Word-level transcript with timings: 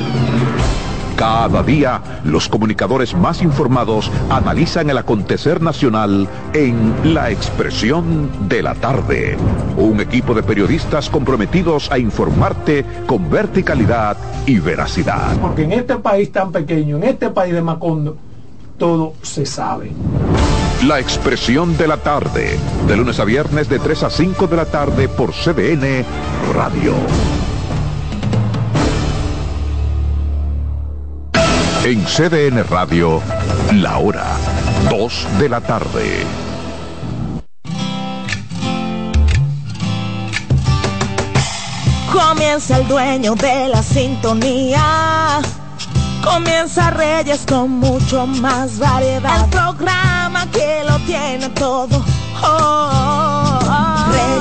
Cada 1.17 1.63
día, 1.63 1.99
los 2.25 2.47
comunicadores 2.47 3.15
más 3.15 3.41
informados 3.41 4.11
analizan 4.29 4.91
el 4.91 4.99
acontecer 4.99 5.63
nacional 5.63 6.27
en 6.53 7.15
La 7.15 7.31
Expresión 7.31 8.29
de 8.47 8.61
la 8.61 8.75
Tarde. 8.75 9.35
Un 9.77 9.99
equipo 9.99 10.35
de 10.35 10.43
periodistas 10.43 11.09
comprometidos 11.09 11.91
a 11.91 11.97
informarte 11.97 12.85
con 13.07 13.31
verticalidad 13.31 14.15
y 14.45 14.59
veracidad. 14.59 15.35
Porque 15.41 15.63
en 15.63 15.71
este 15.71 15.95
país 15.95 16.31
tan 16.31 16.51
pequeño, 16.51 16.97
en 16.97 17.05
este 17.05 17.31
país 17.31 17.51
de 17.51 17.63
Macondo, 17.63 18.15
todo 18.77 19.13
se 19.23 19.47
sabe. 19.47 19.91
La 20.85 20.99
Expresión 20.99 21.75
de 21.77 21.87
la 21.87 21.97
Tarde, 21.97 22.59
de 22.87 22.95
lunes 22.95 23.19
a 23.19 23.25
viernes 23.25 23.67
de 23.69 23.79
3 23.79 24.03
a 24.03 24.09
5 24.11 24.45
de 24.45 24.55
la 24.55 24.65
tarde 24.65 25.09
por 25.09 25.31
CDN 25.31 26.05
Radio. 26.53 26.93
En 31.87 32.03
CDN 32.03 32.67
Radio, 32.67 33.21
la 33.75 33.97
hora 33.99 34.25
2 34.89 35.27
de 35.39 35.47
la 35.47 35.61
tarde. 35.61 36.25
Comienza 42.11 42.79
el 42.79 42.87
dueño 42.89 43.35
de 43.35 43.69
la 43.69 43.81
sintonía. 43.81 45.39
Comienza 46.21 46.89
Reyes 46.89 47.45
con 47.47 47.79
mucho 47.79 48.27
más 48.27 48.79
variedad. 48.79 49.45
El 49.45 49.49
programa 49.49 50.45
que 50.51 50.83
lo 50.83 50.99
tiene 51.05 51.47
todo. 51.51 52.03
Oh. 52.43 53.16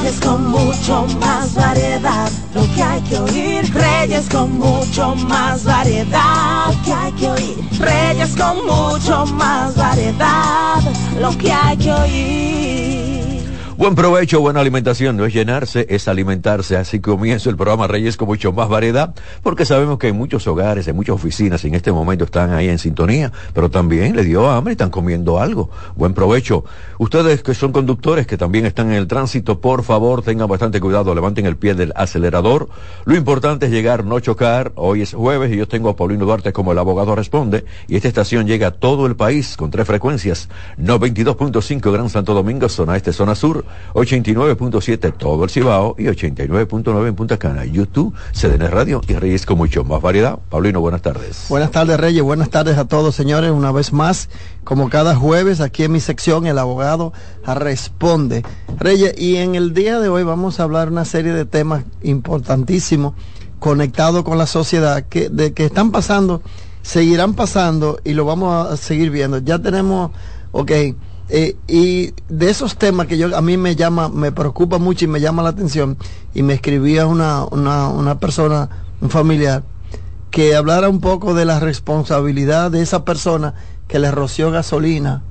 Reyes 0.06 0.20
con 0.20 0.50
mucho 0.52 1.04
más 1.18 1.52
variedad. 1.54 2.30
Lo 2.54 2.62
que 2.76 2.80
hay 2.80 3.00
que 3.02 3.18
oír. 3.18 3.74
Reyes 3.74 4.28
con 4.28 4.56
mucho 4.56 5.16
más 5.16 5.64
variedad. 5.64 6.68
Lo 6.68 6.82
que 6.84 6.92
hay 6.92 7.12
que 7.14 7.28
oír. 7.28 7.80
Reyes 7.80 8.36
con 8.36 8.64
mucho 8.66 9.26
más 9.34 9.74
variedad. 9.74 10.80
Lo 11.20 11.36
que 11.36 11.50
hay 11.50 11.76
que 11.76 11.92
oír. 11.92 13.15
Buen 13.78 13.94
provecho, 13.94 14.40
buena 14.40 14.60
alimentación, 14.60 15.18
no 15.18 15.26
es 15.26 15.34
llenarse, 15.34 15.84
es 15.90 16.08
alimentarse. 16.08 16.78
Así 16.78 16.98
comienza 16.98 17.50
el 17.50 17.56
programa 17.56 17.86
Reyes 17.86 18.16
con 18.16 18.26
mucho 18.26 18.50
más 18.50 18.70
variedad, 18.70 19.14
porque 19.42 19.66
sabemos 19.66 19.98
que 19.98 20.08
en 20.08 20.16
muchos 20.16 20.46
hogares, 20.46 20.88
en 20.88 20.96
muchas 20.96 21.16
oficinas 21.16 21.62
en 21.62 21.74
este 21.74 21.92
momento 21.92 22.24
están 22.24 22.54
ahí 22.54 22.70
en 22.70 22.78
sintonía, 22.78 23.30
pero 23.52 23.70
también 23.70 24.16
le 24.16 24.24
dio 24.24 24.48
hambre 24.48 24.72
y 24.72 24.76
están 24.76 24.88
comiendo 24.88 25.38
algo. 25.38 25.68
Buen 25.94 26.14
provecho. 26.14 26.64
Ustedes 26.96 27.42
que 27.42 27.52
son 27.52 27.70
conductores, 27.70 28.26
que 28.26 28.38
también 28.38 28.64
están 28.64 28.86
en 28.86 28.94
el 28.94 29.06
tránsito, 29.06 29.60
por 29.60 29.82
favor 29.82 30.22
tengan 30.22 30.48
bastante 30.48 30.80
cuidado, 30.80 31.14
levanten 31.14 31.44
el 31.44 31.58
pie 31.58 31.74
del 31.74 31.92
acelerador. 31.96 32.70
Lo 33.04 33.14
importante 33.14 33.66
es 33.66 33.72
llegar, 33.72 34.06
no 34.06 34.20
chocar. 34.20 34.72
Hoy 34.76 35.02
es 35.02 35.12
jueves 35.12 35.52
y 35.52 35.58
yo 35.58 35.68
tengo 35.68 35.90
a 35.90 35.96
Paulino 35.96 36.24
Duarte 36.24 36.54
como 36.54 36.72
el 36.72 36.78
abogado 36.78 37.14
responde, 37.14 37.66
y 37.88 37.96
esta 37.96 38.08
estación 38.08 38.46
llega 38.46 38.68
a 38.68 38.70
todo 38.70 39.04
el 39.04 39.16
país 39.16 39.54
con 39.58 39.70
tres 39.70 39.86
frecuencias, 39.86 40.48
92.5 40.80 41.92
Gran 41.92 42.08
Santo 42.08 42.32
Domingo, 42.32 42.70
zona 42.70 42.96
este, 42.96 43.12
zona 43.12 43.34
sur, 43.34 43.65
89.7 43.94 45.12
todo 45.16 45.44
el 45.44 45.50
Cibao 45.50 45.94
y 45.98 46.04
89.9 46.04 47.08
en 47.08 47.14
Punta 47.14 47.38
Cana. 47.38 47.64
YouTube, 47.64 48.14
CDN 48.32 48.70
Radio 48.70 49.00
y 49.06 49.14
Reyes 49.14 49.46
con 49.46 49.58
mucho 49.58 49.84
más 49.84 50.00
variedad. 50.00 50.38
Paulino, 50.50 50.80
buenas 50.80 51.02
tardes. 51.02 51.46
Buenas 51.48 51.70
tardes, 51.70 51.98
Reyes. 51.98 52.22
Buenas 52.22 52.50
tardes 52.50 52.78
a 52.78 52.86
todos, 52.86 53.14
señores. 53.14 53.50
Una 53.50 53.72
vez 53.72 53.92
más, 53.92 54.28
como 54.64 54.90
cada 54.90 55.14
jueves, 55.14 55.60
aquí 55.60 55.84
en 55.84 55.92
mi 55.92 56.00
sección, 56.00 56.46
el 56.46 56.58
abogado 56.58 57.12
responde. 57.44 58.44
Reyes, 58.78 59.14
y 59.18 59.36
en 59.36 59.54
el 59.54 59.74
día 59.74 59.98
de 59.98 60.08
hoy 60.08 60.22
vamos 60.22 60.60
a 60.60 60.64
hablar 60.64 60.88
una 60.88 61.04
serie 61.04 61.32
de 61.32 61.44
temas 61.44 61.84
importantísimos 62.02 63.14
conectados 63.58 64.24
con 64.24 64.38
la 64.38 64.46
sociedad 64.46 65.04
que, 65.04 65.28
de, 65.28 65.52
que 65.52 65.64
están 65.64 65.90
pasando, 65.90 66.42
seguirán 66.82 67.34
pasando 67.34 67.98
y 68.04 68.12
lo 68.12 68.24
vamos 68.24 68.70
a 68.70 68.76
seguir 68.76 69.10
viendo. 69.10 69.38
Ya 69.38 69.58
tenemos, 69.58 70.10
ok 70.52 70.72
eh, 71.28 71.56
y 71.66 72.12
de 72.28 72.50
esos 72.50 72.76
temas 72.76 73.06
que 73.06 73.18
yo 73.18 73.36
a 73.36 73.42
mí 73.42 73.56
me 73.56 73.74
llama, 73.74 74.08
me 74.08 74.32
preocupa 74.32 74.78
mucho 74.78 75.04
y 75.04 75.08
me 75.08 75.20
llama 75.20 75.42
la 75.42 75.50
atención, 75.50 75.96
y 76.34 76.42
me 76.42 76.54
escribía 76.54 77.06
una, 77.06 77.44
una, 77.44 77.88
una 77.88 78.18
persona, 78.20 78.68
un 79.00 79.10
familiar, 79.10 79.64
que 80.30 80.54
hablara 80.54 80.88
un 80.88 81.00
poco 81.00 81.34
de 81.34 81.44
la 81.44 81.60
responsabilidad 81.60 82.70
de 82.70 82.82
esa 82.82 83.04
persona 83.04 83.54
que 83.88 83.98
le 83.98 84.10
roció 84.10 84.50
gasolina 84.50 85.22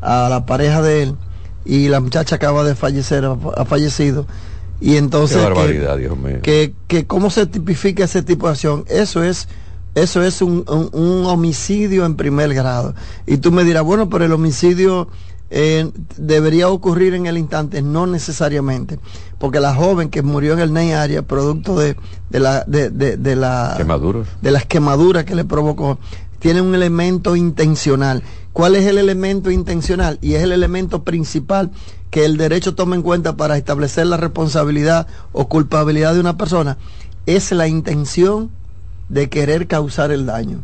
a 0.00 0.28
la 0.28 0.46
pareja 0.46 0.82
de 0.82 1.02
él 1.02 1.16
y 1.64 1.88
la 1.88 2.00
muchacha 2.00 2.36
acaba 2.36 2.64
de 2.64 2.74
fallecer, 2.74 3.24
ha 3.24 3.64
fallecido. 3.64 4.26
Y 4.80 4.96
entonces, 4.96 5.38
Qué 5.38 5.44
barbaridad, 5.44 5.96
Dios 5.96 6.16
mío. 6.18 6.40
que, 6.42 6.74
que 6.88 7.06
cómo 7.06 7.30
se 7.30 7.46
tipifica 7.46 8.04
ese 8.04 8.22
tipo 8.22 8.46
de 8.46 8.52
acción, 8.52 8.84
eso 8.88 9.22
es 9.22 9.48
eso 9.94 10.22
es 10.22 10.40
un, 10.40 10.64
un, 10.68 10.88
un 10.92 11.26
homicidio 11.26 12.06
en 12.06 12.16
primer 12.16 12.54
grado. 12.54 12.94
Y 13.26 13.36
tú 13.36 13.52
me 13.52 13.62
dirás, 13.62 13.82
bueno, 13.84 14.08
pero 14.08 14.24
el 14.24 14.32
homicidio 14.32 15.08
eh, 15.54 15.90
debería 16.16 16.70
ocurrir 16.70 17.12
en 17.12 17.26
el 17.26 17.36
instante, 17.36 17.82
no 17.82 18.06
necesariamente, 18.06 18.98
porque 19.38 19.60
la 19.60 19.74
joven 19.74 20.08
que 20.08 20.22
murió 20.22 20.54
en 20.54 20.60
el 20.60 20.72
Ney 20.72 20.92
área, 20.92 21.20
producto 21.20 21.78
de, 21.78 21.94
de, 22.30 22.40
la, 22.40 22.64
de, 22.64 22.88
de, 22.88 23.18
de 23.18 23.36
la, 23.36 23.76
de 24.40 24.50
las 24.50 24.64
quemaduras 24.64 25.26
que 25.26 25.34
le 25.34 25.44
provocó, 25.44 25.98
tiene 26.38 26.62
un 26.62 26.74
elemento 26.74 27.36
intencional. 27.36 28.22
¿Cuál 28.54 28.76
es 28.76 28.86
el 28.86 28.96
elemento 28.96 29.50
intencional? 29.50 30.18
Y 30.22 30.34
es 30.34 30.42
el 30.42 30.52
elemento 30.52 31.04
principal 31.04 31.70
que 32.10 32.24
el 32.24 32.38
derecho 32.38 32.74
toma 32.74 32.96
en 32.96 33.02
cuenta 33.02 33.36
para 33.36 33.58
establecer 33.58 34.06
la 34.06 34.16
responsabilidad 34.16 35.06
o 35.32 35.48
culpabilidad 35.48 36.14
de 36.14 36.20
una 36.20 36.38
persona, 36.38 36.78
es 37.26 37.52
la 37.52 37.68
intención 37.68 38.50
de 39.10 39.28
querer 39.28 39.66
causar 39.66 40.12
el 40.12 40.24
daño. 40.24 40.60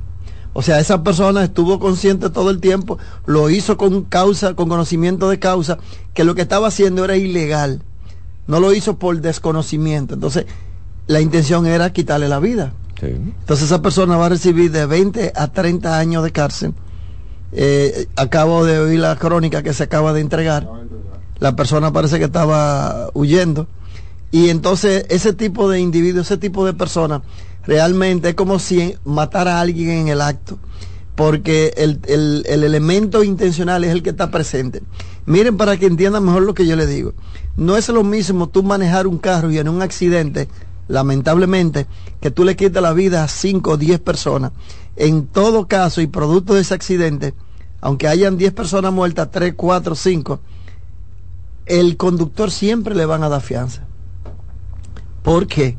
O 0.53 0.63
sea, 0.63 0.81
esa 0.81 1.03
persona 1.03 1.45
estuvo 1.45 1.79
consciente 1.79 2.31
todo 2.31 2.51
el 2.51 2.61
tiempo, 2.61 2.99
lo 3.27 3.51
hizo 3.51 3.77
con 3.77 4.03
causa, 4.03 4.55
con 4.55 4.69
conocimiento 4.69 5.29
de 5.29 5.39
causa, 5.39 5.79
que 6.15 6.25
lo 6.25 6.35
que 6.35 6.43
estaba 6.43 6.69
haciendo 6.69 7.05
era 7.05 7.17
ilegal. 7.17 7.83
No 8.47 8.61
lo 8.61 8.73
hizo 8.73 8.99
por 8.99 9.21
desconocimiento. 9.21 10.15
Entonces, 10.15 10.47
la 11.07 11.21
intención 11.21 11.67
era 11.67 11.93
quitarle 11.93 12.29
la 12.29 12.41
vida. 12.41 12.73
Sí. 13.01 13.07
Entonces 13.07 13.67
esa 13.67 13.83
persona 13.83 14.17
va 14.17 14.27
a 14.27 14.31
recibir 14.31 14.71
de 14.73 14.87
20 14.87 15.33
a 15.35 15.49
30 15.49 15.99
años 15.99 16.25
de 16.25 16.33
cárcel. 16.33 16.75
Eh, 17.53 18.09
acabo 18.17 18.65
de 18.65 18.79
oír 18.79 19.01
la 19.01 19.17
crónica 19.17 19.63
que 19.63 19.73
se 19.73 19.85
acaba 19.85 20.13
de 20.13 20.21
entregar. 20.21 20.69
La 21.39 21.57
persona 21.57 21.93
parece 21.93 22.19
que 22.19 22.25
estaba 22.25 23.11
huyendo. 23.15 23.67
Y 24.31 24.51
entonces 24.51 25.07
ese 25.09 25.33
tipo 25.33 25.71
de 25.71 25.81
individuo, 25.81 26.21
ese 26.21 26.37
tipo 26.37 26.67
de 26.67 26.75
persona, 26.75 27.23
realmente 27.67 28.31
es 28.31 28.35
como 28.35 28.59
si 28.59 28.95
matara 29.05 29.59
a 29.59 29.61
alguien 29.61 29.91
en 29.91 30.09
el 30.09 30.21
acto. 30.21 30.59
Porque 31.15 31.73
el, 31.77 32.01
el, 32.07 32.45
el 32.47 32.63
elemento 32.63 33.25
intencional 33.25 33.83
es 33.83 33.91
el 33.91 34.03
que 34.03 34.11
está 34.11 34.31
presente. 34.31 34.83
Miren 35.27 35.57
para 35.57 35.77
que 35.77 35.87
entiendan 35.87 36.25
mejor 36.25 36.43
lo 36.43 36.55
que 36.55 36.67
yo 36.67 36.77
le 36.77 36.87
digo. 36.87 37.13
No 37.57 37.77
es 37.77 37.89
lo 37.89 38.05
mismo 38.05 38.49
tú 38.49 38.63
manejar 38.63 39.07
un 39.07 39.19
carro 39.19 39.51
y 39.51 39.59
en 39.59 39.69
un 39.69 39.83
accidente 39.83 40.49
lamentablemente, 40.89 41.87
que 42.21 42.31
tú 42.31 42.45
le 42.45 42.57
quitas 42.57 42.83
la 42.83 42.93
vida 42.93 43.23
a 43.23 43.29
5 43.29 43.71
o 43.71 43.77
10 43.77 44.01
personas. 44.01 44.53
En 44.97 45.27
todo 45.27 45.69
caso, 45.69 46.01
y 46.01 46.07
producto 46.07 46.55
de 46.55 46.63
ese 46.63 46.75
accidente, 46.75 47.35
aunque 47.81 48.09
hayan 48.09 48.37
10 48.37 48.53
personas 48.53 48.93
muertas, 48.93 49.31
3, 49.31 49.55
4, 49.57 49.95
5, 49.95 50.41
el 51.67 51.97
conductor 51.97 52.51
siempre 52.51 52.95
le 52.95 53.07
van 53.07 53.23
a 53.23 53.29
dar 53.29 53.43
fianza. 53.43 53.87
¿Por 55.23 55.47
qué? 55.47 55.77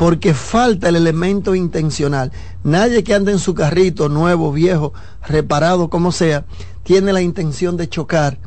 Porque 0.00 0.32
falta 0.32 0.88
el 0.88 0.96
elemento 0.96 1.54
intencional. 1.54 2.32
Nadie 2.64 3.04
que 3.04 3.14
ande 3.14 3.32
en 3.32 3.38
su 3.38 3.52
carrito, 3.52 4.08
nuevo, 4.08 4.50
viejo, 4.50 4.94
reparado, 5.28 5.90
como 5.90 6.10
sea, 6.10 6.46
tiene 6.84 7.12
la 7.12 7.20
intención 7.20 7.76
de 7.76 7.86
chocar 7.86 8.38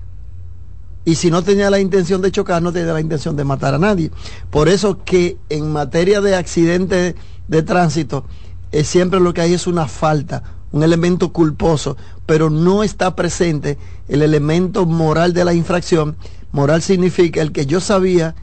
y 1.06 1.16
si 1.16 1.30
no 1.30 1.44
tenía 1.44 1.70
la 1.70 1.80
intención 1.80 2.22
de 2.22 2.32
chocar, 2.32 2.62
no 2.62 2.72
tenía 2.72 2.94
la 2.94 3.02
intención 3.02 3.36
de 3.36 3.44
matar 3.44 3.74
a 3.74 3.80
nadie. 3.80 4.10
Por 4.50 4.70
eso 4.70 5.04
que 5.04 5.38
en 5.50 5.72
materia 5.72 6.22
de 6.22 6.36
accidente 6.36 7.16
de 7.48 7.64
tránsito, 7.64 8.26
eh, 8.72 8.84
siempre 8.84 9.20
lo 9.20 9.34
que 9.34 9.42
hay 9.42 9.54
es 9.54 9.68
una 9.68 9.88
falta, 9.88 10.44
un 10.72 10.82
elemento 10.82 11.34
culposo, 11.34 11.98
pero 12.26 12.50
no 12.50 12.84
está 12.84 13.16
presente 13.16 13.78
el 14.08 14.22
elemento 14.22 14.86
moral 14.86 15.34
de 15.34 15.44
la 15.44 15.54
infracción. 15.54 16.16
Moral 16.52 16.82
significa 16.82 17.42
el 17.42 17.52
que 17.52 17.66
yo 17.66 17.82
sabía 17.82 18.36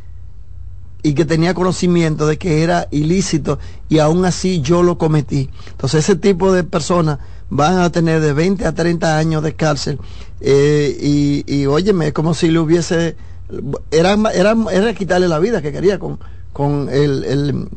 y 1.03 1.15
que 1.15 1.25
tenía 1.25 1.55
conocimiento 1.55 2.27
de 2.27 2.39
que 2.39 2.63
era 2.63 2.89
ilícito 2.91 3.59
y 3.89 3.99
aún 3.99 4.25
así 4.25 4.61
yo 4.61 4.83
lo 4.83 4.99
cometí. 4.99 5.51
Entonces 5.71 6.05
ese 6.05 6.17
tipo 6.17 6.53
de 6.53 6.65
personas 6.65 7.19
van 7.49 7.79
a 7.79 7.91
tener 7.91 8.21
de 8.21 8.33
20 8.33 8.65
a 8.65 8.73
30 8.73 9.19
años 9.19 9.43
de 9.43 9.55
cárcel 9.55 9.99
eh, 10.41 10.97
y, 11.01 11.45
y 11.47 11.67
óyeme, 11.67 12.09
es 12.09 12.13
como 12.13 12.35
si 12.35 12.49
le 12.49 12.59
hubiese, 12.59 13.17
era, 13.91 14.17
era, 14.33 14.57
era 14.73 14.95
quitarle 14.95 15.29
la 15.29 15.39
vida 15.39 15.61
que 15.61 15.73
quería 15.73 15.99
con, 15.99 16.19
con 16.53 16.89
el, 16.91 17.25
el, 17.25 17.69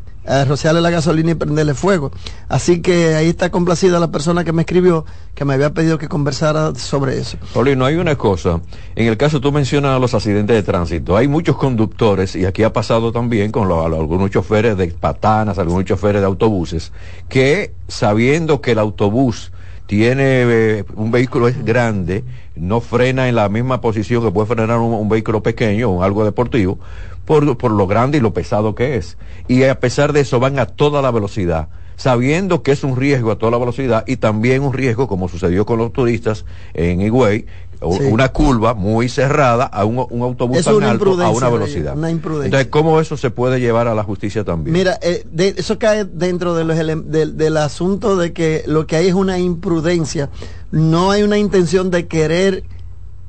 rociarle 0.45 0.81
la 0.81 0.89
gasolina 0.89 1.31
y 1.31 1.35
prenderle 1.35 1.73
fuego. 1.73 2.11
Así 2.47 2.81
que 2.81 3.15
ahí 3.15 3.29
está 3.29 3.49
complacida 3.49 3.99
la 3.99 4.11
persona 4.11 4.43
que 4.43 4.53
me 4.53 4.61
escribió, 4.61 5.05
que 5.35 5.45
me 5.45 5.53
había 5.53 5.73
pedido 5.73 5.97
que 5.97 6.07
conversara 6.07 6.73
sobre 6.75 7.17
eso. 7.17 7.37
no 7.75 7.85
hay 7.85 7.95
una 7.95 8.15
cosa. 8.15 8.61
En 8.95 9.07
el 9.07 9.17
caso 9.17 9.41
tú 9.41 9.51
mencionas 9.51 9.99
los 9.99 10.13
accidentes 10.13 10.55
de 10.55 10.63
tránsito. 10.63 11.17
Hay 11.17 11.27
muchos 11.27 11.57
conductores, 11.57 12.35
y 12.35 12.45
aquí 12.45 12.63
ha 12.63 12.73
pasado 12.73 13.11
también 13.11 13.51
con 13.51 13.71
algunos 13.71 14.31
choferes 14.31 14.77
de 14.77 14.87
patanas, 14.87 15.57
algunos 15.59 15.85
choferes 15.85 16.21
de 16.21 16.27
autobuses, 16.27 16.91
que 17.29 17.73
sabiendo 17.87 18.61
que 18.61 18.71
el 18.71 18.79
autobús 18.79 19.51
tiene 19.85 20.23
eh, 20.25 20.85
un 20.95 21.11
vehículo 21.11 21.47
es 21.47 21.63
grande, 21.63 22.23
no 22.55 22.81
frena 22.81 23.27
en 23.27 23.35
la 23.35 23.49
misma 23.49 23.81
posición 23.81 24.23
que 24.23 24.31
puede 24.31 24.47
frenar 24.47 24.79
un, 24.79 24.93
un 24.93 25.09
vehículo 25.09 25.41
pequeño 25.43 25.89
o 25.89 26.03
algo 26.03 26.25
deportivo, 26.25 26.79
por, 27.25 27.57
por 27.57 27.71
lo 27.71 27.87
grande 27.87 28.17
y 28.17 28.21
lo 28.21 28.33
pesado 28.33 28.75
que 28.75 28.95
es. 28.95 29.17
Y 29.47 29.63
a 29.63 29.79
pesar 29.79 30.13
de 30.13 30.21
eso 30.21 30.39
van 30.39 30.59
a 30.59 30.65
toda 30.65 31.01
la 31.01 31.11
velocidad 31.11 31.69
sabiendo 31.95 32.63
que 32.63 32.71
es 32.71 32.83
un 32.83 32.95
riesgo 32.95 33.31
a 33.31 33.37
toda 33.37 33.51
la 33.51 33.57
velocidad 33.57 34.03
y 34.07 34.17
también 34.17 34.63
un 34.63 34.73
riesgo, 34.73 35.07
como 35.07 35.29
sucedió 35.29 35.65
con 35.65 35.77
los 35.77 35.93
turistas 35.93 36.43
en 36.73 37.01
Higüey, 37.01 37.45
una 37.81 38.29
curva 38.29 38.73
muy 38.73 39.09
cerrada 39.09 39.65
a 39.65 39.85
un, 39.85 39.97
autobús 40.21 40.63
tan 40.63 40.83
alto 40.83 41.21
a 41.21 41.29
una 41.29 41.49
velocidad. 41.49 41.95
Entonces, 41.95 42.67
¿cómo 42.67 42.99
eso 42.99 43.17
se 43.17 43.29
puede 43.29 43.59
llevar 43.59 43.87
a 43.87 43.95
la 43.95 44.03
justicia 44.03 44.43
también? 44.43 44.73
Mira, 44.73 44.97
eh, 45.01 45.25
eso 45.57 45.77
cae 45.77 46.05
dentro 46.05 46.55
de 46.55 46.63
los 46.63 46.77
del 46.77 47.57
asunto 47.57 48.15
de 48.15 48.33
que 48.33 48.63
lo 48.67 48.87
que 48.87 48.95
hay 48.95 49.07
es 49.07 49.13
una 49.13 49.37
imprudencia. 49.37 50.29
No 50.73 51.11
hay 51.11 51.21
una 51.21 51.37
intención 51.37 51.91
de 51.91 52.07
querer, 52.07 52.63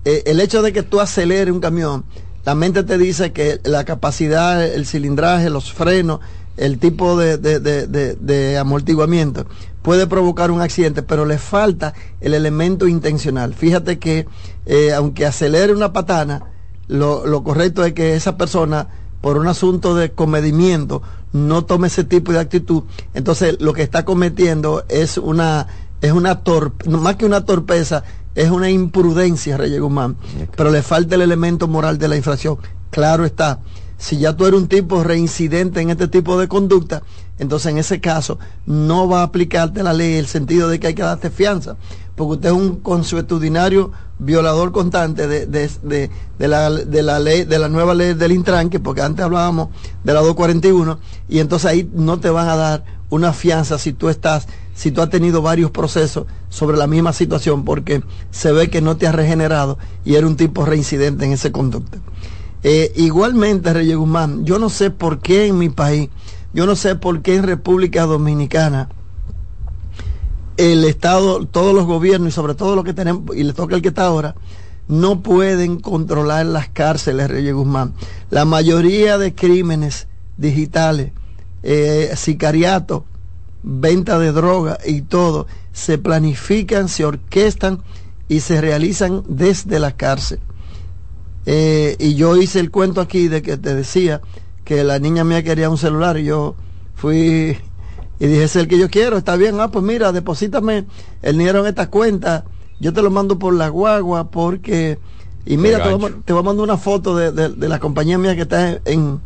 eh, 0.06 0.22
el 0.24 0.40
hecho 0.40 0.62
de 0.62 0.72
que 0.72 0.82
tú 0.82 0.98
aceleres 0.98 1.52
un 1.52 1.60
camión, 1.60 2.06
la 2.46 2.54
mente 2.54 2.84
te 2.84 2.96
dice 2.96 3.34
que 3.34 3.60
la 3.64 3.84
capacidad, 3.84 4.64
el 4.64 4.86
cilindraje, 4.86 5.50
los 5.50 5.70
frenos, 5.70 6.20
el 6.56 6.78
tipo 6.78 7.18
de, 7.18 8.56
amortiguamiento 8.58 9.44
puede 9.82 10.06
provocar 10.06 10.50
un 10.50 10.62
accidente, 10.62 11.02
pero 11.02 11.26
le 11.26 11.36
falta 11.36 11.92
el 12.22 12.32
elemento 12.32 12.88
intencional. 12.88 13.52
Fíjate 13.52 13.98
que 13.98 14.26
eh, 14.64 14.94
aunque 14.94 15.26
acelere 15.26 15.74
una 15.74 15.92
patana, 15.92 16.44
lo, 16.88 17.44
correcto 17.44 17.84
es 17.84 17.92
que 17.92 18.16
esa 18.16 18.38
persona, 18.38 18.88
por 19.20 19.36
un 19.36 19.48
asunto 19.48 19.94
de 19.94 20.12
comedimiento, 20.12 21.02
no 21.34 21.66
tome 21.66 21.88
ese 21.88 22.04
tipo 22.04 22.32
de 22.32 22.38
actitud. 22.38 22.84
Entonces 23.12 23.60
lo 23.60 23.74
que 23.74 23.82
está 23.82 24.06
cometiendo 24.06 24.86
es 24.88 25.18
una, 25.18 25.66
es 26.04 26.12
una 26.12 26.42
más 26.86 27.16
que 27.16 27.24
una 27.24 27.44
torpeza, 27.44 28.04
es 28.34 28.50
una 28.50 28.70
imprudencia, 28.70 29.56
Reyes 29.56 29.80
Guzmán. 29.80 30.16
Pero 30.56 30.70
le 30.70 30.82
falta 30.82 31.14
el 31.14 31.22
elemento 31.22 31.66
moral 31.66 31.98
de 31.98 32.08
la 32.08 32.16
infracción. 32.16 32.58
Claro 32.90 33.24
está 33.24 33.60
si 33.96 34.18
ya 34.18 34.36
tú 34.36 34.46
eres 34.46 34.60
un 34.60 34.68
tipo 34.68 35.02
reincidente 35.02 35.80
en 35.80 35.90
este 35.90 36.08
tipo 36.08 36.38
de 36.38 36.48
conducta, 36.48 37.02
entonces 37.38 37.72
en 37.72 37.78
ese 37.78 38.00
caso 38.00 38.38
no 38.66 39.08
va 39.08 39.20
a 39.20 39.24
aplicarte 39.24 39.82
la 39.82 39.92
ley 39.92 40.14
el 40.14 40.26
sentido 40.26 40.68
de 40.68 40.80
que 40.80 40.88
hay 40.88 40.94
que 40.94 41.02
darte 41.02 41.30
fianza, 41.30 41.76
porque 42.14 42.34
usted 42.34 42.48
es 42.50 42.54
un 42.54 42.80
consuetudinario 42.80 43.92
violador 44.18 44.72
constante 44.72 45.26
de, 45.26 45.46
de, 45.46 46.48
la, 46.48 46.70
de, 46.70 47.02
la, 47.02 47.18
ley, 47.18 47.44
de 47.44 47.58
la 47.58 47.68
nueva 47.68 47.94
ley 47.94 48.14
del 48.14 48.32
intranque, 48.32 48.78
porque 48.78 49.02
antes 49.02 49.24
hablábamos 49.24 49.68
de 50.02 50.12
la 50.12 50.20
241, 50.20 50.98
y 51.28 51.38
entonces 51.38 51.70
ahí 51.70 51.90
no 51.94 52.18
te 52.20 52.30
van 52.30 52.48
a 52.48 52.56
dar 52.56 52.84
una 53.10 53.32
fianza 53.32 53.78
si 53.78 53.92
tú 53.92 54.08
estás, 54.08 54.48
si 54.74 54.90
tú 54.90 55.00
has 55.00 55.10
tenido 55.10 55.40
varios 55.40 55.70
procesos 55.70 56.26
sobre 56.48 56.76
la 56.76 56.86
misma 56.86 57.12
situación, 57.12 57.64
porque 57.64 58.02
se 58.30 58.52
ve 58.52 58.68
que 58.68 58.80
no 58.80 58.96
te 58.96 59.06
has 59.06 59.14
regenerado 59.14 59.78
y 60.04 60.14
eres 60.14 60.28
un 60.28 60.36
tipo 60.36 60.64
reincidente 60.64 61.24
en 61.24 61.32
ese 61.32 61.52
conducta. 61.52 61.98
Eh, 62.62 62.92
igualmente, 62.96 63.72
Reyes 63.72 63.96
Guzmán, 63.96 64.44
yo 64.44 64.58
no 64.58 64.68
sé 64.68 64.90
por 64.90 65.20
qué 65.20 65.46
en 65.46 65.58
mi 65.58 65.68
país, 65.68 66.08
yo 66.52 66.66
no 66.66 66.76
sé 66.76 66.96
por 66.96 67.22
qué 67.22 67.36
en 67.36 67.44
República 67.44 68.04
Dominicana, 68.04 68.88
el 70.56 70.84
Estado, 70.84 71.46
todos 71.46 71.74
los 71.74 71.86
gobiernos 71.86 72.28
y 72.28 72.32
sobre 72.32 72.54
todo 72.54 72.74
lo 72.74 72.84
que 72.84 72.94
tenemos, 72.94 73.36
y 73.36 73.42
le 73.42 73.52
toca 73.52 73.74
el 73.74 73.82
que 73.82 73.88
está 73.88 74.06
ahora, 74.06 74.34
no 74.88 75.22
pueden 75.22 75.78
controlar 75.80 76.46
las 76.46 76.68
cárceles, 76.68 77.30
Reyes 77.30 77.54
Guzmán. 77.54 77.94
La 78.30 78.44
mayoría 78.44 79.18
de 79.18 79.34
crímenes 79.34 80.08
digitales, 80.36 81.12
eh, 81.62 82.12
sicariato, 82.16 83.04
venta 83.64 84.18
de 84.18 84.30
droga 84.30 84.78
y 84.84 85.02
todo, 85.02 85.46
se 85.72 85.98
planifican, 85.98 86.88
se 86.88 87.04
orquestan 87.04 87.82
y 88.28 88.40
se 88.40 88.60
realizan 88.60 89.24
desde 89.26 89.80
la 89.80 89.96
cárcel. 89.96 90.38
Eh, 91.46 91.96
y 91.98 92.14
yo 92.14 92.36
hice 92.36 92.60
el 92.60 92.70
cuento 92.70 93.00
aquí 93.00 93.28
de 93.28 93.42
que 93.42 93.56
te 93.56 93.74
decía 93.74 94.20
que 94.64 94.84
la 94.84 94.98
niña 94.98 95.24
mía 95.24 95.42
quería 95.42 95.68
un 95.68 95.78
celular 95.78 96.18
y 96.18 96.24
yo 96.24 96.54
fui 96.94 97.56
y 98.20 98.26
dije, 98.26 98.44
es 98.44 98.56
el 98.56 98.68
que 98.68 98.78
yo 98.78 98.88
quiero, 98.90 99.16
está 99.16 99.36
bien, 99.36 99.58
ah, 99.60 99.70
pues 99.70 99.84
mira, 99.84 100.12
deposítame 100.12 100.84
el 101.22 101.38
dinero 101.38 101.60
en 101.60 101.66
esta 101.66 101.90
cuenta, 101.90 102.44
yo 102.80 102.92
te 102.92 103.02
lo 103.02 103.10
mando 103.10 103.38
por 103.38 103.54
la 103.54 103.68
guagua 103.68 104.30
porque... 104.30 104.98
Y 105.46 105.58
mira, 105.58 105.82
te 105.82 105.92
voy, 106.32 106.40
a, 106.40 106.42
mandar 106.42 106.64
una 106.64 106.78
foto 106.78 107.14
de, 107.14 107.68
la 107.68 107.78
compañía 107.78 108.16
mía 108.16 108.34
que 108.34 108.42
está 108.42 108.80
en, 108.86 109.20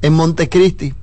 en 0.00 0.12
Montecristi. 0.14 0.94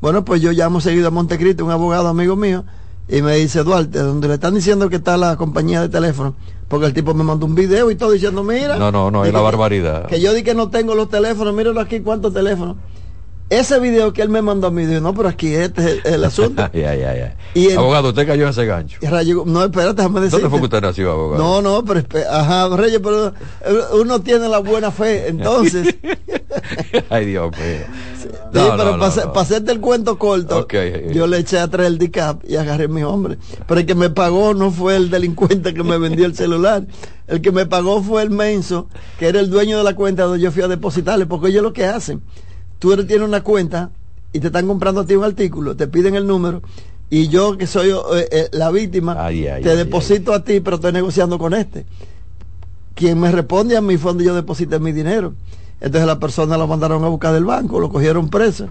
Bueno, 0.00 0.24
pues 0.24 0.40
yo 0.40 0.52
llamo 0.52 0.80
seguido 0.80 1.08
a 1.08 1.10
Montecristi, 1.10 1.62
un 1.62 1.70
abogado 1.70 2.08
amigo 2.08 2.34
mío, 2.34 2.64
y 3.06 3.20
me 3.22 3.36
dice, 3.36 3.62
Duarte, 3.62 3.98
donde 3.98 4.28
le 4.28 4.34
están 4.34 4.54
diciendo 4.54 4.88
que 4.88 4.96
está 4.96 5.16
la 5.16 5.36
compañía 5.36 5.82
de 5.82 5.88
teléfono, 5.88 6.34
porque 6.68 6.86
el 6.86 6.94
tipo 6.94 7.12
me 7.12 7.22
mandó 7.22 7.44
un 7.44 7.54
video 7.54 7.90
y 7.90 7.96
todo 7.96 8.12
diciendo, 8.12 8.42
mira. 8.42 8.78
No, 8.78 8.90
no, 8.90 9.10
no, 9.10 9.24
es 9.24 9.32
la 9.32 9.40
barbaridad. 9.40 10.06
Que, 10.06 10.20
yo 10.20 10.32
di 10.32 10.42
que 10.42 10.54
no 10.54 10.70
tengo 10.70 10.94
los 10.94 11.10
teléfonos, 11.10 11.52
míralo 11.52 11.80
aquí 11.80 12.00
cuántos 12.00 12.32
teléfonos. 12.32 12.76
Ese 13.50 13.80
video 13.80 14.12
que 14.12 14.22
él 14.22 14.28
me 14.28 14.42
mandó 14.42 14.68
a 14.68 14.70
mí, 14.70 14.86
dijo, 14.86 15.00
no, 15.00 15.12
pero 15.12 15.28
aquí 15.28 15.52
este 15.52 15.98
es 15.98 16.04
el, 16.04 16.24
asunto. 16.24 16.70
ya, 16.72 16.94
ya, 16.94 17.16
ya. 17.16 17.36
Y 17.52 17.72
abogado, 17.72 18.10
usted 18.10 18.24
cayó 18.24 18.44
en 18.44 18.50
ese 18.50 18.64
gancho. 18.64 19.00
no, 19.44 19.64
espérate, 19.64 19.94
déjame 19.94 20.20
decir. 20.20 20.38
¿Dónde 20.38 20.50
fue 20.50 20.58
que 20.60 20.64
usted 20.66 20.80
nació, 20.80 21.10
abogado? 21.10 21.42
No, 21.42 21.60
no, 21.60 21.84
pero, 21.84 22.04
ajá, 22.30 22.68
Reyes, 22.76 23.00
pero 23.02 23.26
eh, 23.26 23.32
uno 24.00 24.20
tiene 24.20 24.48
la 24.48 24.58
buena 24.58 24.92
fe, 24.92 25.26
entonces. 25.28 25.96
Ay, 27.10 27.26
Dios 27.26 27.50
mío. 27.50 27.86
Sí, 28.22 28.28
pero 28.52 28.98
para, 29.00 29.06
hacerte 29.40 29.72
el 29.72 29.80
cuento 29.80 30.16
corto, 30.16 30.68
yo 31.12 31.26
le 31.26 31.38
eché 31.38 31.58
atrás 31.58 31.88
el 31.88 31.98
DICAP 31.98 32.44
y 32.48 32.54
agarré 32.54 32.84
a 32.84 32.88
mi 32.88 33.02
hombre. 33.02 33.36
Pero 33.66 33.80
el 33.80 33.86
que 33.86 33.96
me 33.96 34.10
pagó 34.10 34.54
no 34.54 34.70
fue 34.70 34.94
el 34.94 35.10
delincuente 35.10 35.74
que 35.74 35.82
me 35.82 35.98
vendió 35.98 36.24
el 36.24 36.36
celular. 36.36 36.86
El 37.26 37.40
que 37.40 37.50
me 37.50 37.66
pagó 37.66 38.00
fue 38.00 38.22
el 38.22 38.30
menso, 38.30 38.88
que 39.18 39.26
era 39.26 39.40
el 39.40 39.50
dueño 39.50 39.78
de 39.78 39.84
la 39.84 39.96
cuenta 39.96 40.24
donde 40.24 40.40
yo 40.40 40.52
fui 40.52 40.62
a 40.62 40.68
depositarle, 40.68 41.26
porque 41.26 41.48
ellos 41.48 41.64
lo 41.64 41.72
que 41.72 41.86
hacen 41.86 42.22
tú 42.80 42.96
tienes 43.06 43.28
una 43.28 43.42
cuenta 43.42 43.90
y 44.32 44.40
te 44.40 44.48
están 44.48 44.66
comprando 44.66 45.02
a 45.02 45.06
ti 45.06 45.14
un 45.14 45.22
artículo, 45.22 45.76
te 45.76 45.86
piden 45.86 46.16
el 46.16 46.26
número 46.26 46.62
y 47.08 47.28
yo 47.28 47.56
que 47.56 47.68
soy 47.68 47.90
eh, 47.90 48.28
eh, 48.32 48.48
la 48.52 48.70
víctima, 48.70 49.28
te 49.28 49.76
deposito 49.76 50.32
a 50.32 50.42
ti, 50.42 50.58
pero 50.60 50.76
estoy 50.76 50.92
negociando 50.92 51.38
con 51.38 51.54
este. 51.54 51.86
Quien 52.94 53.20
me 53.20 53.30
responde 53.30 53.76
a 53.76 53.80
mi 53.80 53.96
fondo 53.96 54.24
yo 54.24 54.34
deposité 54.34 54.80
mi 54.80 54.92
dinero. 54.92 55.34
Entonces 55.80 56.06
la 56.06 56.18
persona 56.18 56.58
lo 56.58 56.66
mandaron 56.66 57.04
a 57.04 57.08
buscar 57.08 57.32
del 57.32 57.44
banco, 57.44 57.80
lo 57.80 57.90
cogieron 57.90 58.28
preso 58.28 58.68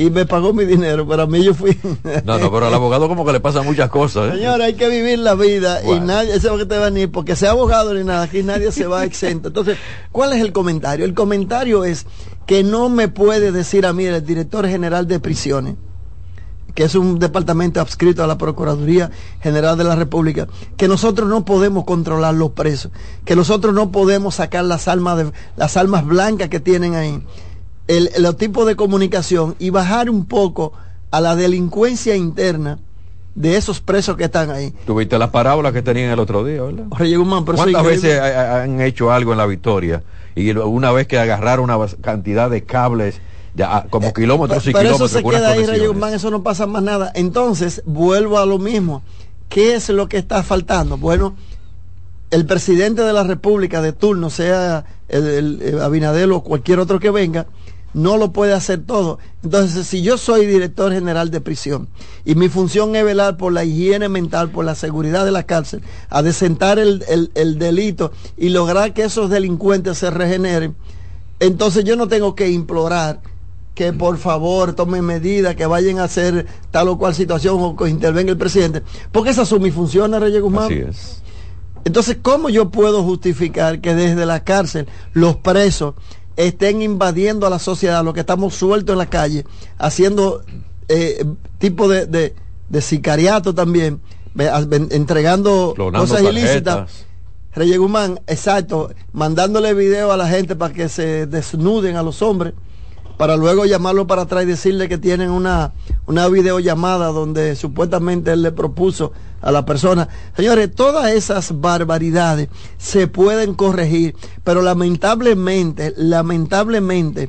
y 0.00 0.08
me 0.08 0.24
pagó 0.24 0.54
mi 0.54 0.64
dinero, 0.64 1.06
pero 1.06 1.24
a 1.24 1.26
mí 1.26 1.44
yo 1.44 1.52
fui. 1.52 1.76
No, 2.24 2.38
no, 2.38 2.50
pero 2.50 2.66
al 2.66 2.74
abogado 2.74 3.06
como 3.06 3.24
que 3.26 3.32
le 3.32 3.40
pasan 3.40 3.66
muchas 3.66 3.90
cosas. 3.90 4.32
¿eh? 4.32 4.36
Señora, 4.38 4.64
hay 4.64 4.74
que 4.74 4.88
vivir 4.88 5.18
la 5.18 5.34
vida 5.34 5.82
y 5.84 6.00
nadie, 6.00 6.30
ese 6.30 6.46
es 6.46 6.52
lo 6.52 6.56
que 6.56 6.64
te 6.64 6.78
va 6.78 6.86
a 6.86 6.90
venir, 6.90 7.10
porque 7.10 7.36
sea 7.36 7.50
abogado 7.50 7.92
ni 7.92 8.02
nada, 8.02 8.22
aquí 8.22 8.42
nadie 8.42 8.72
se 8.72 8.86
va 8.86 9.04
exento. 9.04 9.48
Entonces, 9.48 9.76
¿cuál 10.10 10.32
es 10.32 10.40
el 10.40 10.52
comentario? 10.52 11.04
El 11.04 11.12
comentario 11.12 11.84
es 11.84 12.06
que 12.50 12.64
no 12.64 12.88
me 12.88 13.06
puede 13.06 13.52
decir 13.52 13.86
a 13.86 13.92
mí 13.92 14.06
el 14.06 14.26
director 14.26 14.66
general 14.66 15.06
de 15.06 15.20
prisiones, 15.20 15.76
que 16.74 16.82
es 16.82 16.96
un 16.96 17.20
departamento 17.20 17.80
adscrito 17.80 18.24
a 18.24 18.26
la 18.26 18.38
Procuraduría 18.38 19.12
General 19.40 19.78
de 19.78 19.84
la 19.84 19.94
República, 19.94 20.48
que 20.76 20.88
nosotros 20.88 21.28
no 21.28 21.44
podemos 21.44 21.84
controlar 21.84 22.34
los 22.34 22.50
presos, 22.50 22.90
que 23.24 23.36
nosotros 23.36 23.72
no 23.72 23.92
podemos 23.92 24.34
sacar 24.34 24.64
las 24.64 24.88
almas, 24.88 25.18
de, 25.18 25.32
las 25.56 25.76
almas 25.76 26.04
blancas 26.04 26.48
que 26.48 26.58
tienen 26.58 26.96
ahí, 26.96 27.22
el, 27.86 28.10
los 28.18 28.36
tipos 28.36 28.66
de 28.66 28.74
comunicación 28.74 29.54
y 29.60 29.70
bajar 29.70 30.10
un 30.10 30.24
poco 30.24 30.72
a 31.12 31.20
la 31.20 31.36
delincuencia 31.36 32.16
interna 32.16 32.80
de 33.36 33.58
esos 33.58 33.80
presos 33.80 34.16
que 34.16 34.24
están 34.24 34.50
ahí. 34.50 34.74
Tuviste 34.86 35.16
las 35.20 35.30
parábolas 35.30 35.72
que 35.72 35.82
tenían 35.82 36.10
el 36.10 36.18
otro 36.18 36.44
día, 36.44 36.62
¿verdad? 36.62 36.86
¿Cuántas 37.44 37.84
veces 37.84 38.20
han 38.20 38.80
hecho 38.80 39.12
algo 39.12 39.30
en 39.30 39.38
la 39.38 39.46
victoria? 39.46 40.02
Y 40.34 40.50
una 40.50 40.92
vez 40.92 41.06
que 41.06 41.18
agarraron 41.18 41.70
una 41.70 41.86
cantidad 42.00 42.50
de 42.50 42.64
cables 42.64 43.20
ya, 43.54 43.76
ah, 43.76 43.86
como 43.90 44.08
eh, 44.08 44.12
kilómetros 44.14 44.66
y 44.66 44.72
pero 44.72 44.80
kilómetros. 44.80 45.10
Eso 45.10 45.18
se 45.18 45.24
queda 45.24 45.50
ahí, 45.50 46.14
eso 46.14 46.30
no 46.30 46.42
pasa 46.42 46.66
más 46.66 46.82
nada. 46.82 47.10
Entonces, 47.14 47.82
vuelvo 47.84 48.38
a 48.38 48.46
lo 48.46 48.58
mismo. 48.58 49.02
¿Qué 49.48 49.74
es 49.74 49.88
lo 49.88 50.08
que 50.08 50.18
está 50.18 50.44
faltando? 50.44 50.96
Bueno, 50.96 51.34
el 52.30 52.46
presidente 52.46 53.02
de 53.02 53.12
la 53.12 53.24
República 53.24 53.82
de 53.82 53.92
turno, 53.92 54.30
sea 54.30 54.84
el, 55.08 55.60
el 55.60 55.80
Abinadel 55.80 56.30
o 56.30 56.42
cualquier 56.42 56.78
otro 56.78 57.00
que 57.00 57.10
venga, 57.10 57.46
no 57.94 58.16
lo 58.16 58.32
puede 58.32 58.52
hacer 58.52 58.84
todo. 58.84 59.18
Entonces, 59.42 59.86
si 59.86 60.02
yo 60.02 60.18
soy 60.18 60.46
director 60.46 60.92
general 60.92 61.30
de 61.30 61.40
prisión 61.40 61.88
y 62.24 62.34
mi 62.34 62.48
función 62.48 62.94
es 62.96 63.04
velar 63.04 63.36
por 63.36 63.52
la 63.52 63.64
higiene 63.64 64.08
mental, 64.08 64.50
por 64.50 64.64
la 64.64 64.74
seguridad 64.74 65.24
de 65.24 65.32
la 65.32 65.44
cárcel, 65.44 65.82
a 66.08 66.22
desentar 66.22 66.78
el, 66.78 67.04
el, 67.34 67.58
delito 67.58 68.12
y 68.36 68.50
lograr 68.50 68.92
que 68.94 69.02
esos 69.02 69.30
delincuentes 69.30 69.98
se 69.98 70.10
regeneren, 70.10 70.76
entonces 71.40 71.84
yo 71.84 71.96
no 71.96 72.08
tengo 72.08 72.34
que 72.34 72.50
implorar 72.50 73.20
que 73.74 73.92
por 73.92 74.18
favor 74.18 74.74
tomen 74.74 75.04
medidas, 75.04 75.56
que 75.56 75.64
vayan 75.64 76.00
a 76.00 76.04
hacer 76.04 76.46
tal 76.70 76.88
o 76.88 76.98
cual 76.98 77.14
situación 77.14 77.56
o 77.60 77.76
que 77.76 77.88
intervenga 77.88 78.30
el 78.30 78.36
presidente. 78.36 78.82
Porque 79.10 79.30
esa 79.30 79.42
es 79.42 79.60
mi 79.60 79.70
función, 79.70 80.12
Reyes 80.20 80.42
Guzmán. 80.42 80.64
Así 80.64 80.74
es. 80.74 81.22
Entonces, 81.84 82.18
¿cómo 82.20 82.50
yo 82.50 82.70
puedo 82.70 83.02
justificar 83.02 83.80
que 83.80 83.94
desde 83.94 84.26
la 84.26 84.44
cárcel 84.44 84.86
los 85.14 85.36
presos 85.36 85.94
estén 86.36 86.82
invadiendo 86.82 87.46
a 87.46 87.50
la 87.50 87.58
sociedad, 87.58 88.04
los 88.04 88.14
que 88.14 88.20
estamos 88.20 88.54
sueltos 88.54 88.94
en 88.94 88.98
la 88.98 89.06
calle, 89.06 89.44
haciendo 89.78 90.42
eh, 90.88 91.24
tipo 91.58 91.88
de, 91.88 92.06
de, 92.06 92.34
de 92.68 92.80
sicariato 92.80 93.54
también, 93.54 94.00
entregando 94.90 95.72
Clonando 95.74 96.06
cosas 96.06 96.22
ilícitas? 96.22 97.06
Reyes 97.52 97.78
Guzmán, 97.78 98.20
exacto, 98.28 98.90
mandándole 99.12 99.74
video 99.74 100.12
a 100.12 100.16
la 100.16 100.28
gente 100.28 100.54
para 100.54 100.72
que 100.72 100.88
se 100.88 101.26
desnuden 101.26 101.96
a 101.96 102.02
los 102.02 102.22
hombres, 102.22 102.54
para 103.20 103.36
luego 103.36 103.66
llamarlo 103.66 104.06
para 104.06 104.22
atrás 104.22 104.44
y 104.44 104.46
decirle 104.46 104.88
que 104.88 104.96
tienen 104.96 105.28
una, 105.28 105.74
una 106.06 106.26
videollamada 106.28 107.08
donde 107.08 107.54
supuestamente 107.54 108.32
él 108.32 108.40
le 108.40 108.50
propuso 108.50 109.12
a 109.42 109.52
la 109.52 109.66
persona. 109.66 110.08
Señores, 110.34 110.74
todas 110.74 111.12
esas 111.12 111.60
barbaridades 111.60 112.48
se 112.78 113.08
pueden 113.08 113.52
corregir, 113.52 114.16
pero 114.42 114.62
lamentablemente, 114.62 115.92
lamentablemente, 115.98 117.28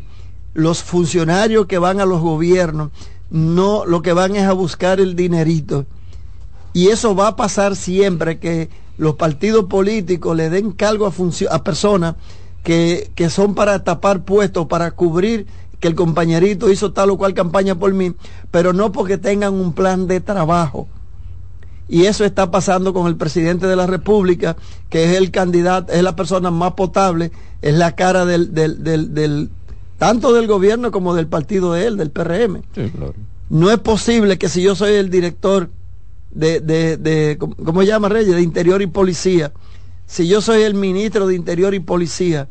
los 0.54 0.82
funcionarios 0.82 1.66
que 1.66 1.78
van 1.78 2.00
a 2.00 2.06
los 2.06 2.22
gobiernos, 2.22 2.92
no, 3.30 3.86
lo 3.86 4.02
que 4.02 4.14
van 4.14 4.38
es 4.38 4.48
a 4.48 4.54
buscar 4.54 5.02
el 5.02 5.18
dinerito. 5.18 5.86
Y 6.72 6.88
eso 6.88 7.18
va 7.18 7.28
a 7.28 7.36
pasar 7.36 7.76
siempre 7.76 8.40
que 8.40 8.70
los 8.98 9.16
partidos 9.16 9.66
políticos 9.66 10.38
le 10.38 10.50
den 10.50 10.72
cargo 10.72 11.06
a, 11.06 11.12
a 11.54 11.64
personas 11.66 12.16
que, 12.64 13.12
que 13.14 13.30
son 13.30 13.56
para 13.56 13.84
tapar 13.84 14.24
puestos, 14.24 14.68
para 14.68 14.92
cubrir 14.92 15.48
que 15.82 15.90
el 15.90 15.96
compañerito 15.96 16.72
hizo 16.72 16.94
tal 16.94 17.10
o 17.10 17.18
cual 17.18 17.34
campaña 17.34 17.76
por 17.76 17.94
mí, 17.94 18.14
pero 18.52 18.72
no 18.72 18.94
porque 18.94 19.18
tengan 19.18 19.54
un 19.56 19.74
plan 19.74 20.08
de 20.08 20.22
trabajo. 20.22 20.88
Y 21.90 22.06
eso 22.06 22.24
está 22.24 22.50
pasando 22.52 22.94
con 22.94 23.08
el 23.08 23.18
presidente 23.18 23.68
de 23.68 23.76
la 23.76 23.86
República, 23.88 24.56
que 24.90 25.04
es 25.04 25.18
el 25.18 25.32
candidato, 25.32 25.92
es 25.92 26.02
la 26.04 26.16
persona 26.16 26.50
más 26.52 26.74
potable, 26.74 27.32
es 27.62 27.74
la 27.74 27.96
cara 27.96 28.24
del, 28.26 28.54
del, 28.54 28.82
del, 28.84 29.14
del- 29.14 29.50
tanto 29.98 30.34
del 30.34 30.48
gobierno 30.48 30.90
como 30.92 31.14
del 31.14 31.28
partido 31.28 31.74
de 31.74 31.88
él, 31.88 31.98
del 31.98 32.12
PRM. 32.12 32.62
Sí, 32.74 32.90
claro. 32.96 33.14
No 33.50 33.70
es 33.70 33.80
posible 33.80 34.38
que 34.38 34.48
si 34.48 34.62
yo 34.62 34.74
soy 34.76 34.94
el 34.94 35.10
director 35.10 35.70
de, 36.32 36.62
de, 36.62 36.96
de 36.98 37.38
¿cómo- 37.40 37.56
¿cómo 37.56 37.82
se 37.82 37.88
llama 37.88 38.08
Reyes? 38.08 38.34
De 38.36 38.42
Interior 38.42 38.82
y 38.82 38.88
Policía, 38.88 39.52
si 40.06 40.28
yo 40.28 40.42
soy 40.42 40.62
el 40.62 40.76
ministro 40.76 41.28
de 41.28 41.36
Interior 41.36 41.74
y 41.74 41.80
Policía 41.82 42.48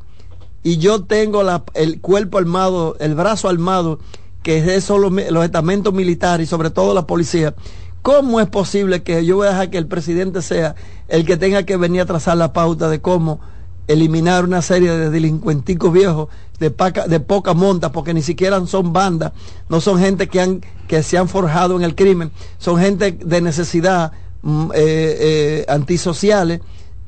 y 0.62 0.76
yo 0.78 1.04
tengo 1.04 1.42
la- 1.42 1.64
el 1.74 2.00
cuerpo 2.00 2.38
armado, 2.38 2.96
el 3.00 3.14
brazo 3.14 3.48
armado, 3.48 3.98
que 4.42 4.74
es 4.76 4.84
son 4.84 5.00
los, 5.02 5.12
los 5.30 5.44
estamentos 5.44 5.92
militares 5.92 6.46
y 6.46 6.50
sobre 6.50 6.70
todo 6.70 6.94
la 6.94 7.06
policía, 7.06 7.54
¿cómo 8.02 8.40
es 8.40 8.48
posible 8.48 9.02
que 9.02 9.24
yo 9.24 9.36
voy 9.36 9.46
a 9.46 9.50
dejar 9.50 9.70
que 9.70 9.78
el 9.78 9.86
presidente 9.86 10.42
sea 10.42 10.74
el 11.08 11.26
que 11.26 11.36
tenga 11.36 11.64
que 11.64 11.76
venir 11.76 12.02
a 12.02 12.06
trazar 12.06 12.36
la 12.36 12.52
pauta 12.52 12.88
de 12.88 13.00
cómo 13.00 13.40
eliminar 13.88 14.44
una 14.44 14.62
serie 14.62 14.92
de 14.92 15.10
delincuenticos 15.10 15.92
viejos 15.92 16.28
de, 16.60 16.70
paca- 16.70 17.06
de 17.08 17.20
poca 17.20 17.54
monta, 17.54 17.90
porque 17.90 18.14
ni 18.14 18.22
siquiera 18.22 18.64
son 18.66 18.92
bandas, 18.92 19.32
no 19.68 19.80
son 19.80 19.98
gente 19.98 20.28
que, 20.28 20.40
han, 20.40 20.60
que 20.86 21.02
se 21.02 21.18
han 21.18 21.28
forjado 21.28 21.76
en 21.76 21.82
el 21.82 21.94
crimen, 21.94 22.30
son 22.58 22.78
gente 22.78 23.12
de 23.12 23.40
necesidad 23.40 24.12
mm, 24.42 24.70
eh, 24.74 25.16
eh, 25.20 25.64
antisociales 25.68 26.60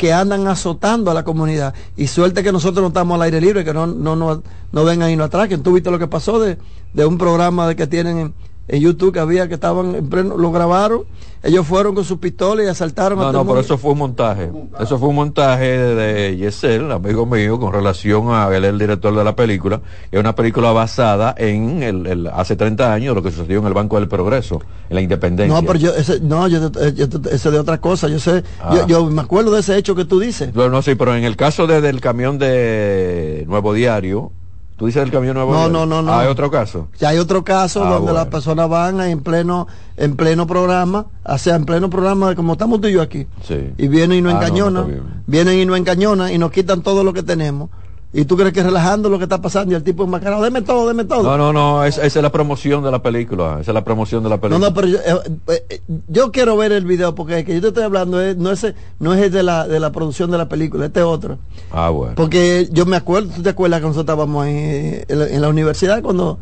que 0.03 0.13
andan 0.13 0.49
azotando 0.49 1.13
a 1.13 1.15
la 1.15 1.23
comunidad. 1.23 1.75
Y 1.97 2.09
suerte 2.09 2.43
que 2.43 2.51
nosotros 2.51 2.83
no 2.83 2.89
estamos 2.89 3.15
al 3.15 3.23
aire 3.23 3.41
libre, 3.41 3.65
que 3.65 3.73
no, 3.73 3.87
no, 3.87 4.17
no, 4.17 4.43
no 4.73 4.85
vengan 4.85 5.09
y 5.13 5.15
nos 5.15 5.27
atraquen. 5.27 5.63
Tú 5.63 5.75
viste 5.75 5.93
lo 5.93 5.99
que 6.01 6.09
pasó 6.09 6.41
de, 6.41 6.59
de 6.93 7.07
un 7.07 7.19
programa 7.19 7.69
de 7.69 7.77
que 7.77 7.87
tienen 7.87 8.35
en, 8.69 8.81
YouTube 8.81 9.13
que 9.13 9.21
había 9.21 9.49
que 9.49 9.55
estaban 9.55 9.95
en 9.95 10.09
pleno, 10.09 10.37
lo 10.37 10.51
grabaron, 10.53 11.03
ellos 11.43 11.67
fueron 11.67 11.95
con 11.97 12.05
sus 12.05 12.19
pistolas 12.19 12.65
y 12.65 12.69
asaltaron 12.69 13.19
a 13.19 13.23
No, 13.25 13.33
todo 13.33 13.33
no, 13.33 13.41
el 13.43 13.47
pero 13.49 13.61
eso 13.63 13.77
fue 13.79 13.93
un 13.93 13.99
montaje. 13.99 14.51
Eso 14.79 14.99
fue 14.99 15.09
un 15.09 15.17
montaje 15.17 15.65
de 15.67 16.37
Yesel, 16.37 16.93
amigo 16.93 17.27
mío, 17.27 17.59
con 17.59 17.73
relación 17.73 18.27
a 18.31 18.49
él, 18.57 18.65
el 18.65 18.79
director 18.79 19.13
de 19.17 19.25
la 19.25 19.35
película. 19.35 19.81
Es 20.13 20.21
una 20.21 20.37
película 20.37 20.71
basada 20.71 21.35
en 21.37 21.83
el, 21.83 22.07
el- 22.07 22.27
hace 22.29 22.55
30 22.55 22.93
años 22.93 23.15
lo 23.17 23.23
que 23.25 23.33
sucedió 23.33 23.59
en 23.59 23.67
el 23.67 23.75
Banco 23.75 23.97
del 23.99 24.07
Progreso, 24.09 24.61
en 24.89 24.95
la 24.95 25.01
Independencia. 25.03 25.53
No, 25.61 25.67
pero 25.67 25.79
yo, 25.81 25.95
ese, 25.95 26.21
no, 26.21 26.47
yo, 26.47 26.67
eh, 26.81 26.93
yo, 26.95 27.07
ese 27.31 27.51
de 27.51 27.59
otra 27.59 27.81
cosa, 27.81 28.07
yo 28.09 28.21
sé, 28.21 28.45
Ah. 28.63 28.75
yo, 28.77 28.87
yo 28.87 29.07
me 29.11 29.23
acuerdo 29.23 29.51
de 29.51 29.61
ese 29.61 29.77
hecho 29.77 29.97
que 29.97 30.05
tú 30.05 30.21
dices. 30.21 30.55
Bueno, 30.55 30.71
no, 30.71 30.83
sí, 30.83 30.95
pero 30.95 31.17
en 31.17 31.25
el 31.25 31.37
caso 31.37 31.67
de- 31.67 31.81
del 31.81 32.01
camión 32.01 32.39
de 32.39 33.45
Nuevo 33.49 33.73
Diario, 33.75 34.31
¿tú 34.77 34.87
dices 34.87 35.03
del 35.03 35.11
camión 35.13 35.35
Nuevo 35.35 35.53
No, 35.53 35.69
no, 35.69 35.87
no, 35.87 36.03
no. 36.03 36.13
¿Hay 36.19 36.27
otro 36.29 36.51
caso? 36.51 36.89
Ya 36.99 37.11
hay 37.11 37.19
otro 37.19 37.45
caso 37.45 37.83
Ah, 37.85 37.91
donde 37.91 38.13
bueno. 38.13 38.19
las 38.19 38.27
personas 38.29 38.69
van 38.69 39.01
en 39.01 39.21
pleno, 39.23 39.67
en 39.97 40.17
pleno 40.17 40.47
programa, 40.47 41.07
o 41.25 41.39
sea, 41.39 41.57
en 41.57 41.65
pleno 41.65 41.89
programa 41.91 42.35
como 42.35 42.53
estamos 42.55 42.81
tú 42.81 42.89
y 42.89 42.93
yo 42.93 43.03
aquí. 43.03 43.27
Sí. 43.47 43.73
Y 43.79 43.89
vienen 43.89 44.19
y 44.19 44.23
nos 44.23 44.33
Ah, 44.33 44.35
no, 44.35 44.41
no, 44.41 44.47
encañonan, 44.47 45.23
vienen 45.27 45.59
y 45.59 45.65
nos 45.67 45.79
encañonan 45.79 46.33
y 46.33 46.39
nos 46.39 46.51
quitan 46.51 46.83
todo 46.83 47.05
lo 47.05 47.13
que 47.13 47.23
tenemos. 47.23 47.71
Y 48.15 48.27
tú 48.27 48.37
crees 48.37 48.53
que 48.53 48.63
relajando 48.63 49.09
lo 49.09 49.17
que 49.17 49.25
está 49.25 49.41
pasando 49.41 49.73
y 49.73 49.75
el 49.75 49.83
tipo 49.83 50.05
enmascarado, 50.05 50.43
deme 50.43 50.61
todo, 50.61 50.87
deme 50.87 51.05
todo. 51.05 51.23
No, 51.23 51.39
no, 51.39 51.51
no, 51.53 51.83
es- 51.85 51.97
esa 51.97 52.19
es 52.19 52.23
la 52.23 52.31
promoción 52.31 52.85
de 52.85 52.91
la 52.91 53.03
película. 53.03 53.59
Esa 53.61 53.71
es 53.71 53.75
la 53.75 53.85
promoción 53.85 54.23
de 54.23 54.29
la 54.29 54.37
No, 54.37 54.41
película. 54.43 54.69
no, 54.69 54.75
pero 54.75 54.87
yo, 54.89 54.99
eh, 54.99 55.39
eh, 55.49 55.65
eh, 55.71 55.81
yo 56.09 56.31
quiero 56.31 56.57
ver 56.59 56.73
el 56.73 56.85
video 56.85 57.15
porque 57.15 57.39
el 57.39 57.45
que 57.47 57.55
yo 57.55 57.63
te 57.63 57.69
estoy 57.69 57.85
hablando 57.85 58.21
es, 58.21 58.37
no 58.37 58.51
es, 58.51 58.67
no 59.01 59.15
es 59.15 59.23
el 59.23 59.31
de 59.33 59.43
la, 59.43 59.67
de 59.67 59.81
la 59.81 59.93
producción 59.93 60.31
de 60.31 60.37
la 60.37 60.47
película, 60.47 60.85
este 60.85 61.01
es 61.01 61.07
otro. 61.07 61.39
Ah, 61.71 61.89
bueno. 61.89 62.15
Porque 62.15 62.69
yo 62.71 62.85
me 62.85 62.97
acuerdo, 62.97 63.31
¿tú 63.35 63.43
te 63.43 63.49
acuerdas 63.49 63.81
que 63.81 63.87
nosotros 63.87 64.03
estábamos 64.05 64.45
ahí 64.45 65.03
en 65.09 65.19
la, 65.19 65.27
en 65.29 65.41
la 65.41 65.49
universidad 65.49 66.03
cuando, 66.03 66.39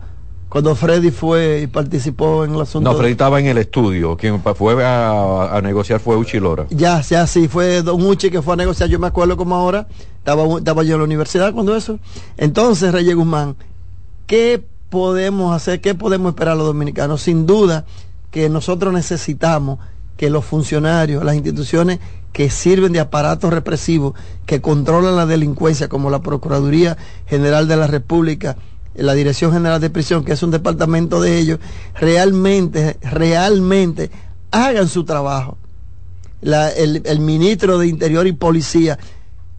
cuando 0.49 0.75
Freddy 0.75 1.13
fue 1.13 1.61
y 1.63 1.67
participó 1.69 2.45
en 2.45 2.53
el 2.57 2.63
asunto? 2.63 2.91
No, 2.91 2.99
Freddy 2.99 3.13
estaba 3.13 3.39
en 3.39 3.47
el 3.47 3.59
estudio. 3.59 4.17
Quien 4.17 4.43
fue 4.43 4.85
a, 4.85 5.57
a 5.57 5.61
negociar 5.63 6.01
fue 6.01 6.17
Uchilora. 6.17 6.67
Ya, 6.71 7.01
ya, 7.03 7.29
sí, 7.29 7.47
fue 7.47 7.83
Don 7.83 8.05
Uchi 8.05 8.29
que 8.29 8.43
fue 8.43 8.55
a 8.55 8.57
negociar, 8.57 8.89
yo 8.89 8.99
me 8.99 9.07
acuerdo 9.07 9.37
como 9.37 9.55
ahora, 9.55 9.87
estaba, 10.21 10.59
estaba 10.59 10.83
yo 10.85 10.95
en 10.95 11.01
la 11.01 11.05
universidad 11.05 11.53
cuando 11.53 11.77
eso. 11.77 11.99
Entonces, 12.37 12.93
Reyes 12.93 13.17
Guzmán, 13.17 13.57
¿qué 14.27 14.63
podemos 14.91 15.55
hacer? 15.55 15.81
¿Qué 15.81 15.95
podemos 15.95 16.31
esperar 16.31 16.57
los 16.57 16.67
dominicanos? 16.67 17.23
Sin 17.23 17.47
duda 17.47 17.85
que 18.31 18.49
nosotros 18.49 18.93
necesitamos 18.93 19.79
que 20.17 20.31
los 20.31 20.45
funcionarios, 20.45 21.25
las 21.25 21.35
instituciones 21.35 21.99
que 22.33 22.51
sirven 22.51 22.93
de 22.93 23.01
aparatos 23.01 23.53
represivos, 23.53 24.15
que 24.47 24.61
controlan 24.61 25.17
la 25.17 25.27
delincuencia, 25.27 25.89
como 25.89 26.11
la 26.11 26.21
Procuraduría 26.21 26.97
General 27.27 27.67
de 27.67 27.77
la 27.77 27.87
República, 27.87 28.57
la 28.95 29.15
Dirección 29.15 29.53
General 29.53 29.81
de 29.81 29.91
Prisión, 29.91 30.25
que 30.25 30.33
es 30.33 30.43
un 30.43 30.51
departamento 30.51 31.21
de 31.21 31.39
ellos, 31.39 31.59
realmente, 31.95 32.99
realmente 33.01 34.11
hagan 34.51 34.89
su 34.89 35.05
trabajo 35.05 35.57
el 36.43 37.21
ministro 37.21 37.79
de 37.79 37.87
Interior 37.87 38.27
y 38.27 38.33
Policía, 38.33 38.99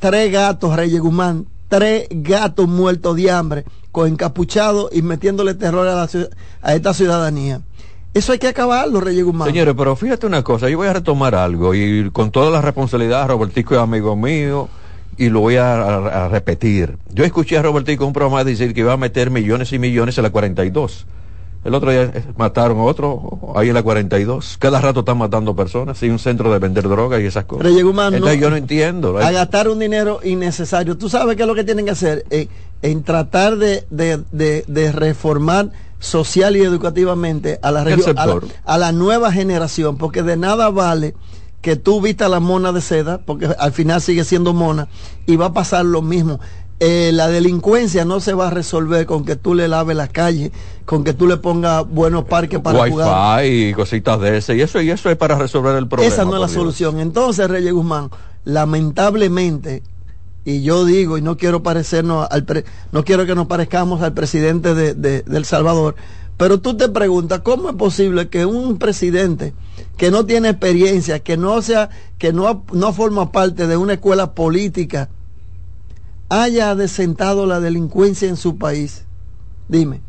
tres 0.02 0.32
gatos, 0.34 0.76
Reyes 0.76 1.00
Guzmán, 1.00 1.46
tres 1.70 2.08
gatos 2.10 2.68
muertos 2.68 3.16
de 3.16 3.32
hambre, 3.32 3.64
con 3.94 4.10
encapuchados 4.10 4.90
y 4.92 5.02
metiéndole 5.04 5.54
terror 5.54 5.88
a, 5.88 5.96
la 5.96 6.10
a 6.62 6.74
esta 6.76 6.94
ciudadanía. 6.94 7.62
Eso 8.14 8.34
hay 8.34 8.40
que 8.40 8.48
acabarlo, 8.50 9.00
Reyes 9.00 9.24
Guzmán. 9.24 9.48
Señores, 9.48 9.74
pero 9.78 9.96
fíjate 9.96 10.26
una 10.26 10.44
cosa, 10.44 10.68
yo 10.70 10.78
voy 10.78 10.88
a 10.88 10.94
retomar 10.94 11.34
algo 11.36 11.74
y 11.74 12.10
con 12.12 12.32
toda 12.32 12.50
la 12.52 12.62
responsabilidad, 12.62 13.26
Robertico 13.30 13.76
es 13.76 13.80
amigo 13.80 14.18
mío 14.18 14.68
y 15.18 15.30
lo 15.30 15.40
voy 15.42 15.56
a, 15.58 15.76
a- 15.82 16.26
a 16.26 16.28
repetir. 16.30 16.98
Yo 17.14 17.24
escuché 17.24 17.58
a 17.58 17.62
Robertico 17.62 18.04
en 18.04 18.08
un 18.08 18.14
programa 18.14 18.44
decir 18.44 18.74
que 18.74 18.82
iba 18.82 18.92
a 18.92 18.98
meter 18.98 19.30
millones 19.30 19.72
y 19.72 19.80
millones 19.80 20.18
en 20.18 20.24
la 20.24 20.30
42. 20.32 21.06
El 21.64 21.76
otro 21.76 21.92
día 21.92 22.04
eh, 22.14 22.24
mataron 22.38 22.80
a 22.80 22.84
otro 22.84 23.54
ahí 23.56 23.68
en 23.70 23.76
la 23.76 23.84
42. 23.84 24.58
Cada 24.60 24.82
rato 24.82 25.02
están 25.02 25.18
matando 25.20 25.56
personas 25.56 26.02
y 26.02 26.10
un 26.10 26.18
centro 26.18 26.52
de 26.52 26.58
vender 26.60 26.88
droga 26.90 27.20
y 27.22 27.26
esas 27.26 27.46
cosas. 27.46 27.66
Reyes 27.66 27.84
Guzmán, 27.84 28.14
Entonces 28.16 28.38
no- 28.38 28.42
yo 28.44 28.50
no 28.50 28.56
entiendo. 28.56 29.18
a 29.20 29.32
gastar 29.32 29.70
un 29.70 29.78
dinero 29.78 30.20
innecesario. 30.24 30.98
Tú 30.98 31.08
sabes 31.10 31.36
qué 31.36 31.44
es 31.44 31.48
lo 31.48 31.54
que 31.56 31.64
tienen 31.64 31.86
que 31.86 31.92
hacer 31.92 32.26
Eh, 32.32 32.48
en 32.82 33.04
tratar 33.04 33.58
de, 33.58 33.86
de- 33.92 34.24
de- 34.32 34.64
de 34.68 34.92
reformar 34.92 35.70
social 36.00 36.58
y 36.58 36.62
educativamente 36.62 37.60
a 37.62 37.70
la, 37.70 37.84
región, 37.84 38.18
a, 38.18 38.26
la, 38.26 38.40
a 38.66 38.78
la 38.80 38.92
nueva 38.92 39.32
generación, 39.32 39.98
porque 39.98 40.24
de 40.24 40.36
nada 40.38 40.72
vale 40.72 41.14
que 41.62 41.76
tú 41.76 42.02
vistas 42.02 42.28
la 42.32 42.40
mona 42.40 42.72
de 42.72 42.82
seda, 42.82 43.20
porque 43.20 43.48
al 43.60 43.72
final 43.72 44.02
sigue 44.02 44.24
siendo 44.24 44.52
mona, 44.52 44.88
y 45.28 45.36
va 45.36 45.46
a 45.48 45.54
pasar 45.54 45.86
lo 45.86 46.02
mismo. 46.02 46.40
Eh, 46.84 47.12
la 47.14 47.28
delincuencia 47.28 48.06
no 48.06 48.20
se 48.20 48.34
va 48.34 48.48
a 48.48 48.50
resolver 48.50 49.06
con 49.06 49.24
que 49.24 49.36
tú 49.36 49.54
le 49.54 49.68
laves 49.68 49.96
la 49.96 50.08
calle, 50.08 50.52
con 50.84 51.04
que 51.04 51.14
tú 51.14 51.28
le 51.28 51.38
pongas 51.38 51.88
buenos 51.88 52.26
parques 52.26 52.60
para 52.60 52.90
jugar. 52.90 53.38
Wi-Fi 53.44 53.70
y 53.70 53.74
cositas 53.76 54.20
de 54.20 54.38
ese. 54.38 54.56
Y 54.56 54.62
eso, 54.62 54.82
y 54.82 54.90
eso 54.90 55.08
es 55.12 55.16
para 55.16 55.38
resolver 55.38 55.76
el 55.76 55.88
problema. 55.88 56.12
Esa 56.12 56.26
no 56.26 56.34
es 56.34 56.42
la 56.42 56.48
Dios. 56.48 56.54
solución. 56.54 57.00
Entonces, 57.00 57.48
Reyes 57.48 57.72
Guzmán, 57.72 58.10
lamentablemente, 58.46 59.84
y 60.44 60.64
yo 60.64 60.84
digo, 60.86 61.20
y 61.20 61.22
no 61.22 61.38
quiero 61.38 61.62
parecernos 61.62 62.28
al 62.32 62.46
pre- 62.46 62.66
no 62.92 63.04
quiero 63.04 63.28
que 63.28 63.36
nos 63.36 63.46
parezcamos 63.46 64.02
al 64.02 64.14
presidente 64.14 64.74
de, 64.74 64.96
de- 64.96 65.22
de 65.22 65.38
El 65.38 65.46
Salvador, 65.46 65.96
pero 66.38 66.60
tú 66.60 66.76
te 66.76 66.90
preguntas, 66.90 67.42
¿cómo 67.44 67.70
es 67.70 67.76
posible 67.76 68.28
que 68.30 68.48
un 68.48 68.80
presidente 68.80 69.54
que 69.98 70.10
no 70.10 70.26
tiene 70.26 70.50
experiencia, 70.50 71.20
que 71.20 71.38
no 71.38 71.62
sea, 71.62 71.90
que 72.18 72.34
no, 72.34 72.64
no 72.74 72.92
forma 72.92 73.32
parte 73.32 73.68
de 73.68 73.78
una 73.78 73.94
escuela 73.94 74.32
política, 74.34 75.10
haya 76.32 76.76
desentado 76.76 77.46
la 77.46 77.60
delincuencia 77.60 78.30
en 78.30 78.38
su 78.38 78.58
país? 78.58 79.04
Dime. 79.68 80.02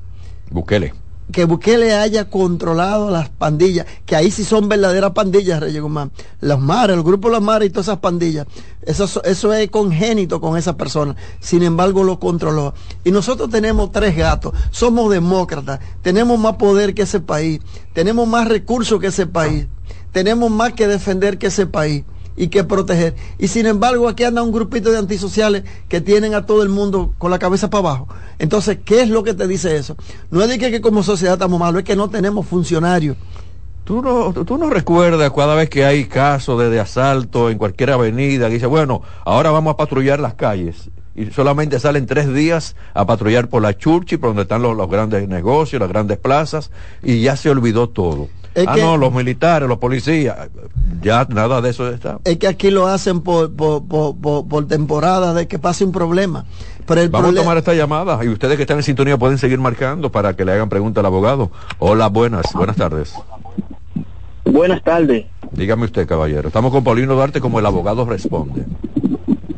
Bukele. 0.51 0.95
que 1.33 1.47
Bukele 1.47 1.95
haya 1.95 2.29
controlado 2.29 3.11
las 3.11 3.29
pandillas, 3.31 3.87
que 4.07 4.15
ahí 4.15 4.31
sí 4.31 4.45
son 4.45 4.69
verdaderas 4.69 5.13
pandillas, 5.13 5.61
Reyes 5.61 5.83
Guzmán. 5.83 6.13
Los 6.41 6.61
mares, 6.61 6.97
el 6.97 7.03
grupo 7.03 7.29
los 7.29 7.43
mares 7.43 7.69
y 7.69 7.71
todas 7.71 7.87
esas 7.89 7.99
pandillas. 7.99 8.47
Eso, 8.83 9.23
eso 9.25 9.53
es 9.53 9.71
congénito 9.71 10.41
con 10.41 10.57
esa 10.57 10.77
persona. 10.77 11.17
Sin 11.41 11.63
embargo, 11.63 12.05
lo 12.05 12.21
controló. 12.21 12.75
Y 13.03 13.11
nosotros 13.11 13.51
tenemos 13.51 13.91
tres 13.91 14.17
gatos. 14.17 14.53
Somos 14.71 15.11
demócratas. 15.11 15.81
Tenemos 16.03 16.39
más 16.39 16.57
poder 16.57 16.95
que 16.95 17.03
ese 17.03 17.19
país. 17.21 17.61
Tenemos 17.95 18.29
más 18.29 18.47
recursos 18.47 19.01
que 19.01 19.09
ese 19.09 19.27
país. 19.27 19.67
Tenemos 20.13 20.51
más 20.51 20.75
que 20.75 20.87
defender 20.87 21.39
que 21.39 21.47
ese 21.49 21.67
país 21.67 22.05
y 22.37 22.49
que 22.49 22.65
proteger. 22.65 23.15
Y 23.39 23.49
sin 23.49 23.67
embargo, 23.67 24.09
aquí 24.09 24.25
anda 24.25 24.43
un 24.43 24.53
grupito 24.53 24.91
de 24.91 24.99
antisociales 24.99 25.65
que 25.89 26.01
tienen 26.01 26.35
a 26.35 26.47
todo 26.47 26.63
el 26.63 26.69
mundo 26.69 27.13
con 27.19 27.31
la 27.31 27.39
cabeza 27.39 27.71
para 27.71 27.89
abajo. 27.89 28.09
Entonces, 28.39 28.79
¿qué 28.85 29.03
es 29.03 29.09
lo 29.09 29.23
que 29.23 29.35
te 29.35 29.47
dice 29.47 29.77
eso? 29.77 29.97
No 30.31 30.43
es 30.43 30.49
de 30.49 30.59
que, 30.59 30.71
que 30.71 30.81
como 30.81 31.03
sociedad 31.03 31.35
estamos 31.35 31.59
malos, 31.59 31.81
es 31.81 31.85
que 31.85 31.97
no 31.97 32.11
tenemos 32.11 32.47
funcionarios. 32.47 33.17
¿Tú 33.85 34.01
no, 34.01 34.33
tú 34.33 34.59
no 34.59 34.71
recuerdas 34.71 35.33
cada 35.33 35.57
vez 35.57 35.69
que 35.69 35.85
hay 35.85 36.05
casos 36.05 36.59
de, 36.61 36.71
de 36.71 36.79
asalto 36.79 37.51
en 37.51 37.59
cualquier 37.59 37.91
avenida 37.91 38.47
que 38.47 38.55
dice, 38.55 38.67
bueno, 38.67 39.03
ahora 39.25 39.51
vamos 39.51 39.75
a 39.75 39.77
patrullar 39.77 40.21
las 40.21 40.35
calles? 40.35 40.91
Y 41.15 41.27
solamente 41.27 41.79
salen 41.79 42.07
tres 42.07 42.33
días 42.33 42.75
a 42.95 43.05
patrullar 43.07 43.49
por 43.49 43.61
la 43.61 43.77
Churchi, 43.77 44.17
por 44.17 44.31
donde 44.31 44.43
están 44.43 44.63
los, 44.63 44.77
los 44.77 44.89
grandes 44.89 45.29
negocios, 45.29 45.81
las 45.81 45.89
grandes 45.89 46.17
plazas, 46.17 46.71
y 47.03 47.21
ya 47.21 47.37
se 47.37 47.51
olvidó 47.51 47.89
todo. 47.89 48.29
Es 48.55 48.67
ah, 48.69 48.75
que- 48.75 48.83
no, 48.83 48.97
los 48.97 49.13
militares, 49.13 49.69
los 49.69 49.79
policías, 49.79 50.37
ya 51.01 51.27
nada 51.31 51.61
de 51.63 51.71
eso 51.71 51.89
está. 51.89 52.19
Es 52.25 52.37
que 52.37 52.47
aquí 52.47 52.71
lo 52.71 52.87
hacen 52.87 53.21
por, 53.23 53.55
por, 53.55 53.87
por, 53.87 54.17
por- 54.17 54.47
por 54.47 54.69
temporada 54.69 55.33
de 55.33 55.49
que 55.49 55.59
pase 55.59 55.85
un 55.85 55.93
problema. 55.93 56.45
Pero 56.87 57.01
el 57.01 57.09
Vamos 57.09 57.33
a 57.33 57.35
tomar 57.35 57.57
esta 57.57 57.73
llamada 57.75 58.23
y 58.25 58.29
ustedes 58.29 58.57
que 58.57 58.63
están 58.63 58.77
en 58.79 58.83
sintonía 58.83 59.17
pueden 59.17 59.39
seguir 59.39 59.59
marcando 59.59 60.11
para 60.13 60.35
que 60.37 60.45
le 60.45 60.53
hagan 60.53 60.69
pregunta 60.69 61.01
al 61.01 61.07
abogado. 61.07 61.51
Hola, 61.79 62.09
buenas, 62.09 62.53
buenas 62.53 62.77
tardes. 62.77 63.15
Buenas 64.45 64.83
tardes. 64.83 65.27
Dígame 65.53 65.85
usted, 65.85 66.07
caballero. 66.07 66.49
Estamos 66.49 66.73
con 66.73 66.83
Paulino 66.85 67.15
Duarte 67.15 67.41
como 67.41 67.59
el 67.59 67.67
abogado 67.67 68.05
responde. 68.05 68.65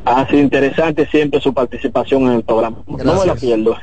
Ha 0.04 0.26
sido 0.28 0.40
interesante 0.42 1.06
siempre 1.06 1.40
su 1.40 1.54
participación 1.54 2.22
en 2.24 2.32
el 2.32 2.42
programa. 2.42 2.78
No 2.86 3.18
me 3.20 3.26
la 3.26 3.34
pierdo. 3.34 3.76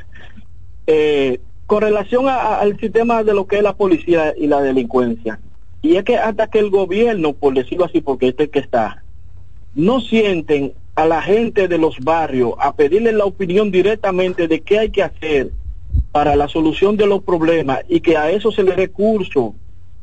Eh, 0.86 1.40
con 1.66 1.82
relación 1.82 2.28
a- 2.28 2.58
al 2.58 2.78
sistema 2.78 3.22
de 3.22 3.34
lo 3.34 3.46
que 3.46 3.56
es 3.56 3.62
la 3.62 3.74
policía 3.74 4.34
y 4.36 4.46
la 4.46 4.60
delincuencia, 4.60 5.40
y 5.80 5.96
es 5.96 6.04
que 6.04 6.16
hasta 6.16 6.46
que 6.48 6.58
el 6.58 6.70
gobierno, 6.70 7.32
por 7.32 7.54
decirlo 7.54 7.84
así, 7.86 8.00
porque 8.00 8.28
este 8.28 8.48
que 8.50 8.58
está, 8.60 9.02
no 9.74 10.00
sienten 10.00 10.74
a 10.94 11.06
la 11.06 11.22
gente 11.22 11.68
de 11.68 11.78
los 11.78 11.98
barrios 12.00 12.52
a 12.58 12.74
pedirle 12.74 13.12
la 13.12 13.24
opinión 13.24 13.70
directamente 13.70 14.46
de 14.46 14.60
qué 14.60 14.78
hay 14.80 14.90
que 14.90 15.02
hacer 15.02 15.50
para 16.10 16.36
la 16.36 16.48
solución 16.48 16.96
de 16.98 17.06
los 17.06 17.22
problemas 17.22 17.80
y 17.88 18.00
que 18.00 18.16
a 18.18 18.30
eso 18.30 18.52
se 18.52 18.62
le 18.62 18.72
dé 18.76 18.88
curso 18.88 19.54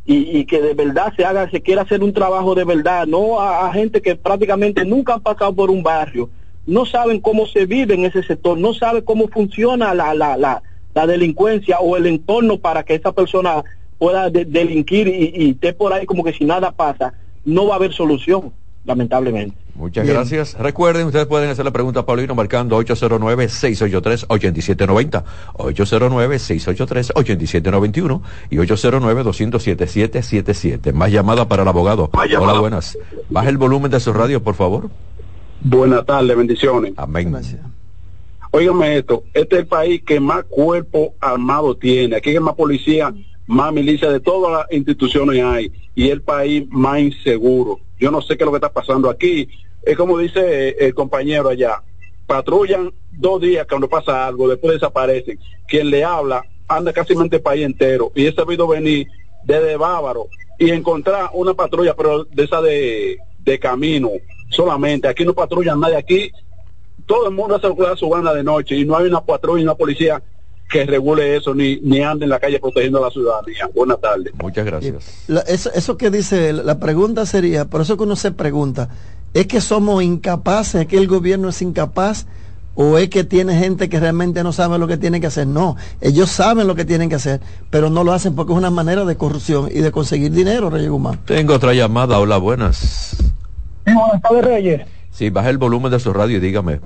y, 0.06 0.40
y 0.40 0.46
que 0.46 0.60
de 0.60 0.74
verdad 0.74 1.14
se 1.16 1.24
haga, 1.24 1.48
se 1.52 1.62
quiera 1.62 1.84
hacer 1.84 2.02
un 2.04 2.14
trabajo 2.14 2.56
de 2.56 2.64
verdad, 2.66 3.06
no 3.06 3.40
a, 3.40 3.68
a 3.68 3.74
gente 3.74 4.02
que 4.02 4.16
prácticamente 4.16 4.84
nunca 4.86 5.14
han 5.14 5.22
pasado 5.22 5.54
por 5.54 5.70
un 5.70 5.84
barrio, 5.84 6.30
no 6.66 6.86
saben 6.88 7.20
cómo 7.20 7.46
se 7.46 7.68
vive 7.68 7.94
en 7.94 8.06
ese 8.06 8.24
sector, 8.24 8.58
no 8.58 8.74
saben 8.74 9.04
cómo 9.04 9.28
funciona 9.28 9.94
la, 9.94 10.16
la, 10.16 10.36
la, 10.36 10.64
la 11.00 11.08
delincuencia 11.08 11.80
o 11.80 11.96
el 11.96 12.06
entorno 12.08 12.58
para 12.58 12.84
que 12.84 12.96
esa 12.96 13.14
persona 13.14 13.64
pueda 13.98 14.30
de- 14.30 14.44
delinquir 14.46 15.08
y, 15.08 15.32
y 15.34 15.52
esté 15.52 15.72
por 15.74 15.94
ahí 15.94 16.06
como 16.06 16.24
que 16.26 16.34
si 16.34 16.44
nada 16.44 16.72
pasa, 16.72 17.14
no 17.46 17.68
va 17.68 17.76
a 17.76 17.78
haber 17.78 17.94
solución, 17.94 18.52
lamentablemente. 18.86 19.56
Muchas 19.76 20.04
Bien. 20.04 20.16
gracias. 20.18 20.58
Recuerden, 20.60 21.08
ustedes 21.08 21.26
pueden 21.26 21.50
hacer 21.50 21.64
la 21.64 21.72
pregunta 21.72 22.02
a 22.02 22.06
Paulino 22.06 22.36
marcando 22.36 22.78
809-683-8790, 22.84 25.24
809-683-8791 25.54 28.22
y 28.50 28.58
809-207-777. 28.58 30.92
Más 30.94 31.10
llamada 31.12 31.48
para 31.48 31.62
el 31.64 31.70
abogado. 31.70 32.10
Hola, 32.14 32.60
buenas. 32.60 32.98
Baja 33.30 33.48
el 33.48 33.58
volumen 33.58 33.90
de 33.90 34.02
su 34.02 34.12
radio, 34.12 34.44
por 34.44 34.56
favor. 34.56 34.90
Buenas 35.62 36.06
tardes, 36.06 36.36
bendiciones. 36.36 36.92
Amén. 36.98 37.32
Gracias. 37.32 37.62
Óigame 38.52 38.98
esto, 38.98 39.24
este 39.36 39.56
es 39.58 39.62
el 39.62 39.68
país 39.68 40.02
que 40.04 40.20
más 40.20 40.44
cuerpo 40.46 41.14
armado 41.20 41.78
tiene, 41.78 42.16
aquí 42.16 42.32
hay 42.32 42.40
más 42.40 42.56
policía, 42.56 43.14
más 43.46 43.72
milicia, 43.72 44.10
de 44.10 44.20
todas 44.20 44.52
las 44.52 44.72
instituciones 44.72 45.44
hay, 45.44 45.72
y 45.94 46.10
el 46.10 46.24
país 46.24 46.66
más 46.70 47.00
inseguro. 47.00 47.80
Yo 48.00 48.10
no 48.10 48.22
sé 48.22 48.38
qué 48.38 48.44
es 48.44 48.46
lo 48.46 48.52
que 48.52 48.58
está 48.58 48.72
pasando 48.72 49.10
aquí. 49.10 49.48
Es 49.84 49.96
como 49.96 50.18
dice 50.18 50.70
eh, 50.70 50.76
el 50.80 50.96
compañero 50.96 51.50
allá, 51.50 51.84
patrullan 52.26 52.92
dos 53.12 53.40
días 53.40 53.68
cuando 53.68 53.88
pasa 53.88 54.26
algo, 54.26 54.48
después 54.48 54.74
desaparecen. 54.74 55.40
Quien 55.68 55.90
le 55.92 56.04
habla 56.04 56.44
anda 56.68 56.92
casi 56.92 57.14
el 57.14 57.42
país 57.42 57.66
entero, 57.66 58.12
y 58.16 58.26
he 58.26 58.34
sabido 58.34 58.68
venir 58.68 59.08
desde 59.44 59.78
Bávaro 59.78 60.28
y 60.58 60.72
encontrar 60.72 61.30
una 61.34 61.54
patrulla, 61.54 61.96
pero 61.96 62.24
de 62.24 62.44
esa 62.44 62.62
de, 62.62 63.18
de 63.40 63.60
camino 63.60 64.10
solamente. 64.50 65.08
Aquí 65.08 65.24
no 65.24 65.34
patrullan 65.34 65.80
nadie, 65.80 65.96
aquí 65.98 66.32
todo 67.10 67.28
el 67.28 67.34
mundo 67.36 67.56
hace 67.56 67.68
lo 67.68 67.76
que 67.76 67.82
da 67.82 67.96
su 67.98 68.08
banda 68.08 68.32
de 68.36 68.44
noche 68.44 68.76
y 68.76 68.86
no 68.86 68.96
hay 68.96 69.08
una 69.08 69.20
patrulla 69.22 69.62
y 69.62 69.64
una 69.64 69.74
policía 69.74 70.22
que 70.70 70.86
regule 70.86 71.36
eso 71.36 71.56
ni, 71.56 71.78
ni 71.82 72.02
ande 72.04 72.26
en 72.26 72.30
la 72.30 72.40
calle 72.40 72.60
protegiendo 72.60 73.00
a 73.00 73.08
la 73.08 73.10
ciudadanía. 73.10 73.68
Buenas 73.74 74.00
tardes. 74.00 74.32
Muchas 74.40 74.64
gracias. 74.64 75.24
La- 75.28 75.42
eso, 75.42 75.72
eso 75.74 75.98
que 75.98 76.12
dice, 76.12 76.50
él, 76.50 76.62
la 76.64 76.78
pregunta 76.80 77.26
sería, 77.26 77.66
por 77.66 77.82
eso 77.82 77.98
que 77.98 78.04
uno 78.04 78.16
se 78.16 78.32
pregunta, 78.32 78.90
¿es 79.34 79.48
que 79.48 79.60
somos 79.62 80.04
incapaces, 80.04 80.82
es 80.82 80.88
que 80.88 80.98
el 81.00 81.08
gobierno 81.08 81.50
es 81.50 81.60
incapaz 81.64 82.28
o 82.76 83.00
es 83.00 83.10
que 83.10 83.24
tiene 83.24 83.58
gente 83.58 83.90
que 83.90 84.00
realmente 84.00 84.44
no 84.44 84.54
sabe 84.54 84.78
lo 84.78 84.86
que 84.86 84.98
tiene 84.98 85.20
que 85.20 85.26
hacer? 85.26 85.48
No, 85.48 85.76
ellos 86.02 86.30
saben 86.30 86.68
lo 86.68 86.76
que 86.76 86.86
tienen 86.86 87.10
que 87.10 87.16
hacer, 87.16 87.42
pero 87.72 87.90
no 87.90 88.04
lo 88.04 88.14
hacen 88.14 88.36
porque 88.36 88.52
es 88.54 88.58
una 88.60 88.70
manera 88.70 89.06
de 89.06 89.18
corrupción 89.18 89.70
y 89.74 89.80
de 89.80 89.92
conseguir 89.92 90.32
dinero, 90.32 90.70
Reyes 90.70 90.92
Guzmán. 90.92 91.20
Tengo 91.26 91.56
otra 91.56 91.74
llamada. 91.74 92.20
Hola, 92.20 92.38
buenas. 92.38 93.16
buenas 93.86 94.22
tardes, 94.22 94.46
Reyes. 94.46 94.82
Sí, 95.10 95.32
baja 95.32 95.50
el 95.50 95.58
volumen 95.58 95.92
de 95.92 96.00
su 96.00 96.14
radio 96.14 96.38
y 96.38 96.40
dígame. 96.40 96.80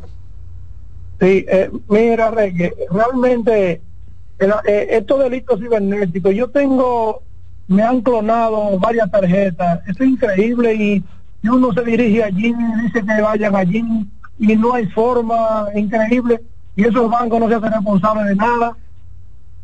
Sí, 1.24 1.46
eh, 1.48 1.72
mira, 1.88 2.32
Reyes, 2.32 2.74
realmente 2.92 3.82
eh, 4.40 4.88
estos 4.90 5.20
delitos 5.24 5.58
cibernéticos, 5.58 6.36
yo 6.36 6.50
tengo, 6.50 7.24
me 7.70 7.82
han 7.82 8.02
clonado 8.02 8.78
varias 8.78 9.10
tarjetas, 9.10 9.80
es 9.88 9.98
increíble 10.02 10.74
y, 10.74 11.04
y 11.42 11.48
uno 11.48 11.72
se 11.72 11.82
dirige 11.84 12.26
allí, 12.26 12.54
dice 12.84 13.06
que 13.06 13.22
vayan 13.22 13.56
allí 13.56 13.86
y 14.38 14.56
no 14.58 14.74
hay 14.74 14.86
forma, 14.88 15.68
increíble, 15.74 16.42
y 16.76 16.84
esos 16.84 17.10
bancos 17.10 17.40
no 17.40 17.48
se 17.48 17.56
hacen 17.56 17.72
responsables 17.72 18.26
de 18.26 18.36
nada. 18.36 18.76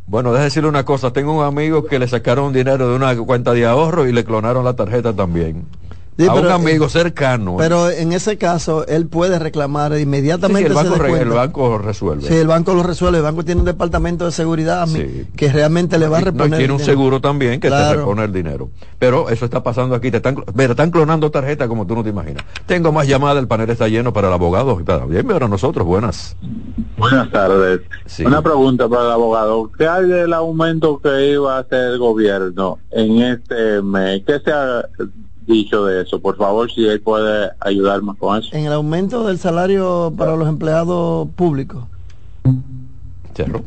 Bueno, 0.07 0.29
déjame 0.31 0.45
decirle 0.45 0.69
una 0.69 0.85
cosa. 0.85 1.11
Tengo 1.11 1.37
un 1.37 1.43
amigo 1.43 1.83
que 1.83 1.99
le 1.99 2.07
sacaron 2.07 2.53
dinero 2.53 2.87
de 2.87 2.95
una 2.95 3.17
cuenta 3.17 3.51
de 3.51 3.65
ahorro 3.65 4.07
y 4.07 4.13
le 4.13 4.23
clonaron 4.23 4.63
la 4.63 4.75
tarjeta 4.77 5.13
también. 5.13 5.65
Sí, 6.19 6.25
a 6.27 6.33
un 6.33 6.41
pero, 6.41 6.53
amigo 6.53 6.85
eh, 6.87 6.89
cercano. 6.89 7.55
Pero 7.57 7.89
en 7.89 8.11
ese 8.11 8.37
caso, 8.37 8.85
él 8.87 9.07
puede 9.07 9.39
reclamar 9.39 9.91
Sí, 9.93 9.99
sí, 9.99 10.03
inmediatamente. 10.03 10.67
el, 10.67 10.73
banco, 10.73 10.95
se 10.97 11.01
re- 11.01 11.21
el 11.21 11.29
banco 11.29 11.77
resuelve. 11.77 12.27
Sí, 12.27 12.33
el 12.35 12.47
banco 12.47 12.73
lo 12.73 12.83
resuelve. 12.83 13.19
El 13.19 13.23
banco 13.23 13.45
tiene 13.45 13.61
un 13.61 13.65
departamento 13.65 14.25
de 14.25 14.31
seguridad 14.33 14.85
mi- 14.87 14.99
Sí. 14.99 15.27
que 15.37 15.49
realmente 15.49 15.97
le 15.97 16.09
va 16.09 16.17
a 16.17 16.19
Y- 16.19 16.23
no, 16.25 16.29
y 16.29 16.33
reponer. 16.33 16.57
tiene 16.59 16.73
un 16.73 16.79
seguro 16.81 17.21
también 17.21 17.61
que 17.61 17.69
te 17.69 17.95
repone 17.95 18.25
el 18.25 18.33
dinero. 18.33 18.69
Pero 18.99 19.29
eso 19.29 19.45
está 19.45 19.63
pasando 19.63 19.95
aquí. 19.95 20.11
Te 20.11 20.17
están, 20.17 20.43
mira, 20.55 20.71
están 20.71 20.91
clonando 20.91 21.31
tarjetas 21.31 21.69
como 21.69 21.87
tú 21.87 21.95
no 21.95 22.03
te 22.03 22.09
imaginas. 22.09 22.43
Tengo 22.65 22.91
más 22.91 23.07
llamadas, 23.07 23.37
el 23.41 23.47
panel 23.47 23.69
está 23.69 23.87
lleno 23.87 24.11
para 24.11 24.27
el 24.27 24.33
abogado. 24.33 24.77
y 24.77 24.83
para- 24.83 25.05
Bien, 25.05 25.25
pero 25.25 25.47
nosotros, 25.47 25.87
buenas. 25.87 26.35
Buenas 26.97 27.31
tardes. 27.31 27.79
Sí. 28.07 28.25
Una 28.25 28.41
pregunta 28.41 28.89
para 28.89 29.03
el 29.05 29.11
abogado. 29.11 29.71
¿Qué 29.77 29.87
hay 29.87 30.05
del 30.05 30.33
aumento 30.33 30.99
que 30.99 31.31
iba 31.31 31.55
a 31.55 31.59
hacer 31.59 31.79
el 31.93 31.97
gobierno 31.97 32.77
en 32.91 33.21
este 33.21 33.81
mes? 33.81 34.21
¿Qué 34.27 34.39
se 34.43 34.51
ha 34.51 34.81
dicho 35.49 35.85
de 35.85 36.03
eso? 36.03 36.19
Por 36.21 36.37
favor, 36.37 36.71
si 36.71 36.87
él 36.87 37.01
puede 37.01 37.49
ayudarme 37.59 38.13
con 38.17 38.37
eso. 38.39 38.55
En 38.55 38.65
el 38.65 38.73
aumento 38.73 39.27
del 39.27 39.37
salario 39.39 40.13
para 40.17 40.35
los 40.35 40.47
empleados 40.47 41.27
públicos. 41.35 41.83
Cerro. 43.33 43.61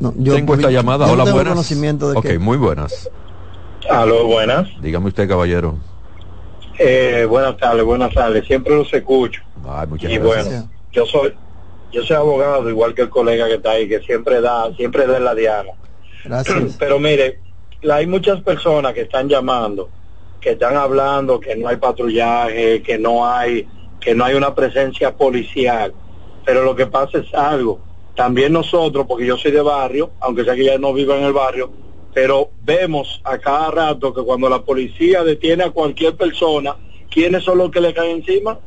No, 0.00 0.14
yo, 0.16 0.34
Tengo 0.34 0.54
esta 0.54 0.70
llamada. 0.70 1.06
Hola, 1.06 1.24
tengo 1.24 1.36
buenas. 1.36 1.52
conocimiento 1.52 2.10
de 2.10 2.16
ok, 2.18 2.24
que 2.26 2.38
muy 2.38 2.56
buenas. 2.56 3.08
Aló, 3.88 4.26
buenas. 4.26 4.68
Dígame 4.80 5.08
usted, 5.08 5.28
caballero. 5.28 5.76
Eh, 6.78 7.26
buenas 7.28 7.56
tardes, 7.58 7.84
buenas 7.84 8.12
tardes. 8.14 8.46
Siempre 8.46 8.74
los 8.74 8.92
escucho. 8.92 9.42
Ay, 9.68 9.86
muchas 9.86 10.10
Y 10.10 10.16
gracias. 10.18 10.46
bueno, 10.48 10.70
yo 10.92 11.06
soy 11.06 11.34
yo 11.92 12.02
soy 12.04 12.16
abogado, 12.16 12.70
igual 12.70 12.94
que 12.94 13.02
el 13.02 13.10
colega 13.10 13.48
que 13.48 13.54
está 13.54 13.72
ahí, 13.72 13.88
que 13.88 13.98
siempre 14.00 14.40
da, 14.40 14.72
siempre 14.76 15.06
da 15.06 15.16
en 15.16 15.24
la 15.24 15.34
diana. 15.34 15.70
Gracias. 16.24 16.76
Pero 16.78 16.98
mire, 17.00 17.40
la- 17.82 17.96
hay 17.96 18.06
muchas 18.06 18.40
personas 18.42 18.94
que 18.94 19.02
están 19.02 19.28
llamando, 19.28 19.90
que 20.40 20.50
están 20.50 20.76
hablando 20.76 21.40
que 21.40 21.56
no 21.56 21.68
hay 21.68 21.76
patrullaje, 21.76 22.82
que 22.82 22.98
no 22.98 23.26
hay, 23.26 23.68
que 24.00 24.14
no 24.14 24.24
hay 24.24 24.34
una 24.34 24.54
presencia 24.54 25.16
policial. 25.16 25.94
Pero 26.44 26.64
lo 26.64 26.74
que 26.74 26.86
pasa 26.86 27.18
es 27.18 27.32
algo. 27.34 27.80
También 28.16 28.52
nosotros, 28.52 29.06
porque 29.06 29.26
yo 29.26 29.36
soy 29.36 29.52
de 29.52 29.62
barrio, 29.62 30.12
aunque 30.20 30.44
sea 30.44 30.54
que 30.54 30.64
ya 30.64 30.78
no 30.78 30.92
vivo 30.92 31.14
en 31.14 31.24
el 31.24 31.32
barrio, 31.32 31.70
pero 32.12 32.50
vemos 32.62 33.20
a 33.24 33.38
cada 33.38 33.70
rato 33.70 34.12
que 34.12 34.22
cuando 34.22 34.48
la 34.48 34.62
policía 34.62 35.22
detiene 35.22 35.64
a 35.64 35.70
cualquier 35.70 36.16
persona, 36.16 36.76
¿quiénes 37.10 37.44
son 37.44 37.58
los 37.58 37.70
que 37.70 37.80
le 37.80 37.94
caen 37.94 38.18
encima? 38.18 38.58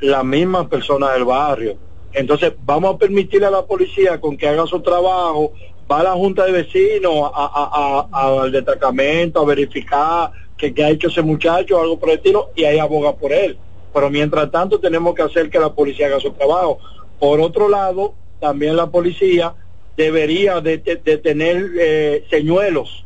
Las 0.00 0.24
mismas 0.24 0.66
personas 0.68 1.12
del 1.14 1.24
barrio. 1.24 1.76
Entonces, 2.12 2.52
vamos 2.64 2.94
a 2.94 2.98
permitirle 2.98 3.46
a 3.46 3.50
la 3.50 3.62
policía 3.66 4.20
con 4.20 4.36
que 4.36 4.48
haga 4.48 4.66
su 4.66 4.80
trabajo, 4.80 5.52
va 5.90 6.00
a 6.00 6.04
la 6.04 6.12
junta 6.12 6.44
de 6.46 6.52
vecinos, 6.52 7.30
a, 7.32 7.44
a- 7.44 8.08
a- 8.12 8.42
al 8.42 8.50
destacamento, 8.52 9.40
a 9.40 9.44
verificar 9.44 10.32
que, 10.60 10.74
que 10.74 10.84
ha 10.84 10.90
hecho 10.90 11.08
ese 11.08 11.22
muchacho 11.22 11.80
algo 11.80 11.98
por 11.98 12.10
el 12.10 12.16
estilo, 12.16 12.50
y 12.54 12.64
ahí 12.64 12.78
aboga 12.78 13.14
por 13.14 13.32
él. 13.32 13.56
Pero 13.92 14.10
mientras 14.10 14.50
tanto 14.50 14.78
tenemos 14.78 15.14
que 15.14 15.22
hacer 15.22 15.50
que 15.50 15.58
la 15.58 15.72
policía 15.72 16.06
haga 16.06 16.20
su 16.20 16.30
trabajo. 16.32 16.78
Por 17.18 17.40
otro 17.40 17.68
lado, 17.68 18.14
también 18.38 18.76
la 18.76 18.90
policía 18.90 19.54
debería 19.96 20.60
de, 20.60 20.78
tener 20.78 21.70
eh, 21.78 22.24
señuelos, 22.30 23.04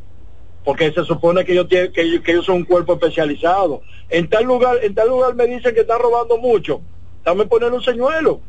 porque 0.63 0.91
se 0.91 1.03
supone 1.03 1.43
que 1.43 1.53
ellos, 1.53 1.67
tienen, 1.67 1.91
que, 1.91 2.01
ellos, 2.01 2.45
son 2.45 2.57
un 2.57 2.65
cuerpo 2.65 2.93
especializado. 2.93 3.81
En 4.09 4.29
tal 4.29 4.45
lugar, 4.45 4.77
en 4.83 4.93
tal 4.93 5.09
lugar 5.09 5.35
me 5.35 5.47
dicen 5.47 5.73
que 5.73 5.81
están 5.81 5.99
robando 5.99 6.37
mucho, 6.37 6.81
dame 7.23 7.45
poner 7.45 7.71
un 7.73 7.81
señuelo 7.81 8.39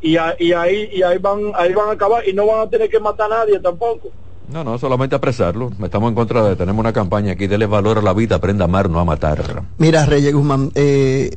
y, 0.00 0.12
y 0.12 0.52
ahí 0.52 0.90
y 0.92 1.02
ahí 1.02 1.18
van 1.18 1.52
ahí 1.54 1.72
van 1.72 1.88
a 1.88 1.92
acabar 1.92 2.28
y 2.28 2.32
no 2.32 2.46
van 2.46 2.60
a 2.60 2.70
tener 2.70 2.88
que 2.88 3.00
matar 3.00 3.32
a 3.32 3.38
nadie 3.38 3.58
tampoco. 3.58 4.10
No, 4.52 4.64
no, 4.64 4.78
solamente 4.78 5.14
apresarlo. 5.14 5.70
Estamos 5.82 6.08
en 6.08 6.14
contra 6.14 6.42
de, 6.42 6.56
tenemos 6.56 6.80
una 6.80 6.92
campaña 6.92 7.32
aquí, 7.32 7.46
dele 7.46 7.66
valor 7.66 7.98
a 7.98 8.02
la 8.02 8.14
vida, 8.14 8.36
aprenda 8.36 8.64
a 8.64 8.68
amar, 8.68 8.88
no 8.88 8.98
a 8.98 9.04
matar. 9.04 9.62
Mira, 9.76 10.06
Reyes 10.06 10.32
Guzmán, 10.34 10.70
eh, 10.74 11.30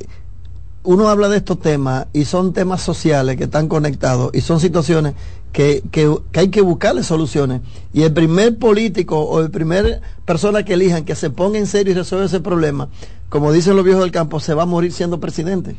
uno 0.84 1.10
habla 1.10 1.28
de 1.30 1.38
estos 1.38 1.60
temas 1.60 2.08
y 2.14 2.26
son 2.26 2.54
temas 2.54 2.82
sociales 2.82 3.36
que 3.36 3.44
están 3.44 3.68
conectados 3.68 4.32
y 4.34 4.42
son 4.42 4.60
situaciones 4.60 5.14
que, 5.52 5.84
que- 5.92 6.16
que 6.32 6.40
hay 6.40 6.48
que 6.48 6.62
buscarle 6.62 7.04
soluciones. 7.04 7.62
Y 7.94 8.04
el 8.04 8.14
primer 8.14 8.58
político 8.58 9.20
o 9.20 9.42
el 9.42 9.52
primer 9.52 10.02
persona 10.26 10.64
que 10.64 10.74
elijan 10.76 11.04
que 11.04 11.16
se 11.16 11.30
ponga 11.30 11.60
en 11.60 11.68
serio 11.68 11.92
y 11.92 11.96
resuelva 11.98 12.26
ese 12.28 12.40
problema, 12.40 12.88
como 13.28 13.52
dicen 13.52 13.76
los 13.76 13.84
viejos 13.84 14.04
del 14.04 14.12
campo, 14.12 14.40
se 14.40 14.54
va 14.54 14.64
a 14.64 14.66
morir 14.66 14.94
siendo 14.94 15.20
presidente. 15.20 15.76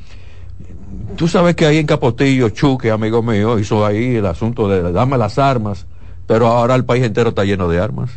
Tú 1.17 1.27
sabes 1.29 1.57
que 1.57 1.65
ahí 1.67 1.79
en 1.79 1.87
Capotillo, 1.87 2.51
Chuque, 2.51 2.91
amigo 2.91 3.23
mío, 3.23 3.59
hizo 3.59 3.85
ahí 3.87 4.17
el 4.17 4.27
asunto 4.27 4.69
de 4.69 4.93
dame 4.93 5.17
las 5.19 5.39
armas, 5.39 5.87
pero 6.27 6.47
ahora 6.49 6.75
el 6.75 6.85
país 6.85 7.05
entero 7.05 7.31
está 7.31 7.45
lleno 7.45 7.69
de 7.69 7.79
armas. 7.81 8.11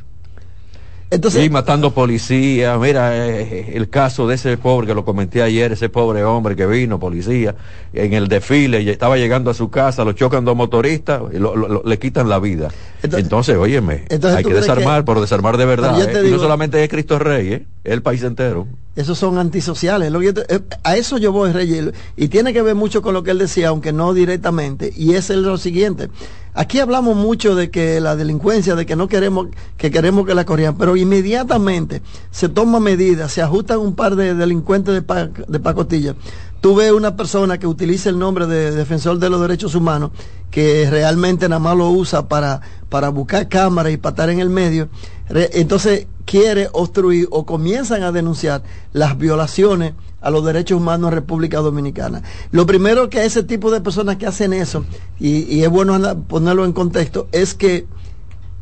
Entonces, 1.12 1.46
y 1.46 1.50
matando 1.52 1.92
policías, 1.94 2.80
mira 2.80 3.16
eh, 3.16 3.74
el 3.76 3.90
caso 3.92 4.28
de 4.28 4.36
ese 4.36 4.58
pobre 4.58 4.88
que 4.88 4.96
lo 4.96 5.06
comenté 5.06 5.44
ayer, 5.44 5.72
ese 5.72 5.88
pobre 5.88 6.24
hombre 6.24 6.56
que 6.56 6.66
vino, 6.66 7.00
policía, 7.00 7.56
en 7.94 8.14
el 8.14 8.28
desfile, 8.28 8.82
y 8.82 8.90
estaba 8.90 9.16
llegando 9.16 9.52
a 9.52 9.54
su 9.54 9.70
casa, 9.70 10.04
lo 10.04 10.14
chocan 10.14 10.44
dos 10.46 10.56
motoristas, 10.58 11.22
y 11.32 11.38
lo- 11.38 11.56
lo- 11.56 11.68
lo- 11.68 11.84
le 11.86 12.00
quitan 12.00 12.28
la 12.28 12.40
vida. 12.40 12.70
Entonces, 13.04 13.56
óyeme, 13.56 14.06
entonces 14.10 14.38
hay 14.38 14.44
tú 14.44 14.50
que 14.50 14.56
desarmar, 14.56 15.02
que- 15.02 15.06
pero 15.06 15.22
desarmar 15.22 15.58
de 15.58 15.66
verdad. 15.66 15.96
¿eh? 16.02 16.12
Y 16.22 16.24
digo- 16.26 16.38
no 16.38 16.42
solamente 16.42 16.84
es 16.84 16.90
Cristo 16.90 17.20
Rey, 17.20 17.54
¿eh? 17.54 17.66
es 17.84 17.94
el 17.94 18.02
país 18.02 18.24
entero. 18.24 18.68
Esos 18.96 19.18
son 19.20 19.38
antisociales. 19.38 20.12
Lo 20.12 20.20
que 20.22 20.26
yo 20.26 20.34
te- 20.34 20.56
eh, 20.56 20.60
a 20.84 20.96
eso 20.98 21.20
yo 21.20 21.32
voy, 21.32 21.52
Reyes. 21.52 21.92
Y 22.18 22.30
tiene 22.30 22.52
que 22.52 22.64
ver 22.64 22.74
mucho 22.76 23.04
con 23.04 23.14
lo 23.14 23.22
que 23.24 23.32
él 23.32 23.38
decía, 23.38 23.68
aunque 23.70 23.94
no 23.94 24.14
directamente. 24.16 24.92
Y 24.96 25.14
es 25.14 25.30
el- 25.30 25.44
lo 25.44 25.58
siguiente. 25.60 26.10
Aquí 26.58 26.80
hablamos 26.80 27.18
mucho 27.18 27.54
de 27.54 27.70
que 27.70 28.00
la 28.00 28.16
delincuencia, 28.16 28.76
de 28.76 28.86
que 28.86 28.96
no 28.96 29.10
queremos 29.10 29.48
que 29.78 29.92
queremos 29.92 30.26
que 30.26 30.34
la 30.34 30.46
corrían, 30.46 30.78
pero 30.78 30.96
inmediatamente 30.96 32.02
se 32.32 32.48
toman 32.48 32.82
medidas, 32.82 33.34
se 33.34 33.42
ajustan 33.42 33.80
un 33.80 33.94
par 33.94 34.16
de 34.16 34.34
delincuentes 34.34 34.94
de, 34.94 35.02
pa- 35.02 35.28
de 35.28 35.60
pacotilla. 35.60 36.16
Tú 36.62 36.74
ves 36.76 36.92
una 36.94 37.16
persona 37.18 37.60
que 37.60 37.68
utiliza 37.68 38.10
el 38.10 38.18
nombre 38.18 38.48
de 38.48 38.72
defensor 38.72 39.20
de 39.20 39.30
los 39.30 39.42
derechos 39.42 39.76
humanos, 39.76 40.12
que 40.50 40.88
realmente 40.90 41.48
nada 41.50 41.60
más 41.60 41.76
lo 41.78 41.90
usa 41.90 42.28
para, 42.30 42.62
para 42.90 43.10
buscar 43.10 43.50
cámaras 43.50 43.92
y 43.92 43.98
patar 43.98 44.30
en 44.30 44.40
el 44.40 44.50
medio. 44.50 44.88
Entonces 45.30 46.08
quiere 46.26 46.70
obstruir 46.72 47.28
o 47.32 47.46
comienzan 47.46 48.02
a 48.04 48.12
denunciar 48.12 48.64
las 48.94 49.18
violaciones 49.18 49.94
a 50.26 50.32
los 50.32 50.44
derechos 50.44 50.78
humanos 50.80 51.10
en 51.10 51.16
República 51.16 51.60
Dominicana. 51.60 52.24
Lo 52.52 52.66
primero 52.66 53.10
que 53.10 53.24
ese 53.26 53.44
tipo 53.44 53.70
de 53.72 53.80
personas 53.80 54.18
que 54.18 54.26
hacen 54.26 54.54
eso, 54.54 54.84
y, 55.20 55.44
y 55.56 55.64
es 55.64 55.70
bueno 55.70 55.98
ponerlo 56.28 56.66
en 56.66 56.74
contexto, 56.74 57.28
es 57.32 57.54
que, 57.54 57.86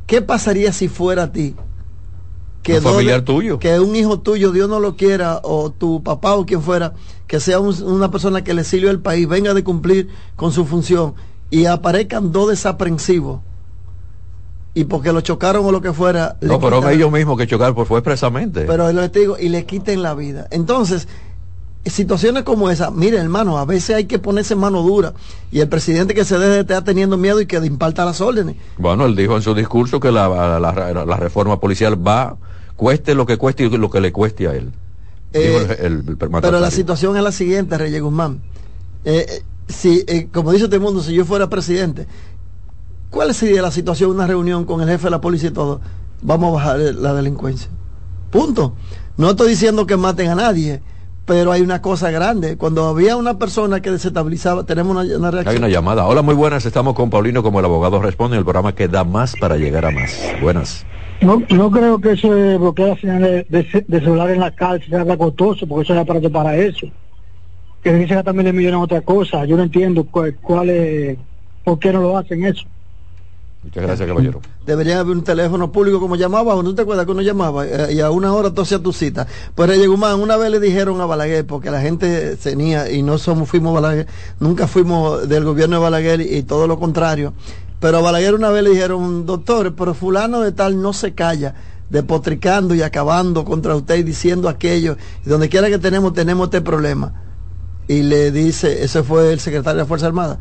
¿qué 0.06 0.22
pasaría 0.22 0.74
si 0.74 0.88
fuera 0.90 1.24
a 1.24 1.32
ti? 1.32 1.56
Un 2.68 2.82
familiar 2.82 3.22
tuyo. 3.24 3.60
Que 3.60 3.80
un 3.80 3.96
hijo 3.96 4.20
tuyo, 4.20 4.52
Dios 4.52 4.70
no 4.70 4.80
lo 4.80 4.96
quiera, 4.96 5.40
o 5.44 5.70
tu 5.72 6.04
papá 6.04 6.34
o 6.36 6.46
quien 6.46 6.62
fuera, 6.62 6.94
que 7.28 7.40
sea 7.40 7.60
un- 7.60 7.82
una 7.84 8.12
persona 8.12 8.44
que 8.44 8.54
le 8.54 8.64
sirvió 8.64 8.90
al 8.90 9.00
país, 9.00 9.28
venga 9.28 9.54
de 9.54 9.64
cumplir 9.64 10.10
con 10.36 10.52
su 10.52 10.66
función 10.66 11.14
y 11.50 11.66
aparezcan 11.66 12.32
dos 12.32 12.50
desaprensivos 12.50 13.40
y 14.74 14.86
porque 14.86 15.12
lo 15.14 15.22
chocaron 15.22 15.66
o 15.66 15.72
lo 15.72 15.82
que 15.82 15.94
fuera. 15.94 16.38
No, 16.42 16.60
quitan- 16.60 16.92
ellos 16.94 17.12
mismos 17.12 17.38
que 17.38 17.46
chocaron, 17.48 17.76
pues 17.76 17.88
fue 17.88 18.00
expresamente. 18.00 18.66
pero 18.66 18.92
lo 18.92 19.02
que 19.02 19.10
te 19.10 19.20
digo, 19.20 19.38
y 19.40 19.50
le 19.50 19.66
quiten 19.66 20.02
la 20.02 20.14
vida. 20.16 20.48
Entonces, 20.50 21.08
situaciones 21.86 22.44
como 22.44 22.70
esa, 22.70 22.92
mire 22.92 23.18
hermano, 23.18 23.58
a 23.58 23.66
veces 23.66 23.96
hay 23.96 24.06
que 24.06 24.18
ponerse 24.20 24.56
mano 24.56 24.82
dura. 24.84 25.14
Y 25.52 25.60
el 25.60 25.68
presidente 25.70 26.14
que 26.14 26.24
se 26.26 26.38
deje 26.38 26.52
de 26.52 26.60
estar 26.62 26.84
teniendo 26.84 27.18
miedo 27.18 27.42
y 27.42 27.46
que 27.46 27.58
imparta 27.58 28.06
las 28.06 28.22
órdenes. 28.22 28.56
Bueno, 28.78 29.06
él 29.06 29.16
dijo 29.16 29.36
en 29.36 29.42
su 29.42 29.54
discurso 29.54 30.00
que 30.00 30.12
la, 30.12 30.28
la- 30.30 30.60
la- 30.60 31.06
la 31.06 31.18
reforma 31.18 31.60
policial 31.60 31.96
va, 32.08 32.38
cueste 32.76 33.16
lo 33.16 33.26
que 33.26 33.38
cueste 33.38 33.64
y 33.66 33.70
lo 33.70 33.90
que 33.90 34.00
le 34.02 34.12
cueste 34.12 34.48
a 34.48 34.54
él. 34.56 34.72
Eh, 35.34 35.78
el- 35.82 36.04
Pero 36.42 36.60
la 36.60 36.72
situación 36.72 37.18
es 37.18 37.24
la 37.24 37.32
siguiente, 37.32 37.78
Reyes 37.78 38.02
Guzmán. 38.02 38.42
Eh, 39.04 39.26
eh, 39.28 39.44
si, 39.68 40.04
eh, 40.08 40.28
como 40.32 40.52
dice 40.52 40.66
todo 40.68 40.76
el 40.76 40.82
mundo, 40.82 41.02
si 41.04 41.14
yo 41.14 41.26
fuera 41.26 41.50
presidente, 41.50 42.08
¿cuál 43.10 43.34
sería 43.34 43.62
la 43.62 43.72
situación 43.72 44.12
de 44.12 44.16
una 44.16 44.28
reunión 44.28 44.66
con 44.66 44.82
el 44.82 44.88
jefe 44.88 45.06
de 45.06 45.10
la 45.12 45.22
policía 45.22 45.50
y 45.50 45.54
todo? 45.54 45.82
Vamos 46.22 46.50
a 46.50 46.54
bajar 46.56 46.80
la 46.96 47.14
delincuencia. 47.14 47.70
Punto. 48.32 48.74
No 49.18 49.32
estoy 49.32 49.50
diciendo 49.50 49.86
que 49.86 49.98
maten 49.98 50.30
a 50.30 50.36
nadie, 50.36 50.82
pero 51.26 51.52
hay 51.52 51.62
una 51.62 51.82
cosa 51.82 52.12
grande. 52.12 52.58
Cuando 52.58 52.86
había 52.88 53.16
una 53.16 53.38
persona 53.40 53.82
que 53.82 53.92
desestabilizaba, 53.92 54.66
tenemos 54.66 54.92
una, 54.96 55.18
una 55.18 55.28
Hay 55.28 55.34
reacción. 55.34 55.58
una 55.58 55.70
llamada. 55.70 56.06
Hola, 56.08 56.22
muy 56.22 56.36
buenas. 56.36 56.66
Estamos 56.66 56.94
con 56.96 57.10
Paulino 57.10 57.44
como 57.44 57.60
el 57.60 57.66
abogado 57.66 58.02
responde 58.02 58.36
en 58.36 58.40
el 58.40 58.46
programa 58.46 58.76
que 58.76 58.88
da 58.88 59.04
más 59.04 59.36
para 59.40 59.56
llegar 59.58 59.86
a 59.86 59.92
más. 59.92 60.20
Buenas. 60.42 60.86
No, 61.22 61.42
no 61.50 61.72
creo 61.72 62.00
que 62.02 62.12
eso 62.12 62.34
de 62.34 62.58
bloquear 62.58 62.90
las 62.90 63.00
señales 63.00 63.46
de, 63.48 63.86
de 63.88 64.00
celular 64.00 64.30
en 64.32 64.42
la 64.42 64.52
calle 64.52 64.86
sea 64.86 65.18
costoso, 65.18 65.66
porque 65.66 65.84
eso 65.84 65.94
es 65.94 66.00
aparato 66.00 66.30
para 66.30 66.58
eso. 66.58 66.88
Que 67.82 67.94
dicen 67.94 68.18
que 68.18 68.24
también 68.24 68.48
le 68.48 68.54
millones 68.54 68.78
en 68.78 68.84
otra 68.84 69.02
cosa. 69.02 69.46
Yo 69.46 69.56
no 69.56 69.64
entiendo 69.64 70.06
cuál, 70.06 70.36
cuál 70.42 70.70
es, 70.70 71.18
por 71.64 71.80
qué 71.80 71.94
no 71.94 72.02
lo 72.02 72.18
hacen 72.18 72.44
eso. 72.46 72.66
Muchas 73.64 73.84
gracias, 73.84 74.08
caballero. 74.08 74.42
Debería 74.66 75.00
haber 75.00 75.16
un 75.16 75.24
teléfono 75.24 75.72
público 75.72 76.00
como 76.00 76.18
llamaba, 76.18 76.62
¿no 76.62 76.76
te 76.76 76.82
acuerdas 76.82 77.06
que 77.06 77.12
uno 77.14 77.22
llamaba? 77.22 77.66
Eh, 77.66 77.94
y 77.94 78.00
a 78.02 78.12
una 78.12 78.34
hora 78.34 78.54
tú 78.54 78.62
hacías 78.62 78.82
tu 78.82 78.92
cita. 78.92 79.26
Pues 79.56 79.70
Reyes 79.70 79.88
Guzmán, 79.88 80.20
una 80.20 80.36
vez 80.36 80.52
le 80.52 80.60
dijeron 80.60 81.00
a 81.00 81.06
Balaguer, 81.06 81.46
porque 81.46 81.72
la 81.72 81.80
gente 81.80 82.36
tenía, 82.36 82.92
y 82.92 83.02
no 83.04 83.18
somos, 83.18 83.48
fuimos 83.48 83.74
Balaguer, 83.74 84.08
nunca 84.40 84.68
fuimos 84.68 85.30
del 85.30 85.46
gobierno 85.46 85.78
de 85.78 85.82
Balaguer 85.82 86.22
y, 86.22 86.44
todo 86.44 86.68
lo 86.68 86.78
contrario. 86.78 87.34
Pero 87.80 88.00
a 88.00 88.02
Balaguer 88.02 88.36
una 88.36 88.50
vez 88.50 88.64
le 88.64 88.72
dijeron, 88.72 89.26
doctor, 89.26 89.74
pero 89.76 89.94
fulano 89.94 90.42
de 90.42 90.52
tal 90.52 90.82
no 90.82 90.92
se 90.92 91.14
calla, 91.14 91.56
despotricando 91.90 92.76
y 92.76 92.82
acabando 92.82 93.46
contra 93.46 93.76
usted 93.76 93.96
y 93.96 94.04
diciendo 94.04 94.50
aquello, 94.50 94.98
y 95.26 95.30
donde 95.30 95.48
quiera 95.48 95.70
que 95.70 95.80
tenemos, 95.80 96.14
tenemos 96.14 96.48
este 96.48 96.60
problema. 96.60 97.14
Y 97.88 98.04
le 98.04 98.32
dice, 98.32 98.84
ese 98.84 99.04
fue 99.04 99.32
el 99.32 99.40
secretario 99.40 99.78
de 99.78 99.84
la 99.84 99.88
Fuerza 99.88 100.08
Armada, 100.08 100.40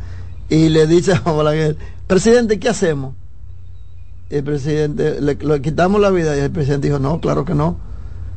y 0.48 0.70
le 0.70 0.88
dice 0.88 1.12
a 1.24 1.30
Balaguer, 1.30 1.76
presidente, 2.12 2.58
¿qué 2.60 2.68
hacemos? 2.68 3.14
Y 4.30 4.36
el 4.36 4.44
presidente, 4.44 5.20
le, 5.20 5.34
le 5.34 5.62
quitamos 5.62 6.00
la 6.00 6.10
vida 6.10 6.36
y 6.36 6.40
el 6.40 6.50
presidente 6.50 6.88
dijo, 6.88 6.98
no, 6.98 7.20
claro 7.20 7.44
que 7.44 7.54
no. 7.54 7.76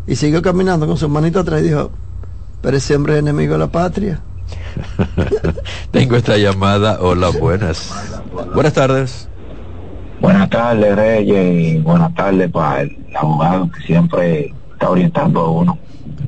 Y 0.07 0.15
siguió 0.15 0.41
caminando 0.41 0.87
con 0.87 0.97
su 0.97 1.09
manito 1.09 1.39
atrás 1.41 1.61
y 1.61 1.65
dijo, 1.65 1.91
pero 2.61 2.77
ese 2.77 2.95
hombre 2.95 3.13
es 3.13 3.19
enemigo 3.19 3.53
de 3.53 3.59
la 3.59 3.67
patria. 3.67 4.21
Tengo 5.91 6.15
esta 6.15 6.37
llamada. 6.37 6.99
Hola, 7.01 7.29
buenas. 7.29 7.91
Buenas 8.53 8.73
tardes. 8.73 9.27
Buenas 10.21 10.49
tardes, 10.49 10.95
Reyes, 10.95 11.75
y 11.75 11.77
buenas 11.79 12.13
tardes 12.15 12.49
para 12.51 12.81
el 12.83 12.97
abogado 13.15 13.69
que 13.71 13.81
siempre 13.85 14.53
está 14.71 14.89
orientando 14.89 15.41
a 15.41 15.51
uno. 15.51 15.77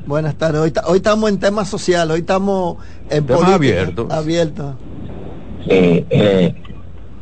Buenas 0.06 0.36
tardes. 0.36 0.60
Hoy, 0.62 0.72
ta- 0.72 0.84
hoy 0.88 0.98
estamos 0.98 1.30
en 1.30 1.40
temas 1.40 1.70
sociales, 1.70 2.14
hoy 2.14 2.20
estamos 2.22 2.78
en 3.10 3.26
Temas 3.26 3.42
política, 3.44 3.56
abiertos. 3.56 4.12
abiertos. 4.12 4.76
Eh, 5.70 6.06
eh, 6.10 6.56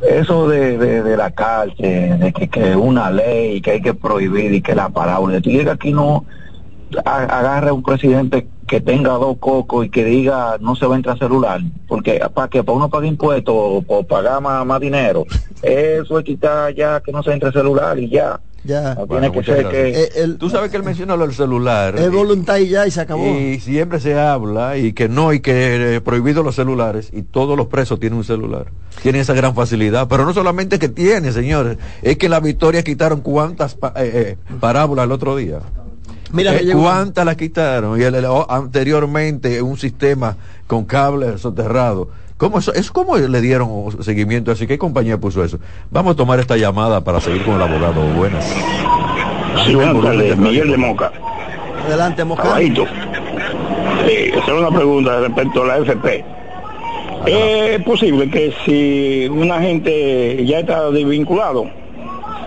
eso 0.08 0.48
de, 0.48 0.78
de, 0.78 1.16
la 1.16 1.30
cárcel, 1.30 2.18
de 2.18 2.32
que, 2.32 2.48
que 2.48 2.76
una 2.76 3.10
ley 3.10 3.60
que 3.60 3.72
hay 3.72 3.82
que 3.82 3.94
prohibir 3.94 4.52
y 4.52 4.62
que 4.62 4.74
la 4.74 4.88
parábola, 4.88 5.40
tú 5.40 5.50
llegas 5.50 5.74
aquí 5.74 5.92
no 5.92 6.24
a- 7.04 7.24
agarra 7.24 7.72
un 7.72 7.82
presidente 7.82 8.48
que 8.66 8.80
tenga 8.80 9.12
dos 9.12 9.38
cocos 9.38 9.86
y 9.86 9.90
que 9.90 10.04
diga 10.04 10.56
no 10.60 10.74
se 10.76 10.86
va 10.86 10.94
a 10.94 10.96
entrar 10.96 11.18
celular, 11.18 11.60
porque 11.86 12.20
para 12.34 12.48
que 12.48 12.64
para 12.64 12.76
uno 12.76 12.88
pagar 12.88 13.06
impuestos 13.06 13.54
o, 13.54 13.84
o 13.86 14.02
pagar 14.04 14.40
más, 14.40 14.64
más 14.66 14.80
dinero, 14.80 15.24
eso 15.62 16.18
es 16.18 16.24
quitar 16.24 16.74
ya 16.74 17.00
que 17.00 17.12
no 17.12 17.22
se 17.22 17.32
entre 17.32 17.52
celular 17.52 17.98
y 17.98 18.08
ya. 18.08 18.40
Ya. 18.66 18.94
No 18.94 19.06
Bueno, 19.06 19.06
tiene 19.06 19.30
que 19.30 19.36
muchas 19.38 19.54
ser 19.56 19.64
gracias. 19.64 20.08
que 20.10 20.22
Eh, 20.22 20.36
Tú 20.38 20.50
sabes 20.50 20.70
que 20.70 20.76
él 20.76 20.82
menciona 20.82 21.16
lo 21.16 21.26
del 21.26 21.34
celular. 21.34 21.96
Es 21.98 22.10
voluntad 22.10 22.56
y 22.58 22.68
ya, 22.68 22.86
y 22.86 22.90
se 22.90 23.00
acabó. 23.00 23.24
Y 23.26 23.60
siempre 23.60 24.00
se 24.00 24.18
habla 24.18 24.76
y 24.76 24.92
que 24.92 25.08
no, 25.08 25.32
y 25.32 25.40
que 25.40 25.96
eh, 25.96 26.00
prohibido 26.00 26.42
los 26.42 26.54
celulares, 26.56 27.10
y 27.12 27.22
todos 27.22 27.56
los 27.56 27.68
presos 27.68 27.98
tienen 28.00 28.18
un 28.18 28.24
celular. 28.24 28.66
Tienen 29.02 29.20
esa 29.22 29.34
gran 29.34 29.54
facilidad. 29.54 30.08
Pero 30.08 30.24
no 30.24 30.34
solamente 30.34 30.78
que 30.78 30.88
tiene, 30.88 31.32
señores, 31.32 31.78
es 32.02 32.16
que 32.18 32.26
en 32.26 32.30
la 32.32 32.40
victoria 32.40 32.82
quitaron 32.82 33.20
cuántas 33.20 33.74
pa- 33.74 33.92
eh, 33.96 34.36
eh, 34.48 34.54
parábolas 34.60 35.04
el 35.06 35.12
otro 35.12 35.36
día. 35.36 35.60
Mira, 36.32 36.56
Eh, 36.56 36.72
¿Cuántas 36.72 37.24
la 37.24 37.36
quitaron? 37.36 38.00
Y 38.00 38.02
el- 38.02 38.16
el- 38.16 38.26
anteriormente 38.48 39.62
un 39.62 39.76
sistema 39.78 40.36
con 40.66 40.84
cables 40.84 41.40
soterrados. 41.40 42.08
¿Cómo 42.36 42.58
eso, 42.58 42.74
es 42.74 42.90
cómo 42.90 43.16
le 43.16 43.40
dieron 43.40 44.02
seguimiento 44.02 44.52
así? 44.52 44.66
¿Qué 44.66 44.76
compañía 44.76 45.18
puso 45.18 45.42
eso? 45.42 45.58
Vamos 45.90 46.14
a 46.14 46.16
tomar 46.16 46.38
esta 46.38 46.56
llamada 46.58 47.02
para 47.02 47.18
seguir 47.18 47.42
con 47.44 47.54
el 47.54 47.62
abogado. 47.62 48.02
Buenas. 48.14 48.44
Sí, 49.64 49.74
buenas 49.74 50.02
tardes, 50.02 50.36
Miguel 50.36 50.70
de 50.70 50.76
Moca. 50.76 51.10
Adelante, 51.86 52.24
Moján. 52.24 52.46
Caballito. 52.46 52.84
Sí, 54.06 54.38
hacer 54.38 54.54
una 54.54 54.70
pregunta 54.70 55.18
respecto 55.20 55.62
a 55.62 55.66
la 55.66 55.78
FP. 55.78 56.24
¿Es 57.26 57.82
posible 57.84 58.30
que 58.30 58.52
si 58.64 59.28
una 59.28 59.60
gente 59.60 60.44
ya 60.44 60.60
está 60.60 60.90
desvinculado 60.90 61.64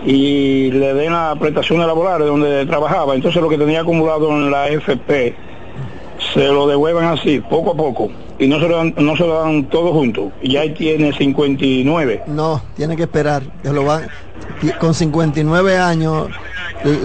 y 0.06 0.70
le 0.70 0.94
den 0.94 1.12
las 1.12 1.36
prestaciones 1.36 1.86
laborales 1.88 2.28
donde 2.28 2.64
trabajaba, 2.66 3.16
entonces 3.16 3.42
lo 3.42 3.48
que 3.48 3.58
tenía 3.58 3.80
acumulado 3.80 4.30
en 4.30 4.50
la 4.50 4.68
FP 4.68 5.34
se 6.34 6.46
lo 6.46 6.66
devuelvan 6.66 7.06
así, 7.06 7.40
poco 7.40 7.72
a 7.72 7.76
poco, 7.76 8.10
y 8.38 8.46
no 8.46 8.58
se 8.60 8.68
lo 8.68 8.76
dan, 8.76 8.94
no 8.98 9.16
se 9.16 9.26
lo 9.26 9.42
dan 9.42 9.68
todo 9.68 9.92
junto? 9.92 10.32
Ya 10.42 10.62
ahí 10.62 10.74
tiene 10.74 11.12
59. 11.12 12.22
No, 12.26 12.62
tiene 12.76 12.96
que 12.96 13.02
esperar. 13.02 13.42
Que 13.62 13.70
lo 13.70 13.84
van, 13.84 14.08
con 14.78 14.94
59 14.94 15.78
años, 15.78 16.28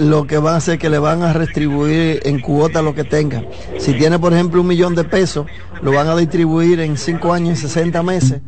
lo 0.00 0.26
que 0.26 0.38
van 0.38 0.54
a 0.54 0.56
hacer 0.58 0.74
es 0.74 0.80
que 0.80 0.90
le 0.90 0.98
van 0.98 1.22
a 1.22 1.32
retribuir 1.32 2.20
en 2.24 2.40
cuota 2.40 2.82
lo 2.82 2.94
que 2.94 3.04
tenga. 3.04 3.42
Si 3.78 3.92
tiene, 3.94 4.18
por 4.18 4.32
ejemplo, 4.32 4.60
un 4.60 4.66
millón 4.66 4.94
de 4.94 5.04
pesos, 5.04 5.46
lo 5.82 5.92
van 5.92 6.08
a 6.08 6.16
distribuir 6.16 6.80
en 6.80 6.96
5 6.96 7.32
años 7.32 7.58
y 7.58 7.62
60 7.62 8.02
meses. 8.02 8.40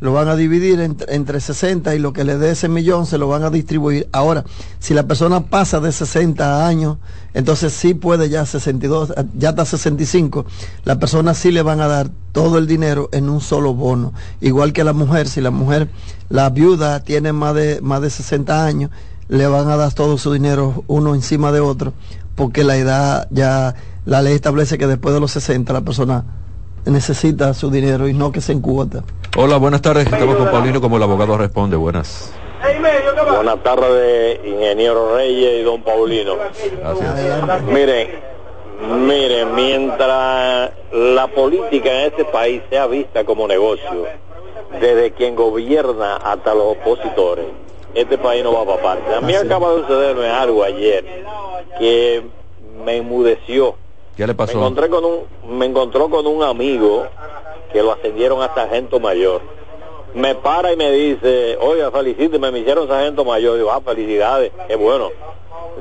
Lo 0.00 0.12
van 0.12 0.28
a 0.28 0.36
dividir 0.36 0.80
entre, 0.80 1.14
entre 1.14 1.40
60 1.40 1.94
y 1.94 1.98
lo 1.98 2.12
que 2.12 2.24
le 2.24 2.38
dé 2.38 2.52
ese 2.52 2.68
millón 2.68 3.06
se 3.06 3.18
lo 3.18 3.28
van 3.28 3.42
a 3.42 3.50
distribuir. 3.50 4.08
Ahora, 4.12 4.44
si 4.78 4.94
la 4.94 5.04
persona 5.04 5.46
pasa 5.46 5.78
de 5.80 5.92
60 5.92 6.66
años, 6.66 6.96
entonces 7.34 7.72
sí 7.72 7.94
puede 7.94 8.28
ya 8.28 8.46
62, 8.46 9.12
ya 9.36 9.50
hasta 9.50 9.64
65, 9.64 10.46
la 10.84 10.98
persona 10.98 11.34
sí 11.34 11.50
le 11.50 11.62
van 11.62 11.80
a 11.80 11.86
dar 11.86 12.10
todo 12.32 12.58
el 12.58 12.66
dinero 12.66 13.08
en 13.12 13.28
un 13.28 13.40
solo 13.40 13.74
bono. 13.74 14.12
Igual 14.40 14.72
que 14.72 14.84
la 14.84 14.92
mujer, 14.92 15.28
si 15.28 15.40
la 15.40 15.50
mujer, 15.50 15.90
la 16.28 16.50
viuda 16.50 17.00
tiene 17.00 17.32
más 17.32 17.54
de, 17.54 17.80
más 17.82 18.00
de 18.00 18.10
60 18.10 18.64
años, 18.64 18.90
le 19.28 19.46
van 19.46 19.68
a 19.68 19.76
dar 19.76 19.92
todo 19.92 20.18
su 20.18 20.32
dinero 20.32 20.82
uno 20.88 21.14
encima 21.14 21.52
de 21.52 21.60
otro, 21.60 21.92
porque 22.34 22.64
la 22.64 22.76
edad 22.76 23.28
ya, 23.30 23.76
la 24.04 24.22
ley 24.22 24.34
establece 24.34 24.76
que 24.76 24.88
después 24.88 25.14
de 25.14 25.20
los 25.20 25.30
60 25.30 25.72
la 25.72 25.82
persona 25.82 26.24
necesita 26.84 27.54
su 27.54 27.70
dinero 27.70 28.08
y 28.08 28.14
no 28.14 28.32
que 28.32 28.40
se 28.40 28.52
encuota. 28.52 29.02
Hola, 29.36 29.58
buenas 29.58 29.82
tardes. 29.82 30.06
Estamos 30.06 30.36
con 30.36 30.50
Paulino 30.50 30.80
como 30.80 30.96
el 30.96 31.02
abogado 31.02 31.36
responde. 31.38 31.76
Buenas. 31.76 32.32
Buenas 33.34 33.62
tardes, 33.62 34.40
ingeniero 34.44 35.14
Reyes 35.16 35.60
y 35.60 35.62
don 35.62 35.82
Paulino. 35.82 36.34
Miren, 37.66 38.08
miren, 39.06 39.54
mientras 39.54 40.70
la 40.92 41.26
política 41.28 41.90
en 41.90 42.06
este 42.06 42.24
país 42.26 42.62
sea 42.68 42.86
vista 42.86 43.24
como 43.24 43.46
negocio, 43.46 44.06
desde 44.80 45.12
quien 45.12 45.36
gobierna 45.36 46.16
hasta 46.16 46.54
los 46.54 46.76
opositores, 46.76 47.46
este 47.94 48.18
país 48.18 48.44
no 48.44 48.52
va 48.52 48.64
para 48.64 48.82
parte. 48.82 49.14
A 49.14 49.20
mí 49.20 49.34
acaba 49.34 49.72
de 49.74 49.82
sucederme 49.82 50.28
algo 50.28 50.62
ayer 50.62 51.04
que 51.78 52.22
me 52.84 52.98
enmudeció. 52.98 53.76
¿Qué 54.16 54.22
le 54.22 54.28
Me 54.28 54.34
pasó? 54.34 54.58
encontré 54.58 54.88
con 54.88 55.04
un, 55.04 55.58
me 55.58 55.66
encontró 55.66 56.08
con 56.10 56.26
un 56.26 56.42
amigo 56.42 57.06
que 57.72 57.82
lo 57.82 57.92
ascendieron 57.92 58.42
a 58.42 58.54
sargento 58.54 59.00
mayor. 59.00 59.40
Me 60.14 60.34
para 60.34 60.72
y 60.72 60.76
me 60.76 60.90
dice, 60.90 61.56
oiga, 61.60 61.90
felicíteme, 61.90 62.50
me 62.50 62.58
hicieron 62.60 62.88
sargento 62.88 63.24
mayor. 63.24 63.56
Digo, 63.56 63.70
ah, 63.70 63.80
felicidades, 63.84 64.50
qué 64.68 64.74
bueno. 64.76 65.08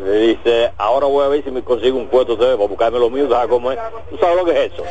Le 0.05 0.19
dice, 0.19 0.71
ahora 0.77 1.07
voy 1.07 1.25
a 1.25 1.27
ver 1.29 1.43
si 1.43 1.51
me 1.51 1.63
consigo 1.63 1.97
un 1.97 2.07
puesto 2.07 2.33
ustedes 2.33 2.55
para 2.55 2.67
buscarme 2.69 2.99
lo 2.99 3.09
mío, 3.09 3.27
¿sabes 3.29 3.49
cómo 3.49 3.71
es? 3.71 3.79
¿Tú 4.09 4.17
sabes 4.17 4.35
lo 4.37 4.45
que 4.45 4.65
es 4.65 4.71
eso? 4.73 4.83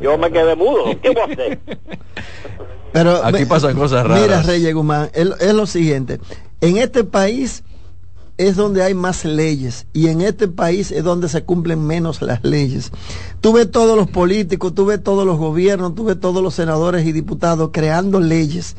Yo 0.00 0.16
me 0.18 0.30
quedé 0.32 0.56
mudo, 0.56 0.84
¿qué 1.02 1.10
voy 1.10 1.22
a 1.22 1.24
hacer? 1.26 1.58
Pero 2.92 3.22
Aquí 3.24 3.44
pasan 3.44 3.76
cosas 3.76 4.04
raras. 4.06 4.22
Mira, 4.22 4.42
Reyes 4.42 4.74
Guzmán, 4.74 5.10
es, 5.14 5.28
es 5.40 5.54
lo 5.54 5.66
siguiente. 5.66 6.18
En 6.60 6.78
este 6.78 7.04
país 7.04 7.62
es 8.40 8.56
donde 8.56 8.82
hay 8.82 8.94
más 8.94 9.26
leyes 9.26 9.86
y 9.92 10.08
en 10.08 10.22
este 10.22 10.48
país 10.48 10.90
es 10.92 11.04
donde 11.04 11.28
se 11.28 11.44
cumplen 11.44 11.86
menos 11.86 12.22
las 12.22 12.42
leyes. 12.42 12.90
Tú 13.42 13.52
ves 13.52 13.70
todos 13.70 13.98
los 13.98 14.08
políticos, 14.08 14.74
tú 14.74 14.86
ves 14.86 15.02
todos 15.02 15.26
los 15.26 15.36
gobiernos, 15.36 15.94
tú 15.94 16.04
ves 16.04 16.18
todos 16.18 16.42
los 16.42 16.54
senadores 16.54 17.06
y 17.06 17.12
diputados 17.12 17.68
creando 17.70 18.18
leyes 18.18 18.76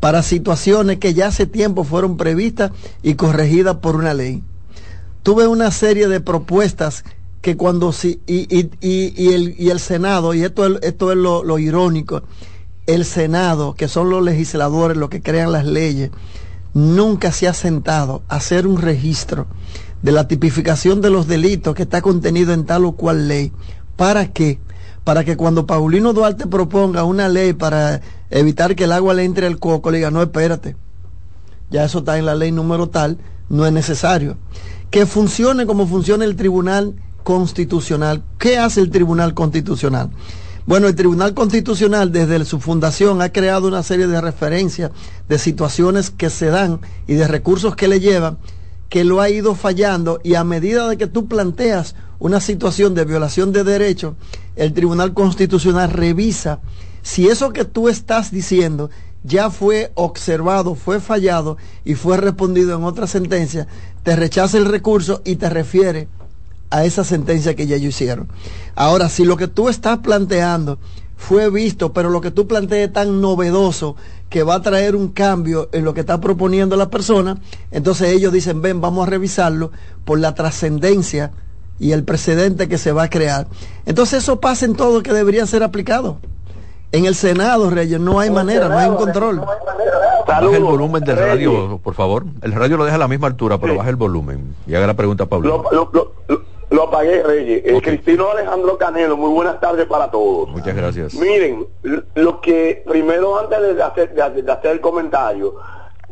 para 0.00 0.22
situaciones 0.22 0.96
que 0.96 1.12
ya 1.12 1.26
hace 1.26 1.44
tiempo 1.44 1.84
fueron 1.84 2.16
previstas 2.16 2.72
y 3.02 3.14
corregidas 3.14 3.76
por 3.76 3.96
una 3.96 4.14
ley. 4.14 4.42
Tuve 5.22 5.46
una 5.46 5.70
serie 5.70 6.08
de 6.08 6.20
propuestas 6.20 7.04
que 7.42 7.54
cuando 7.58 7.92
si, 7.92 8.22
y, 8.26 8.46
y, 8.48 8.70
y, 8.80 9.34
el, 9.34 9.54
y 9.58 9.68
el 9.68 9.78
Senado, 9.78 10.32
y 10.32 10.42
esto 10.42 10.64
es, 10.64 10.82
esto 10.82 11.12
es 11.12 11.18
lo 11.18 11.58
irónico, 11.58 12.22
el 12.86 13.04
Senado, 13.04 13.74
que 13.74 13.88
son 13.88 14.08
los 14.08 14.22
legisladores 14.24 14.96
los 14.96 15.10
que 15.10 15.20
crean 15.20 15.52
las 15.52 15.66
leyes, 15.66 16.10
nunca 16.74 17.32
se 17.32 17.48
ha 17.48 17.54
sentado 17.54 18.22
a 18.28 18.36
hacer 18.36 18.66
un 18.66 18.80
registro 18.80 19.46
de 20.02 20.12
la 20.12 20.26
tipificación 20.26 21.00
de 21.00 21.10
los 21.10 21.26
delitos 21.26 21.74
que 21.74 21.82
está 21.82 22.02
contenido 22.02 22.52
en 22.52 22.64
tal 22.64 22.84
o 22.84 22.92
cual 22.92 23.28
ley. 23.28 23.52
¿Para 23.96 24.32
qué? 24.32 24.58
Para 25.04 25.24
que 25.24 25.36
cuando 25.36 25.66
Paulino 25.66 26.12
Duarte 26.12 26.46
proponga 26.46 27.04
una 27.04 27.28
ley 27.28 27.52
para 27.52 28.00
evitar 28.30 28.74
que 28.74 28.84
el 28.84 28.92
agua 28.92 29.14
le 29.14 29.24
entre 29.24 29.46
al 29.46 29.58
coco, 29.58 29.90
le 29.90 29.98
diga, 29.98 30.10
no, 30.10 30.22
espérate, 30.22 30.76
ya 31.70 31.84
eso 31.84 32.00
está 32.00 32.18
en 32.18 32.26
la 32.26 32.34
ley 32.34 32.52
número 32.52 32.88
tal, 32.88 33.18
no 33.48 33.66
es 33.66 33.72
necesario. 33.72 34.36
Que 34.90 35.06
funcione 35.06 35.66
como 35.66 35.86
funciona 35.86 36.24
el 36.24 36.36
Tribunal 36.36 36.94
Constitucional. 37.22 38.22
¿Qué 38.38 38.58
hace 38.58 38.80
el 38.80 38.90
Tribunal 38.90 39.34
Constitucional? 39.34 40.10
Bueno, 40.64 40.86
el 40.86 40.94
Tribunal 40.94 41.34
Constitucional 41.34 42.12
desde 42.12 42.44
su 42.44 42.60
fundación 42.60 43.20
ha 43.20 43.32
creado 43.32 43.66
una 43.66 43.82
serie 43.82 44.06
de 44.06 44.20
referencias 44.20 44.92
de 45.28 45.38
situaciones 45.38 46.10
que 46.10 46.30
se 46.30 46.46
dan 46.46 46.80
y 47.08 47.14
de 47.14 47.26
recursos 47.26 47.74
que 47.74 47.88
le 47.88 47.98
llevan 47.98 48.38
que 48.88 49.04
lo 49.04 49.20
ha 49.22 49.30
ido 49.30 49.54
fallando 49.54 50.20
y 50.22 50.34
a 50.34 50.44
medida 50.44 50.86
de 50.86 50.98
que 50.98 51.06
tú 51.06 51.26
planteas 51.26 51.96
una 52.18 52.40
situación 52.40 52.94
de 52.94 53.06
violación 53.06 53.50
de 53.50 53.64
derechos, 53.64 54.14
el 54.54 54.74
Tribunal 54.74 55.14
Constitucional 55.14 55.90
revisa 55.90 56.60
si 57.00 57.26
eso 57.26 57.52
que 57.52 57.64
tú 57.64 57.88
estás 57.88 58.30
diciendo 58.30 58.90
ya 59.24 59.50
fue 59.50 59.92
observado, 59.94 60.74
fue 60.74 61.00
fallado 61.00 61.56
y 61.84 61.94
fue 61.94 62.18
respondido 62.18 62.76
en 62.76 62.84
otra 62.84 63.06
sentencia, 63.06 63.66
te 64.02 64.14
rechaza 64.14 64.58
el 64.58 64.66
recurso 64.66 65.22
y 65.24 65.36
te 65.36 65.48
refiere 65.48 66.06
a 66.72 66.84
esa 66.84 67.04
sentencia 67.04 67.54
que 67.54 67.66
ya 67.66 67.76
ellos 67.76 67.90
hicieron. 67.90 68.28
Ahora, 68.74 69.08
si 69.08 69.24
lo 69.24 69.36
que 69.36 69.46
tú 69.46 69.68
estás 69.68 69.98
planteando 69.98 70.78
fue 71.16 71.50
visto, 71.50 71.92
pero 71.92 72.08
lo 72.10 72.20
que 72.20 72.30
tú 72.30 72.48
planteas 72.48 72.88
es 72.88 72.92
tan 72.92 73.20
novedoso 73.20 73.94
que 74.30 74.42
va 74.42 74.56
a 74.56 74.62
traer 74.62 74.96
un 74.96 75.08
cambio 75.08 75.68
en 75.72 75.84
lo 75.84 75.92
que 75.92 76.00
está 76.00 76.20
proponiendo 76.20 76.74
la 76.76 76.88
persona, 76.88 77.36
entonces 77.70 78.08
ellos 78.08 78.32
dicen, 78.32 78.62
ven, 78.62 78.80
vamos 78.80 79.06
a 79.06 79.10
revisarlo 79.10 79.70
por 80.04 80.18
la 80.18 80.34
trascendencia 80.34 81.32
y 81.78 81.92
el 81.92 82.04
precedente 82.04 82.68
que 82.68 82.78
se 82.78 82.92
va 82.92 83.04
a 83.04 83.10
crear. 83.10 83.46
Entonces 83.84 84.22
eso 84.22 84.40
pasa 84.40 84.64
en 84.64 84.74
todo 84.74 85.02
que 85.02 85.12
debería 85.12 85.46
ser 85.46 85.62
aplicado. 85.62 86.18
En 86.90 87.04
el 87.04 87.14
Senado, 87.14 87.70
Reyes, 87.70 88.00
no 88.00 88.18
hay 88.18 88.30
manera, 88.30 88.68
no 88.68 88.78
hay 88.78 88.88
un 88.88 88.96
control. 88.96 89.42
Baja 90.26 90.56
el 90.56 90.62
volumen 90.62 91.02
del 91.04 91.16
radio, 91.16 91.80
por 91.82 91.94
favor. 91.94 92.24
El 92.42 92.52
radio 92.52 92.76
lo 92.76 92.84
deja 92.84 92.96
a 92.96 92.98
la 92.98 93.08
misma 93.08 93.26
altura, 93.28 93.58
pero 93.58 93.76
baja 93.76 93.90
el 93.90 93.96
volumen. 93.96 94.54
Y 94.66 94.74
haga 94.74 94.86
la 94.86 94.94
pregunta 94.94 95.24
a 95.24 95.26
Pablo. 95.26 95.64
Lo, 95.72 95.90
lo, 95.92 96.11
Reyes. 97.02 97.62
Eh, 97.64 97.80
Cristino 97.82 98.30
Alejandro 98.30 98.78
Canelo, 98.78 99.16
muy 99.16 99.30
buenas 99.30 99.60
tardes 99.60 99.86
para 99.86 100.10
todos. 100.10 100.48
Muchas 100.50 100.74
gracias. 100.74 101.14
Miren, 101.14 101.66
lo 102.14 102.40
que 102.40 102.82
primero 102.86 103.38
antes 103.38 103.76
de 103.76 103.82
hacer, 103.82 104.14
de, 104.14 104.42
de 104.42 104.52
hacer 104.52 104.72
el 104.72 104.80
comentario, 104.80 105.54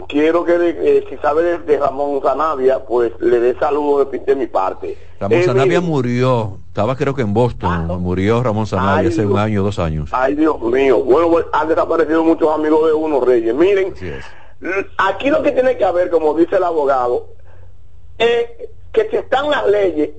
quiero 0.09 0.45
que 0.45 0.55
eh, 0.57 1.05
si 1.09 1.17
sabe 1.19 1.43
de, 1.43 1.59
de, 1.59 1.79
Ramón 1.79 2.21
Zanavia, 2.23 2.81
pues 2.85 3.13
le 3.21 3.41
dé 3.41 3.59
saludos 3.59 4.11
de, 4.11 4.19
de, 4.19 4.35
mi 4.35 4.47
parte. 4.47 4.97
Ramón 5.19 5.39
eh, 5.39 5.43
Zanavia 5.45 5.81
miren, 5.81 5.85
murió, 5.85 6.59
estaba 6.69 6.97
creo 6.97 7.15
que 7.15 7.23
en 7.23 7.35
Boston, 7.35 8.01
murió 8.01 8.43
Ramón 8.43 8.67
Zanavia 8.67 9.01
Ay, 9.01 9.07
hace 9.09 9.27
un 9.27 9.39
año, 9.39 9.63
dos 9.63 9.79
años. 9.79 10.11
Ay, 10.13 10.35
Dios 10.35 10.61
mío. 10.61 11.03
Bueno, 11.03 11.31
pues, 11.31 11.47
han 11.53 11.69
desaparecido 11.69 12.25
muchos 12.25 12.53
amigos 12.53 12.87
de 12.87 12.93
uno, 12.93 13.21
Reyes. 13.21 13.55
Miren, 13.55 13.95
aquí 14.99 15.31
lo 15.31 15.43
que 15.43 15.53
tiene 15.53 15.77
que 15.77 15.85
haber, 15.85 16.11
como 16.11 16.35
dice 16.35 16.57
el 16.57 16.65
abogado, 16.65 17.29
es 18.19 18.47
que 18.93 19.09
si 19.11 19.17
están 19.17 19.51
las 19.51 19.67
leyes, 19.67 20.11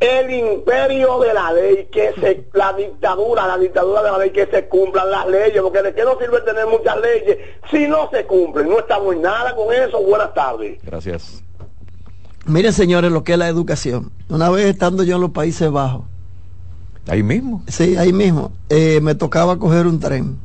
el 0.00 0.30
imperio 0.30 1.18
de 1.18 1.34
la 1.34 1.52
ley, 1.52 1.88
que 1.90 2.12
se, 2.20 2.46
la 2.52 2.72
dictadura, 2.72 3.46
la 3.46 3.58
dictadura 3.58 4.02
de 4.02 4.10
la 4.10 4.18
ley, 4.18 4.30
que 4.30 4.46
se 4.46 4.68
cumplan 4.68 5.10
las 5.10 5.26
leyes, 5.26 5.60
porque 5.60 5.82
de 5.82 5.94
qué 5.94 6.04
no 6.04 6.18
sirve 6.18 6.40
tener 6.42 6.66
muchas 6.66 6.96
leyes 7.00 7.38
si 7.70 7.88
no 7.88 8.08
se 8.10 8.24
cumplen. 8.24 8.68
No 8.68 8.78
estamos 8.78 9.14
en 9.14 9.22
nada 9.22 9.54
con 9.56 9.74
eso. 9.74 10.00
Buenas 10.02 10.32
tardes. 10.34 10.80
Gracias. 10.82 11.42
Miren, 12.46 12.72
señores, 12.72 13.10
lo 13.10 13.24
que 13.24 13.32
es 13.32 13.38
la 13.38 13.48
educación. 13.48 14.12
Una 14.28 14.50
vez 14.50 14.66
estando 14.66 15.02
yo 15.02 15.16
en 15.16 15.22
los 15.22 15.30
Países 15.32 15.70
Bajos, 15.70 16.04
Ahí 17.08 17.22
mismo. 17.22 17.62
Sí, 17.66 17.96
ahí 17.96 18.12
mismo. 18.12 18.52
Eh, 18.68 19.00
me 19.00 19.14
tocaba 19.14 19.58
coger 19.58 19.86
un 19.86 19.98
tren. 19.98 20.36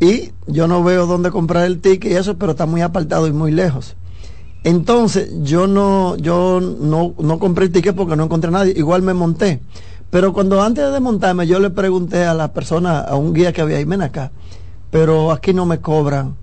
Y 0.00 0.32
yo 0.46 0.66
no 0.66 0.82
veo 0.82 1.06
dónde 1.06 1.30
comprar 1.30 1.66
el 1.66 1.80
ticket 1.80 2.12
y 2.12 2.16
eso, 2.16 2.36
pero 2.36 2.52
está 2.52 2.66
muy 2.66 2.82
apartado 2.82 3.28
y 3.28 3.32
muy 3.32 3.52
lejos. 3.52 3.96
Entonces, 4.64 5.30
yo 5.42 5.66
no, 5.66 6.16
yo 6.16 6.60
no, 6.60 7.14
no 7.18 7.38
compré 7.38 7.66
el 7.66 7.72
ticket 7.72 7.94
porque 7.94 8.16
no 8.16 8.24
encontré 8.24 8.48
a 8.48 8.52
nadie, 8.52 8.72
igual 8.76 9.02
me 9.02 9.12
monté. 9.12 9.60
Pero 10.10 10.32
cuando 10.32 10.62
antes 10.62 10.90
de 10.90 11.00
montarme, 11.00 11.46
yo 11.46 11.58
le 11.60 11.70
pregunté 11.70 12.24
a 12.24 12.34
la 12.34 12.52
persona, 12.52 13.00
a 13.00 13.14
un 13.14 13.34
guía 13.34 13.52
que 13.52 13.60
había 13.60 13.76
ahí, 13.76 13.84
ven 13.84 14.00
acá, 14.00 14.32
pero 14.90 15.32
aquí 15.32 15.52
no 15.52 15.66
me 15.66 15.80
cobran 15.80 16.36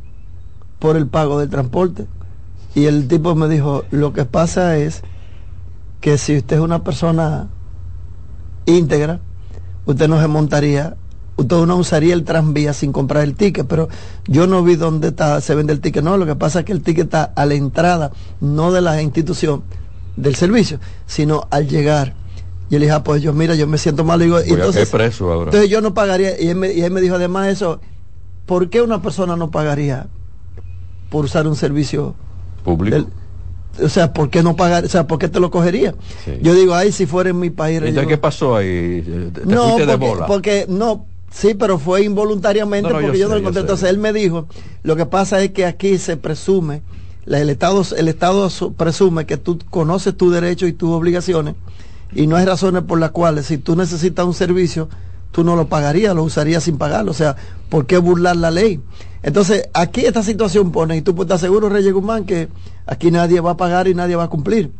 por 0.77 0.97
el 0.97 1.07
pago 1.07 1.39
del 1.39 1.49
transporte. 1.49 2.05
Y 2.75 2.85
el 2.85 3.07
tipo 3.07 3.33
me 3.33 3.47
dijo, 3.47 3.85
lo 3.91 4.13
que 4.13 4.25
pasa 4.25 4.77
es 4.77 5.01
que 5.99 6.17
si 6.17 6.37
usted 6.37 6.57
es 6.57 6.61
una 6.61 6.83
persona 6.83 7.47
íntegra, 8.65 9.19
usted 9.85 10.07
no 10.07 10.21
se 10.21 10.27
montaría, 10.27 10.95
usted 11.41 11.57
no 11.65 11.75
usaría 11.77 12.13
el 12.13 12.23
tranvía 12.23 12.73
sin 12.73 12.91
comprar 12.91 13.23
el 13.23 13.35
ticket, 13.35 13.67
pero 13.67 13.89
yo 14.27 14.47
no 14.47 14.63
vi 14.63 14.75
dónde 14.75 15.09
está, 15.09 15.39
se 15.41 15.53
vende 15.55 15.73
el 15.73 15.81
ticket, 15.81 16.03
no, 16.03 16.17
lo 16.17 16.25
que 16.25 16.35
pasa 16.35 16.59
es 16.59 16.65
que 16.65 16.71
el 16.71 16.81
ticket 16.81 17.05
está 17.05 17.23
a 17.35 17.45
la 17.45 17.53
entrada, 17.53 18.11
no 18.39 18.71
de 18.71 18.81
la 18.81 19.01
institución 19.01 19.63
del 20.15 20.35
servicio, 20.35 20.79
sino 21.05 21.47
al 21.51 21.67
llegar. 21.67 22.15
Y 22.69 22.75
él 22.75 22.81
dijo, 22.83 22.95
ah, 22.95 23.03
pues 23.03 23.21
yo, 23.21 23.33
mira, 23.33 23.53
yo 23.55 23.67
me 23.67 23.77
siento 23.77 24.05
mal. 24.05 24.21
Y 24.21 24.25
digo, 24.25 24.37
Voy 24.37 24.49
entonces, 24.49 24.87
quedar 24.89 25.01
preso 25.01 25.31
ahora. 25.31 25.45
entonces 25.49 25.69
yo 25.69 25.81
no 25.81 25.93
pagaría. 25.93 26.39
Y 26.39 26.47
él, 26.47 26.55
me, 26.55 26.71
y 26.71 26.81
él 26.81 26.91
me 26.91 27.01
dijo 27.01 27.15
además 27.15 27.49
eso, 27.49 27.81
¿por 28.45 28.69
qué 28.69 28.81
una 28.81 29.01
persona 29.01 29.35
no 29.35 29.51
pagaría 29.51 30.07
por 31.09 31.25
usar 31.25 31.47
un 31.47 31.55
servicio 31.57 32.15
público? 32.63 32.95
del- 32.97 33.07
o 33.85 33.89
sea, 33.89 34.11
¿por 34.13 34.29
qué 34.29 34.43
no 34.43 34.55
pagar? 34.55 34.83
O 34.85 34.89
sea, 34.89 35.07
¿por 35.07 35.17
qué 35.17 35.29
te 35.29 35.39
lo 35.39 35.49
cogería? 35.49 35.95
Yo 36.41 36.53
digo, 36.53 36.75
ay, 36.75 36.91
si 36.91 37.05
fuera 37.05 37.29
en 37.29 37.39
mi 37.39 37.49
país. 37.49 37.77
Entonces, 37.77 38.03
yo- 38.03 38.07
¿qué 38.07 38.17
pasó 38.17 38.55
ahí? 38.55 39.01
¿Te 39.33 39.45
no, 39.45 39.77
de 39.77 39.95
bola? 39.95 40.25
porque 40.27 40.65
no, 40.69 41.05
sí, 41.31 41.53
pero 41.53 41.79
fue 41.79 42.03
involuntariamente 42.03 42.89
No, 42.89 42.95
no, 42.95 43.01
porque 43.07 43.17
yo 43.19 43.27
no 43.27 43.33
lo 43.35 43.39
encontré. 43.39 43.61
Entonces 43.61 43.89
él 43.89 43.97
me 43.97 44.13
dijo, 44.13 44.47
lo 44.83 44.95
que 44.95 45.05
pasa 45.05 45.41
es 45.41 45.51
que 45.51 45.65
aquí 45.65 45.97
se 45.97 46.17
presume, 46.17 46.81
el 47.25 47.49
Estado, 47.49 47.83
el 47.97 48.07
Estado 48.07 48.49
su- 48.49 48.73
presume 48.73 49.25
que 49.25 49.37
tú 49.37 49.59
conoces 49.69 50.15
tus 50.15 50.33
derechos 50.33 50.69
y 50.69 50.73
tus 50.73 50.89
obligaciones 50.89 51.55
y 52.13 52.27
no 52.27 52.35
hay 52.35 52.45
razones 52.45 52.83
por 52.83 52.99
las 52.99 53.11
cuales 53.11 53.45
si 53.45 53.57
tú 53.57 53.75
necesitas 53.75 54.25
un 54.25 54.33
servicio, 54.33 54.89
tú 55.31 55.43
no 55.43 55.55
lo 55.55 55.67
pagarías, 55.67 56.13
lo 56.13 56.23
usarías 56.23 56.63
sin 56.63 56.77
pagarlo. 56.77 57.11
O 57.11 57.15
sea, 57.15 57.35
¿por 57.69 57.85
qué 57.85 57.97
burlar 57.97 58.35
la 58.35 58.51
ley? 58.51 58.81
Entonces, 59.23 59.69
aquí 59.73 60.01
esta 60.05 60.23
situación 60.23 60.71
pone, 60.71 60.97
y 60.97 61.01
tú 61.03 61.15
pues, 61.15 61.27
estás 61.27 61.39
seguro, 61.41 61.69
Reyes 61.69 61.93
Guzmán, 61.93 62.25
que 62.25 62.49
aquí 62.85 63.11
nadie 63.11 63.39
va 63.39 63.51
a 63.51 63.57
pagar 63.57 63.87
y 63.87 63.93
nadie 63.93 64.15
va 64.17 64.23
a 64.23 64.29
cumplir. 64.29 64.71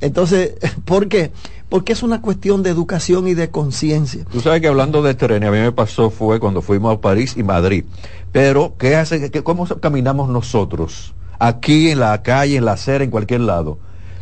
Entonces, 0.00 0.52
¿por 0.84 1.08
qué? 1.08 1.32
Porque 1.70 1.92
es 1.94 2.02
una 2.02 2.20
cuestión 2.20 2.62
de 2.62 2.68
educación 2.70 3.26
y 3.28 3.34
de 3.34 3.48
conciencia. 3.50 4.24
Tú 4.30 4.40
sabes 4.40 4.60
que 4.60 4.68
hablando 4.68 5.02
de 5.02 5.14
trenes, 5.14 5.48
a 5.48 5.52
mí 5.52 5.58
me 5.58 5.72
pasó 5.72 6.10
fue 6.10 6.38
cuando 6.40 6.60
fuimos 6.60 6.94
a 6.96 7.00
París 7.00 7.34
y 7.36 7.42
Madrid. 7.42 7.84
Pero, 8.32 8.74
¿qué 8.78 8.96
hace? 8.96 9.30
qué- 9.30 9.42
¿Cómo 9.42 9.66
caminamos 9.66 10.28
nosotros? 10.28 11.14
Aquí 11.38 11.90
en 11.90 12.00
la 12.00 12.20
calle, 12.22 12.56
en 12.56 12.64
la 12.64 12.72
acera, 12.72 13.02
en 13.04 13.10
cualquier 13.10 13.40
lado. 13.42 13.78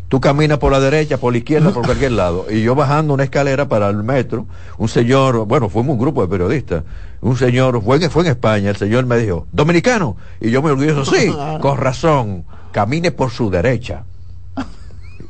Tú 0.08 0.20
caminas 0.20 0.58
por 0.58 0.72
la 0.72 0.80
derecha, 0.80 1.18
por 1.18 1.32
la 1.32 1.38
izquierda, 1.38 1.70
por 1.70 1.84
cualquier 1.84 2.12
lado. 2.12 2.46
Y 2.50 2.62
yo 2.62 2.74
bajando 2.74 3.12
una 3.12 3.24
escalera 3.24 3.68
para 3.68 3.88
el 3.90 4.02
metro, 4.02 4.46
un 4.78 4.88
señor, 4.88 5.44
bueno, 5.46 5.68
fuimos 5.68 5.94
un 5.94 5.98
grupo 6.00 6.22
de 6.22 6.28
periodistas, 6.28 6.84
un 7.20 7.37
señor, 7.37 7.82
fue, 7.82 7.96
en- 8.02 8.11
fue 8.11 8.22
en 8.24 8.30
España, 8.30 8.70
el 8.70 8.76
señor 8.76 9.04
me 9.04 9.18
dijo, 9.18 9.46
dominicano. 9.52 10.16
Y 10.40 10.50
yo 10.50 10.62
me 10.62 10.70
orgulloso, 10.70 11.04
sí, 11.04 11.26
con 11.61 11.76
razón, 11.76 12.44
camine 12.72 13.11
por 13.11 13.30
su 13.30 13.50
derecha. 13.50 14.04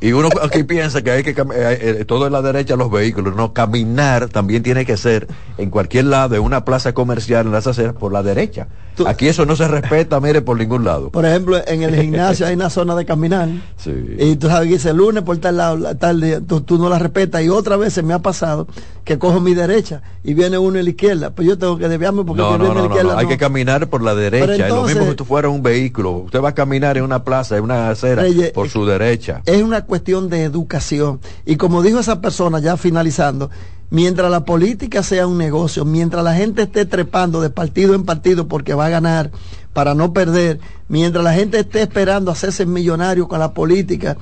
Y 0.00 0.12
uno 0.12 0.28
aquí 0.42 0.62
piensa 0.62 1.02
que 1.02 1.10
hay 1.10 1.22
que 1.24 1.34
eh, 1.54 2.04
todo 2.06 2.26
en 2.26 2.32
la 2.32 2.40
derecha 2.40 2.76
los 2.76 2.90
vehículos, 2.90 3.34
no, 3.34 3.52
caminar 3.52 4.28
también 4.28 4.62
tiene 4.62 4.84
que 4.86 4.96
ser 4.96 5.26
en 5.56 5.70
cualquier 5.70 6.04
lado, 6.04 6.36
en 6.36 6.42
una 6.42 6.64
plaza 6.64 6.94
comercial, 6.94 7.46
en 7.46 7.52
las 7.52 7.66
aceras, 7.66 7.94
por 7.94 8.12
la 8.12 8.22
derecha. 8.22 8.68
Aquí 9.06 9.28
eso 9.28 9.44
no 9.46 9.54
se 9.54 9.68
respeta, 9.68 10.18
mire, 10.20 10.42
por 10.42 10.56
ningún 10.58 10.84
lado. 10.84 11.10
Por 11.10 11.24
ejemplo, 11.26 11.58
en 11.66 11.82
el 11.82 11.94
gimnasio 11.94 12.46
hay 12.46 12.54
una 12.54 12.70
zona 12.70 12.94
de 12.96 13.04
caminar. 13.04 13.48
Sí. 13.76 13.92
Y 14.18 14.36
tú 14.36 14.48
sabes 14.48 14.68
que 14.68 14.74
dice 14.74 14.90
el 14.90 14.96
lunes 14.96 15.22
por 15.22 15.36
tal 15.38 15.56
lado, 15.58 15.76
la- 15.76 15.94
tal 15.94 16.20
día, 16.20 16.40
tú, 16.40 16.60
tú 16.62 16.78
no 16.78 16.88
la 16.88 16.98
respetas. 16.98 17.42
Y 17.42 17.48
otra 17.48 17.76
vez 17.76 17.92
se 17.92 18.02
me 18.02 18.14
ha 18.14 18.18
pasado 18.20 18.66
que 19.04 19.18
cojo 19.18 19.40
mi 19.40 19.54
derecha 19.54 20.02
y 20.22 20.34
viene 20.34 20.58
uno 20.58 20.78
en 20.78 20.84
la 20.84 20.90
izquierda. 20.90 21.30
Pues 21.30 21.46
yo 21.48 21.56
tengo 21.58 21.78
que 21.78 21.88
desviarme 21.88 22.24
porque 22.24 22.42
No, 22.42 22.58
no, 22.58 22.58
viene 22.58 22.68
no, 22.68 22.72
en 22.72 22.78
la 22.78 22.84
izquierda 22.94 23.12
no, 23.14 23.18
hay 23.18 23.26
que 23.26 23.38
caminar 23.38 23.88
por 23.88 24.02
la 24.02 24.14
derecha. 24.14 24.46
Pero 24.46 24.52
es 24.52 24.58
lo 24.58 24.64
mismo 24.76 24.88
entonces- 24.88 25.08
que 25.10 25.14
tú 25.16 25.24
fueras 25.24 25.52
un 25.52 25.62
vehículo. 25.62 26.10
Usted 26.12 26.42
va 26.42 26.50
a 26.50 26.54
caminar 26.54 26.96
en 26.98 27.04
una 27.04 27.24
plaza, 27.24 27.56
en 27.56 27.64
una 27.64 27.90
acera, 27.90 28.22
Reyes, 28.22 28.50
por 28.52 28.68
su 28.68 28.84
derecha. 28.84 29.42
Es 29.46 29.62
una 29.62 29.84
cuestión 29.84 30.28
de 30.28 30.42
educación. 30.44 31.20
Y 31.46 31.56
como 31.56 31.82
dijo 31.82 31.98
esa 32.00 32.20
persona, 32.20 32.58
ya 32.60 32.76
finalizando, 32.76 33.50
mientras 33.90 34.30
la 34.30 34.44
política 34.44 35.02
sea 35.02 35.26
un 35.26 35.38
negocio, 35.38 35.84
mientras 35.84 36.22
la 36.24 36.34
gente 36.34 36.62
esté 36.62 36.84
trepando 36.84 37.40
de 37.40 37.50
partido 37.50 37.94
en 37.94 38.04
partido 38.04 38.48
porque 38.48 38.74
va 38.74 38.86
a 38.86 38.90
ganar 38.90 39.30
para 39.72 39.94
no 39.94 40.12
perder, 40.12 40.60
mientras 40.88 41.24
la 41.24 41.34
gente 41.34 41.60
esté 41.60 41.82
esperando 41.82 42.30
hacerse 42.30 42.66
millonario 42.66 43.28
con 43.28 43.38
la 43.38 43.54
política 43.54 44.16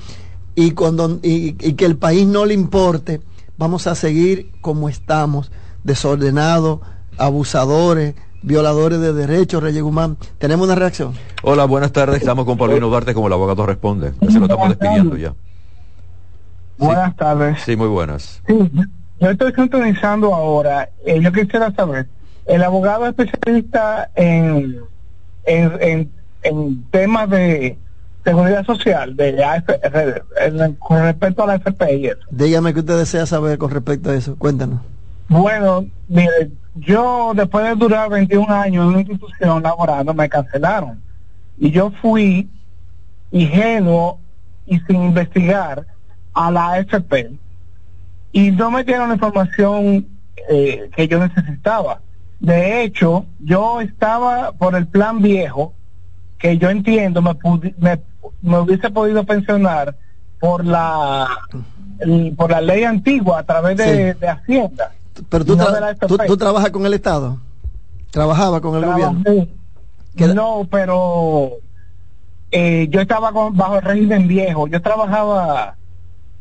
y, 0.55 0.71
cuando, 0.71 1.19
y, 1.23 1.55
y 1.59 1.73
que 1.73 1.85
el 1.85 1.97
país 1.97 2.27
no 2.27 2.45
le 2.45 2.53
importe, 2.53 3.21
vamos 3.57 3.87
a 3.87 3.95
seguir 3.95 4.51
como 4.61 4.89
estamos, 4.89 5.51
desordenados, 5.83 6.79
abusadores, 7.17 8.15
violadores 8.43 8.99
de 8.99 9.13
derechos, 9.13 9.61
Reyes 9.61 9.83
Guzmán. 9.83 10.17
¿Tenemos 10.37 10.65
una 10.65 10.75
reacción? 10.75 11.13
Hola, 11.43 11.65
buenas 11.65 11.91
tardes. 11.91 12.19
Estamos 12.19 12.45
con 12.45 12.57
Paulino 12.57 12.87
Duarte 12.87 13.13
como 13.13 13.27
el 13.27 13.33
abogado 13.33 13.65
responde. 13.65 14.13
Se 14.29 14.39
lo 14.39 14.45
estamos 14.45 14.69
despidiendo 14.69 15.17
ya. 15.17 15.33
Buenas 16.77 17.15
tardes. 17.15 17.61
Sí, 17.63 17.75
muy 17.75 17.87
buenas. 17.87 18.41
Sí, 18.47 18.71
yo 19.19 19.29
estoy 19.29 19.53
sintonizando 19.53 20.33
ahora. 20.33 20.89
Eh, 21.05 21.19
yo 21.21 21.31
quisiera 21.31 21.71
saber, 21.73 22.07
el 22.45 22.63
abogado 22.63 23.07
especialista 23.07 24.09
en, 24.15 24.79
en, 25.45 25.71
en, 25.81 26.11
en 26.43 26.83
temas 26.91 27.29
de 27.29 27.77
seguridad 28.23 28.65
social, 28.65 29.15
de 29.15 29.43
AF, 29.43 29.65
con 30.79 31.01
respecto 31.01 31.43
a 31.43 31.47
la 31.47 31.55
FP 31.55 31.95
y 31.95 32.07
eso. 32.07 32.19
Dígame 32.29 32.73
qué 32.73 32.81
usted 32.81 32.97
desea 32.97 33.25
saber 33.25 33.57
con 33.57 33.71
respecto 33.71 34.09
a 34.09 34.15
eso. 34.15 34.35
Cuéntanos. 34.35 34.81
Bueno, 35.29 35.85
mire, 36.07 36.51
yo 36.75 37.33
después 37.35 37.65
de 37.65 37.75
durar 37.75 38.09
21 38.09 38.53
años 38.53 38.83
en 38.83 38.89
una 38.89 38.99
institución 38.99 39.63
laborando, 39.63 40.13
me 40.13 40.29
cancelaron. 40.29 41.01
Y 41.57 41.71
yo 41.71 41.91
fui 42.01 42.49
ingenuo 43.31 44.19
y 44.65 44.79
sin 44.81 45.03
investigar 45.03 45.85
a 46.33 46.51
la 46.51 46.73
AFP 46.73 47.31
y 48.37 48.51
no 48.51 48.69
me 48.71 48.83
dieron 48.83 49.07
la 49.09 49.15
información 49.15 50.07
eh, 50.49 50.89
que 50.95 51.07
yo 51.07 51.17
necesitaba. 51.19 52.01
De 52.39 52.83
hecho, 52.83 53.25
yo 53.39 53.81
estaba 53.81 54.51
por 54.51 54.75
el 54.75 54.85
plan 54.87 55.21
viejo, 55.21 55.73
que 56.37 56.57
yo 56.59 56.69
entiendo 56.69 57.21
me, 57.21 57.35
me, 57.79 57.99
me 58.43 58.59
hubiese 58.59 58.89
podido 58.91 59.23
pensionar 59.23 59.95
por 60.39 60.63
la 60.63 61.27
el- 61.99 62.35
por 62.37 62.51
la 62.51 62.61
ley 62.61 62.83
antigua 62.83 63.39
a 63.39 63.43
través 63.43 63.75
de, 63.77 64.13
Sí. 64.13 64.19
de 64.19 64.27
Hacienda. 64.29 64.91
Pero 65.29 65.43
tú, 65.43 65.55
No 65.55 65.65
tra- 65.65 65.73
de 65.73 65.81
la 65.81 65.95
tú, 65.95 66.13
FP. 66.13 66.27
tú 66.27 66.37
trabajas 66.37 66.69
con 66.69 66.85
el 66.85 66.93
Estado. 66.93 67.39
Trabajaba 68.11 68.61
con 68.61 68.75
el 68.75 68.85
gobierno. 68.85 69.23
No, 70.35 70.67
pero 70.69 71.53
eh, 72.51 72.87
yo 72.91 73.01
estaba 73.01 73.31
con- 73.31 73.57
bajo 73.57 73.77
el 73.77 73.81
régimen 73.81 74.27
viejo. 74.27 74.67
Yo 74.67 74.79
trabajaba 74.81 75.76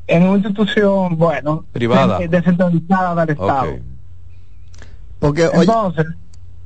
en 0.07 0.23
una 0.25 0.37
institución, 0.37 1.16
bueno, 1.19 1.64
Privada. 1.73 2.19
de- 2.19 2.29
descentralizada 2.29 3.25
del 3.27 3.31
Estado. 3.37 3.73
Porque, 5.19 5.47
oye, 5.47 5.61
Entonces, 5.61 6.07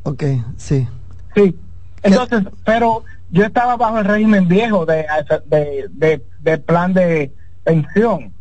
ok, 0.02 0.22
sí. 0.56 0.86
sí. 1.34 1.56
Entonces, 2.02 2.42
pero 2.64 3.04
yo 3.30 3.44
estaba 3.44 3.76
bajo 3.76 3.98
el 3.98 4.04
régimen 4.04 4.48
viejo 4.48 4.84
de, 4.86 5.04
de, 5.46 5.88
de, 5.90 6.24
de 6.40 6.58
plan 6.58 6.92
de 6.92 7.32
pensión. 7.64 8.32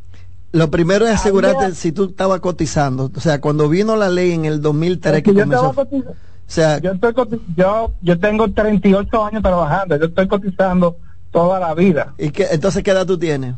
Lo 0.51 0.71
primero 0.71 1.05
es 1.05 1.13
asegurarte 1.13 1.65
Había- 1.65 1.75
si 1.75 1.91
tú 1.91 2.05
estabas 2.05 2.39
cotizando. 2.39 3.11
O 3.15 3.19
sea, 3.19 3.39
cuando 3.39 3.69
vino 3.69 3.95
la 3.95 4.09
ley 4.09 4.31
en 4.31 4.45
el 4.45 4.61
2003 4.61 5.21
que 5.21 5.33
yo, 5.33 5.41
comenzó. 5.41 5.69
estaba 5.69 5.87
cotiz- 5.89 6.05
O 6.07 6.15
sea, 6.51 6.79
yo, 6.79 6.91
estoy 6.93 7.13
yo, 7.55 7.93
yo 8.01 8.19
tengo 8.19 8.51
38 8.51 9.25
años 9.25 9.43
trabajando, 9.43 9.95
yo 9.97 10.05
estoy 10.05 10.27
cotizando 10.27 10.97
toda 11.31 11.59
la 11.59 11.75
vida. 11.75 12.13
¿y 12.17 12.31
qué, 12.31 12.47
entonces 12.51 12.81
qué 12.81 12.89
edad 12.89 13.05
tú 13.05 13.19
tienes? 13.19 13.53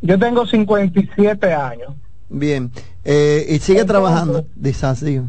Yo 0.00 0.18
tengo 0.18 0.46
57 0.46 1.52
años. 1.52 1.94
Bien. 2.28 2.70
Eh, 3.04 3.46
y 3.48 3.58
sigue 3.58 3.80
Entonces- 3.80 3.86
trabajando. 3.86 4.46
Dice. 4.54 4.86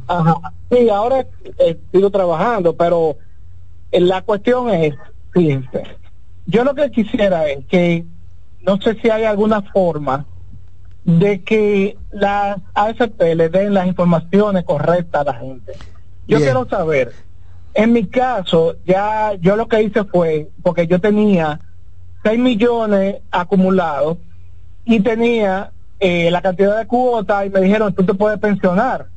Ajá. 0.08 0.36
Sí, 0.72 0.90
ahora 0.90 1.26
eh, 1.58 1.78
sigo 1.92 2.10
trabajando, 2.12 2.76
pero 2.76 3.18
eh, 3.92 4.00
la 4.02 4.22
cuestión 4.22 4.70
es, 4.70 4.94
fíjense, 5.32 5.84
yo 6.46 6.64
lo 6.64 6.76
que 6.76 6.92
quisiera 6.92 7.48
es 7.50 7.66
que, 7.66 8.06
no 8.62 8.80
sé 8.82 8.96
si 9.02 9.10
hay 9.10 9.24
alguna 9.24 9.62
forma 9.62 10.26
de 11.06 11.42
que 11.42 11.98
las 12.12 12.60
AFP 12.74 13.36
le 13.36 13.50
den 13.50 13.74
las 13.74 13.88
informaciones 13.88 14.64
correctas 14.66 15.22
a 15.22 15.24
la 15.24 15.34
gente. 15.36 15.74
Yo 16.28 16.38
Bien. 16.38 16.42
quiero 16.42 16.68
saber, 16.70 17.14
en 17.74 17.94
mi 17.94 18.06
caso, 18.06 18.76
ya 18.86 19.34
yo 19.42 19.56
lo 19.56 19.68
que 19.68 19.82
hice 19.82 20.04
fue, 20.04 20.50
porque 20.62 20.86
yo 20.86 21.00
tenía 21.00 21.62
6 22.24 22.38
millones 22.40 23.18
acumulados 23.32 24.18
y 24.90 25.00
tenía 25.00 25.72
eh, 26.00 26.30
la 26.30 26.42
cantidad 26.42 26.78
de 26.78 26.88
cuotas 26.88 27.46
y 27.46 27.50
me 27.50 27.62
dijeron, 27.62 27.94
tú 27.94 28.04
te 28.04 28.14
puedes 28.14 28.40
pensionar 28.40 29.08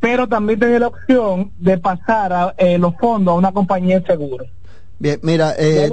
pero 0.00 0.28
también 0.28 0.58
tenía 0.58 0.78
la 0.78 0.88
opción 0.88 1.52
de 1.58 1.78
pasar 1.78 2.32
a, 2.32 2.54
eh, 2.56 2.78
los 2.78 2.94
fondos 2.96 3.32
a 3.32 3.36
una 3.36 3.52
compañía 3.52 4.00
de 4.00 4.06
seguro. 4.06 4.44
Bien, 5.00 5.20
mira, 5.22 5.54
eh, 5.56 5.88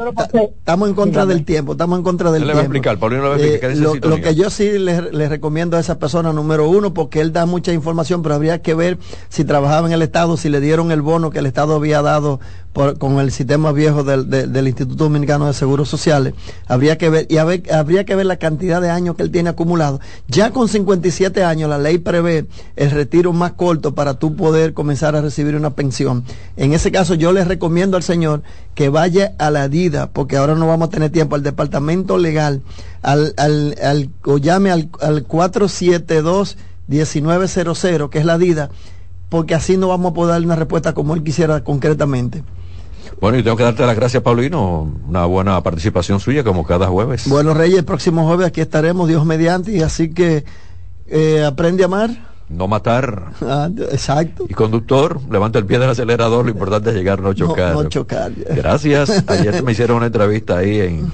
estamos 0.57 0.89
en 0.89 0.95
contra 0.95 1.27
del 1.27 1.45
tiempo, 1.45 1.73
estamos 1.73 1.99
en 1.99 2.03
contra 2.03 2.31
del 2.31 2.41
le 2.41 2.45
tiempo. 2.47 2.55
va 2.57 2.61
a 2.61 2.63
explicar, 2.63 2.97
Paulino 2.97 3.35
Eh, 3.35 3.59
lo, 3.75 4.15
que 4.19 4.33
yo 4.33 4.49
sí 4.49 4.79
le, 4.79 5.11
le 5.11 5.29
recomiendo 5.29 5.77
a 5.77 5.79
esa 5.79 5.99
persona, 5.99 6.33
número 6.33 6.67
uno, 6.67 6.91
porque 6.93 7.21
él 7.21 7.31
da 7.31 7.45
mucha 7.45 7.71
información, 7.71 8.23
pero 8.23 8.33
habría 8.33 8.63
que 8.63 8.73
ver 8.73 8.97
si 9.29 9.43
trabajaba 9.43 9.85
en 9.87 9.93
el 9.93 10.01
Estado, 10.01 10.37
si 10.37 10.49
le 10.49 10.59
dieron 10.59 10.91
el 10.91 11.03
bono 11.03 11.29
que 11.29 11.37
el 11.37 11.45
Estado 11.45 11.75
había 11.75 12.01
dado 12.01 12.39
por- 12.73 12.97
con 12.97 13.19
el 13.19 13.31
sistema 13.31 13.71
viejo 13.71 14.03
del, 14.03 14.27
de- 14.29 14.47
del 14.47 14.67
Instituto 14.67 15.03
Dominicano 15.05 15.45
de 15.45 15.53
Seguros 15.53 15.87
Sociales. 15.87 16.33
Habría 16.67 16.97
que 16.97 17.09
ver, 17.09 17.27
y 17.29 17.35
ver- 17.35 17.71
habría 17.73 18.05
que 18.05 18.15
ver 18.15 18.25
la 18.25 18.37
cantidad 18.37 18.81
de 18.81 18.89
años 18.89 19.15
que 19.15 19.21
él 19.23 19.29
tiene 19.31 19.49
acumulado. 19.51 19.99
Ya 20.27 20.49
con 20.51 20.67
57 20.67 21.43
años, 21.43 21.69
la 21.69 21.77
ley 21.77 21.99
prevé 21.99 22.47
el 22.75 22.89
retiro 22.91 23.33
más 23.33 23.51
corto 23.53 23.93
para 23.93 24.15
tú 24.15 24.35
poder 24.35 24.73
comenzar 24.73 25.15
a 25.15 25.21
recibir 25.21 25.55
una 25.55 25.69
pensión. 25.69 26.23
En 26.57 26.73
ese 26.73 26.91
caso, 26.91 27.13
yo 27.13 27.31
le 27.31 27.45
recomiendo 27.45 27.95
al 27.97 28.03
señor 28.03 28.41
que 28.73 28.89
vaya 28.95 29.33
a 29.37 29.51
la 29.51 29.67
DIDA, 29.67 30.09
porque 30.11 30.37
ahora 30.37 30.55
no 30.55 30.67
vamos 30.67 30.87
a 30.87 30.91
tener 30.91 31.11
tiempo, 31.11 31.35
al 31.35 31.43
departamento 31.43 32.17
legal, 32.17 32.61
al, 33.03 33.33
al, 33.37 33.75
al- 33.83 34.09
o 34.25 34.37
llame 34.37 34.71
al, 34.71 34.89
al 35.01 35.27
472-1900, 36.89 38.09
que 38.09 38.19
es 38.19 38.25
la 38.25 38.37
DIDA, 38.37 38.69
porque 39.29 39.55
así 39.55 39.77
no 39.77 39.87
vamos 39.89 40.11
a 40.11 40.13
poder 40.13 40.31
darle 40.33 40.47
una 40.47 40.55
respuesta 40.55 40.93
como 40.93 41.13
él 41.15 41.23
quisiera 41.23 41.63
concretamente. 41.63 42.43
Bueno, 43.21 43.37
y 43.37 43.43
tengo 43.43 43.55
que 43.57 43.63
darte 43.63 43.85
las 43.85 43.95
gracias, 43.95 44.23
Paulino. 44.23 44.91
Una 45.07 45.25
buena 45.25 45.61
participación 45.61 46.19
suya, 46.19 46.43
como 46.43 46.65
cada 46.65 46.87
jueves. 46.87 47.27
Bueno, 47.27 47.53
Reyes, 47.53 47.79
el 47.79 47.85
próximo 47.85 48.25
jueves 48.25 48.47
aquí 48.47 48.61
estaremos, 48.61 49.07
Dios 49.07 49.25
mediante, 49.25 49.71
y 49.71 49.81
así 49.81 50.09
que 50.09 50.43
eh, 51.07 51.43
aprende 51.45 51.83
a 51.83 51.85
amar. 51.85 52.34
No 52.47 52.67
matar. 52.67 53.31
Ah, 53.41 53.69
exacto. 53.91 54.45
Y 54.47 54.53
conductor, 54.53 55.19
levanta 55.31 55.57
el 55.57 55.65
pie 55.65 55.79
del 55.79 55.89
acelerador. 55.89 56.45
Lo 56.45 56.51
importante 56.51 56.91
es 56.91 56.95
llegar, 56.95 57.19
no 57.19 57.33
chocar. 57.33 57.73
No, 57.73 57.83
no 57.83 57.89
chocar. 57.89 58.31
Gracias. 58.33 59.23
Ayer 59.27 59.63
me 59.63 59.71
hicieron 59.71 59.97
una 59.97 60.05
entrevista 60.07 60.57
ahí 60.57 60.79
en 60.79 61.11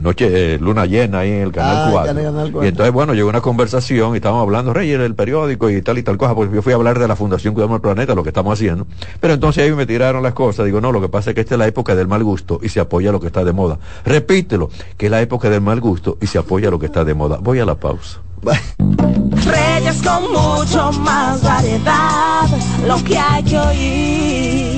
noche 0.00 0.54
eh, 0.54 0.58
luna 0.58 0.86
llena 0.86 1.20
ahí 1.20 1.30
en 1.32 1.42
el 1.42 1.52
canal 1.52 1.76
Ah, 1.76 1.88
4. 1.92 2.14
Canal 2.14 2.48
Y 2.48 2.52
4. 2.52 2.68
entonces, 2.68 2.92
bueno, 2.92 3.14
llegó 3.14 3.28
una 3.28 3.40
conversación 3.40 4.12
y 4.14 4.16
estábamos 4.16 4.42
hablando, 4.42 4.72
Reyes, 4.72 4.98
del 4.98 5.14
periódico 5.14 5.70
y 5.70 5.82
tal 5.82 5.98
y 5.98 6.02
tal 6.02 6.16
cosa, 6.18 6.34
porque 6.34 6.54
yo 6.54 6.62
fui 6.62 6.72
a 6.72 6.76
hablar 6.76 6.98
de 6.98 7.08
la 7.08 7.16
Fundación 7.16 7.54
Cuidamos 7.54 7.76
el 7.76 7.80
Planeta, 7.82 8.14
lo 8.14 8.22
que 8.22 8.30
estamos 8.30 8.52
haciendo. 8.52 8.86
Pero 9.20 9.34
entonces 9.34 9.64
ahí 9.64 9.72
me 9.72 9.86
tiraron 9.86 10.22
las 10.22 10.32
cosas. 10.34 10.66
Digo, 10.66 10.80
no, 10.80 10.92
lo 10.92 11.00
que 11.00 11.08
pasa 11.08 11.30
es 11.30 11.34
que 11.34 11.40
esta 11.42 11.54
es 11.54 11.58
la 11.58 11.66
época 11.66 11.94
del 11.94 12.08
mal 12.08 12.22
gusto 12.24 12.60
y 12.62 12.68
se 12.68 12.80
apoya 12.80 13.12
lo 13.12 13.20
que 13.20 13.26
está 13.28 13.44
de 13.44 13.52
moda. 13.52 13.78
Repítelo, 14.04 14.70
que 14.96 15.06
es 15.06 15.10
la 15.12 15.20
época 15.20 15.50
del 15.50 15.60
mal 15.60 15.80
gusto 15.80 16.18
y 16.20 16.26
se 16.26 16.38
apoya 16.38 16.70
lo 16.70 16.78
que 16.78 16.86
está 16.86 17.04
de 17.04 17.14
moda. 17.14 17.38
Voy 17.40 17.58
a 17.60 17.64
la 17.64 17.74
pausa. 17.74 18.20
Reyes 18.40 20.02
con 20.02 20.22
mucho 20.32 20.92
más 21.00 21.42
variedad, 21.42 22.46
lo 22.86 23.02
que 23.02 23.18
hay 23.18 23.42
que 23.42 23.58
oír. 23.58 24.77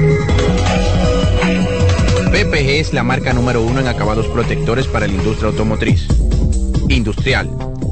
PPG 2.31 2.79
es 2.79 2.93
la 2.93 3.03
marca 3.03 3.33
número 3.33 3.61
uno 3.61 3.81
en 3.81 3.89
acabados 3.89 4.25
protectores 4.27 4.87
para 4.87 5.05
la 5.05 5.13
industria 5.13 5.49
automotriz, 5.49 6.07
industrial, 6.87 7.49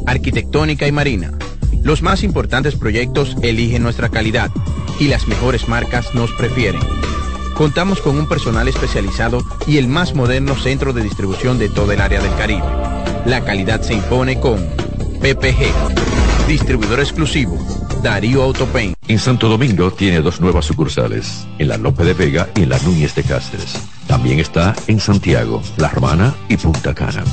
arquitectónica 0.07 0.87
y 0.87 0.93
marina. 0.93 1.37
Los 1.83 2.01
más 2.01 2.23
importantes 2.23 2.75
proyectos 2.75 3.35
eligen 3.41 3.83
nuestra 3.83 4.07
calidad 4.07 4.49
y 4.97 5.09
las 5.09 5.27
mejores 5.27 5.67
marcas 5.67 6.15
nos 6.15 6.31
prefieren. 6.31 6.79
Contamos 7.53 7.99
con 7.99 8.17
un 8.17 8.29
personal 8.29 8.69
especializado 8.69 9.43
y 9.67 9.77
el 9.77 9.89
más 9.89 10.15
moderno 10.15 10.55
centro 10.55 10.93
de 10.93 11.03
distribución 11.03 11.59
de 11.59 11.67
toda 11.67 11.95
el 11.95 12.01
área 12.01 12.21
del 12.21 12.33
Caribe. 12.35 12.63
La 13.25 13.43
calidad 13.43 13.81
se 13.81 13.93
impone 13.93 14.39
con 14.39 14.65
PPG, 15.19 16.47
distribuidor 16.47 17.01
exclusivo, 17.01 17.57
Darío 18.01 18.43
Autopain. 18.43 18.93
En 19.09 19.19
Santo 19.19 19.49
Domingo 19.49 19.91
tiene 19.91 20.21
dos 20.21 20.39
nuevas 20.39 20.63
sucursales, 20.63 21.45
en 21.57 21.67
la 21.67 21.75
Lope 21.75 22.05
de 22.05 22.13
Vega 22.13 22.47
y 22.55 22.61
en 22.61 22.69
la 22.69 22.79
Núñez 22.79 23.13
de 23.15 23.23
Cáceres. 23.23 23.98
También 24.09 24.39
está 24.39 24.73
en 24.87 24.99
Santiago, 24.99 25.61
La 25.77 25.87
Romana 25.87 26.33
y 26.47 26.57
Punta 26.57 26.95
Cana. 26.95 27.23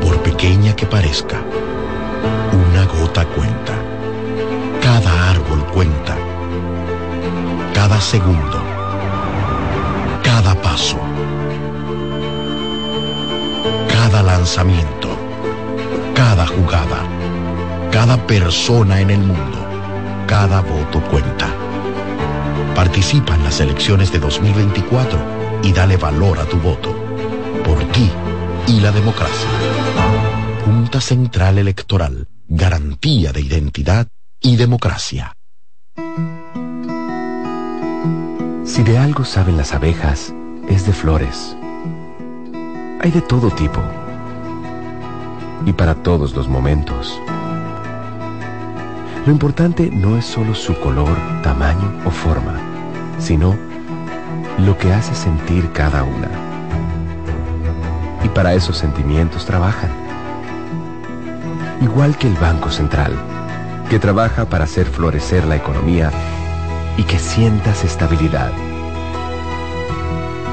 Por 0.00 0.22
pequeña 0.22 0.76
que 0.76 0.86
parezca, 0.86 1.42
una 2.52 2.84
gota 2.84 3.26
cuenta. 3.26 3.74
Cada 4.80 5.30
árbol 5.32 5.66
cuenta. 5.74 6.16
Cada 7.74 8.00
segundo. 8.00 8.62
Cada 10.22 10.54
paso. 10.62 11.00
Cada 13.88 14.22
lanzamiento. 14.22 15.08
Cada 16.14 16.46
jugada. 16.46 17.02
Cada 17.90 18.16
persona 18.28 19.00
en 19.00 19.10
el 19.10 19.18
mundo. 19.18 19.58
Cada 20.28 20.60
voto 20.60 21.00
cuenta. 21.10 21.61
Participa 22.74 23.34
en 23.34 23.44
las 23.44 23.60
elecciones 23.60 24.10
de 24.12 24.18
2024 24.18 25.60
y 25.62 25.72
dale 25.72 25.98
valor 25.98 26.38
a 26.38 26.46
tu 26.46 26.56
voto. 26.56 26.94
Por 27.64 27.84
ti 27.92 28.10
y 28.66 28.80
la 28.80 28.90
democracia. 28.90 29.48
Junta 30.64 31.00
Central 31.00 31.58
Electoral. 31.58 32.28
Garantía 32.48 33.32
de 33.32 33.42
identidad 33.42 34.08
y 34.40 34.56
democracia. 34.56 35.34
Si 38.64 38.82
de 38.82 38.96
algo 38.96 39.24
saben 39.24 39.56
las 39.58 39.74
abejas, 39.74 40.32
es 40.68 40.86
de 40.86 40.92
flores. 40.92 41.56
Hay 43.00 43.10
de 43.10 43.20
todo 43.20 43.50
tipo. 43.50 43.82
Y 45.66 45.72
para 45.74 45.94
todos 45.96 46.34
los 46.34 46.48
momentos. 46.48 47.20
Lo 49.26 49.30
importante 49.30 49.88
no 49.88 50.18
es 50.18 50.24
solo 50.24 50.54
su 50.54 50.74
color, 50.80 51.16
tamaño 51.42 51.92
o 52.04 52.10
forma, 52.10 52.60
sino 53.22 53.56
lo 54.58 54.76
que 54.76 54.92
hace 54.92 55.14
sentir 55.14 55.70
cada 55.72 56.02
una. 56.02 56.28
Y 58.24 58.28
para 58.28 58.54
esos 58.54 58.76
sentimientos 58.76 59.46
trabajan. 59.46 59.90
Igual 61.80 62.16
que 62.16 62.28
el 62.28 62.34
Banco 62.34 62.70
Central, 62.70 63.12
que 63.88 63.98
trabaja 63.98 64.44
para 64.44 64.64
hacer 64.64 64.86
florecer 64.86 65.44
la 65.44 65.56
economía 65.56 66.10
y 66.96 67.04
que 67.04 67.18
sientas 67.18 67.84
estabilidad. 67.84 68.50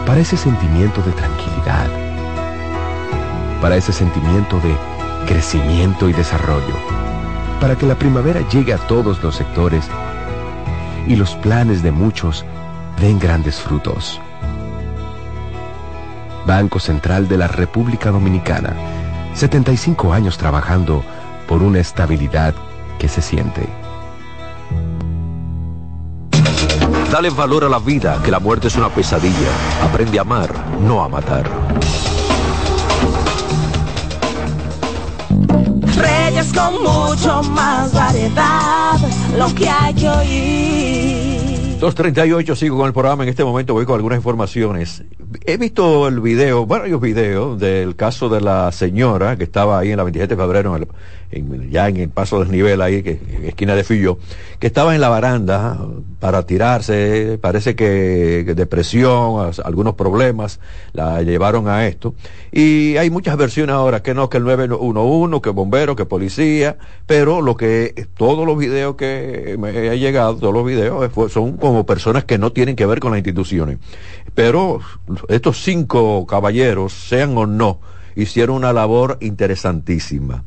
Para 0.06 0.20
ese 0.22 0.38
sentimiento 0.38 1.02
de 1.02 1.12
tranquilidad. 1.12 1.88
Para 3.62 3.76
ese 3.76 3.94
sentimiento 3.94 4.60
de 4.60 4.76
crecimiento 5.28 6.10
y 6.10 6.14
desarrollo. 6.14 6.76
Para 7.60 7.76
que 7.76 7.86
la 7.86 7.96
primavera 7.96 8.42
llegue 8.50 8.74
a 8.74 8.78
todos 8.78 9.22
los 9.22 9.36
sectores 9.36 9.90
y 11.08 11.16
los 11.16 11.36
planes 11.36 11.84
de 11.84 11.92
muchos 11.92 12.46
den 13.00 13.20
grandes 13.20 13.60
frutos. 13.60 14.20
Banco 16.46 16.80
Central 16.80 17.28
de 17.28 17.38
la 17.38 17.48
República 17.48 18.12
Dominicana. 18.12 18.74
75 19.36 20.14
años 20.14 20.38
trabajando 20.38 21.04
por 21.48 21.62
una 21.62 21.80
estabilidad 21.80 22.54
que 22.98 23.08
se 23.08 23.22
siente. 23.22 23.68
Dale 27.12 27.30
valor 27.32 27.64
a 27.64 27.70
la 27.70 27.80
vida, 27.80 28.22
que 28.24 28.32
la 28.32 28.40
muerte 28.40 28.68
es 28.68 28.76
una 28.76 28.90
pesadilla. 28.90 29.50
Aprende 29.84 30.20
a 30.20 30.22
amar, 30.22 30.54
no 30.80 31.04
a 31.04 31.10
matar. 31.10 31.50
Reyes 36.40 36.54
con 36.54 36.82
mucho 36.82 37.44
más 37.52 37.94
variedad, 37.94 38.98
lo 39.38 39.54
que 39.54 39.68
hay 39.68 39.94
que 39.94 40.10
oír. 40.10 41.80
238, 41.80 42.56
sigo 42.56 42.78
con 42.78 42.88
el 42.88 42.94
programa. 42.94 43.24
En 43.24 43.30
este 43.30 43.44
momento 43.44 43.74
voy 43.74 43.86
con 43.86 43.96
algunas 43.96 44.18
informaciones. 44.18 45.04
He 45.46 45.58
visto 45.58 46.08
el 46.08 46.20
video, 46.22 46.66
varios 46.66 47.00
videos 47.02 47.60
del 47.60 47.96
caso 47.96 48.30
de 48.30 48.42
la 48.42 48.72
señora 48.72 49.38
que 49.38 49.44
estaba 49.44 49.80
ahí 49.80 49.92
en 49.92 49.98
la 49.98 50.04
27 50.04 50.36
de 50.36 50.42
febrero, 50.42 50.76
en 50.76 50.84
el- 50.84 50.88
en- 51.32 51.70
ya 51.70 51.88
en 51.88 51.98
el 51.98 52.10
paso 52.10 52.40
desnivel 52.40 52.82
ahí, 52.82 53.04
que, 53.04 53.20
esquina 53.44 53.76
de 53.76 53.84
Fillo, 53.84 54.18
que 54.58 54.66
estaba 54.68 54.96
en 54.96 55.02
la 55.02 55.10
baranda 55.10 55.78
para 56.20 56.44
tirarse, 56.48 57.38
parece 57.40 57.76
que, 57.76 58.52
depresión, 58.56 59.52
algunos 59.64 59.94
problemas 59.94 60.60
la 60.94 61.22
llevaron 61.22 61.68
a 61.68 61.86
esto. 61.88 62.16
Y 62.52 62.98
hay 62.98 63.12
muchas 63.12 63.38
versiones 63.38 63.76
ahora, 63.76 64.02
que 64.02 64.16
no, 64.16 64.30
que 64.30 64.38
el 64.38 64.44
911, 64.44 65.40
que 65.42 65.52
bombero, 65.52 65.96
que 65.96 66.06
policía, 66.06 66.78
pero 67.06 67.42
lo 67.42 67.56
que, 67.56 68.08
todos 68.18 68.46
los 68.48 68.58
videos 68.58 68.96
que 68.96 69.56
me 69.60 69.70
ha 69.90 69.96
llegado, 69.96 70.36
todos 70.38 70.54
los 70.54 70.66
videos, 70.66 71.06
eh, 71.06 71.30
son 71.30 71.58
como 71.58 71.86
personas 71.86 72.24
que 72.24 72.40
no 72.40 72.52
tienen 72.52 72.76
que 72.76 72.88
ver 72.88 73.00
con 73.00 73.12
las 73.12 73.20
instituciones. 73.20 73.78
Pero 74.34 74.80
estos 75.28 75.62
cinco 75.64 76.26
caballeros, 76.26 76.94
sean 76.94 77.38
o 77.38 77.46
no, 77.46 77.80
hicieron 78.16 78.58
una 78.58 78.74
labor 78.74 79.18
interesantísima. 79.22 80.44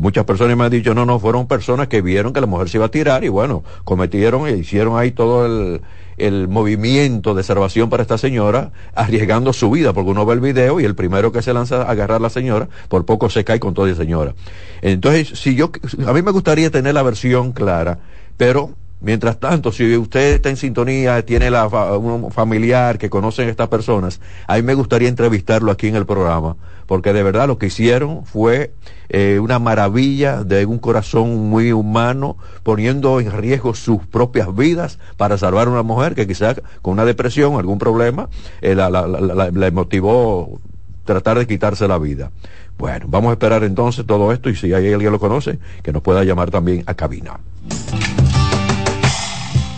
Muchas 0.00 0.24
personas 0.24 0.56
me 0.56 0.64
han 0.64 0.70
dicho, 0.70 0.94
no, 0.94 1.06
no, 1.06 1.20
fueron 1.20 1.46
personas 1.46 1.86
que 1.86 2.02
vieron 2.02 2.32
que 2.32 2.40
la 2.40 2.48
mujer 2.48 2.68
se 2.68 2.78
iba 2.78 2.86
a 2.86 2.90
tirar 2.90 3.22
y 3.22 3.28
bueno, 3.28 3.62
cometieron 3.84 4.48
e 4.48 4.56
hicieron 4.56 4.98
ahí 4.98 5.12
todo 5.12 5.46
el, 5.46 5.82
el 6.16 6.48
movimiento 6.48 7.34
de 7.34 7.42
salvación 7.42 7.90
para 7.90 8.02
esta 8.02 8.18
señora, 8.18 8.72
arriesgando 8.94 9.52
su 9.52 9.70
vida, 9.70 9.92
porque 9.92 10.10
uno 10.10 10.26
ve 10.26 10.34
el 10.34 10.40
video 10.40 10.80
y 10.80 10.84
el 10.84 10.96
primero 10.96 11.30
que 11.30 11.42
se 11.42 11.54
lanza 11.54 11.82
a 11.82 11.90
agarrar 11.90 12.16
a 12.16 12.22
la 12.22 12.30
señora, 12.30 12.68
por 12.88 13.04
poco 13.04 13.30
se 13.30 13.44
cae 13.44 13.60
con 13.60 13.74
toda 13.74 13.88
la 13.88 13.94
señora. 13.94 14.34
Entonces, 14.82 15.38
si 15.38 15.54
yo, 15.54 15.70
a 16.06 16.12
mí 16.12 16.22
me 16.22 16.32
gustaría 16.32 16.70
tener 16.70 16.94
la 16.94 17.02
versión 17.02 17.52
clara, 17.52 18.00
pero 18.36 18.74
Mientras 19.04 19.38
tanto, 19.38 19.70
si 19.70 19.96
usted 19.98 20.34
está 20.36 20.48
en 20.48 20.56
sintonía, 20.56 21.22
tiene 21.26 21.50
la, 21.50 21.66
un 21.66 22.30
familiar 22.32 22.96
que 22.96 23.10
conocen 23.10 23.50
estas 23.50 23.68
personas, 23.68 24.18
a 24.46 24.56
mí 24.56 24.62
me 24.62 24.72
gustaría 24.72 25.08
entrevistarlo 25.10 25.70
aquí 25.70 25.88
en 25.88 25.96
el 25.96 26.06
programa, 26.06 26.56
porque 26.86 27.12
de 27.12 27.22
verdad 27.22 27.46
lo 27.46 27.58
que 27.58 27.66
hicieron 27.66 28.24
fue 28.24 28.72
eh, 29.10 29.38
una 29.42 29.58
maravilla 29.58 30.42
de 30.42 30.64
un 30.64 30.78
corazón 30.78 31.50
muy 31.50 31.70
humano, 31.72 32.38
poniendo 32.62 33.20
en 33.20 33.30
riesgo 33.30 33.74
sus 33.74 34.06
propias 34.06 34.56
vidas 34.56 34.98
para 35.18 35.36
salvar 35.36 35.68
a 35.68 35.70
una 35.70 35.82
mujer 35.82 36.14
que 36.14 36.26
quizás 36.26 36.62
con 36.80 36.94
una 36.94 37.04
depresión, 37.04 37.56
algún 37.56 37.78
problema, 37.78 38.30
eh, 38.62 38.74
la, 38.74 38.88
la- 38.88 39.70
motivó 39.70 40.60
tratar 41.04 41.38
de 41.38 41.46
quitarse 41.46 41.86
la 41.86 41.98
vida. 41.98 42.30
Bueno, 42.78 43.04
vamos 43.08 43.28
a 43.28 43.32
esperar 43.34 43.64
entonces 43.64 44.06
todo 44.06 44.32
esto 44.32 44.48
y 44.48 44.56
si 44.56 44.68
hay 44.72 44.84
alguien 44.86 45.00
que 45.00 45.10
lo 45.10 45.20
conoce, 45.20 45.58
que 45.82 45.92
nos 45.92 46.00
pueda 46.02 46.24
llamar 46.24 46.50
también 46.50 46.82
a 46.86 46.94
cabina. 46.94 47.38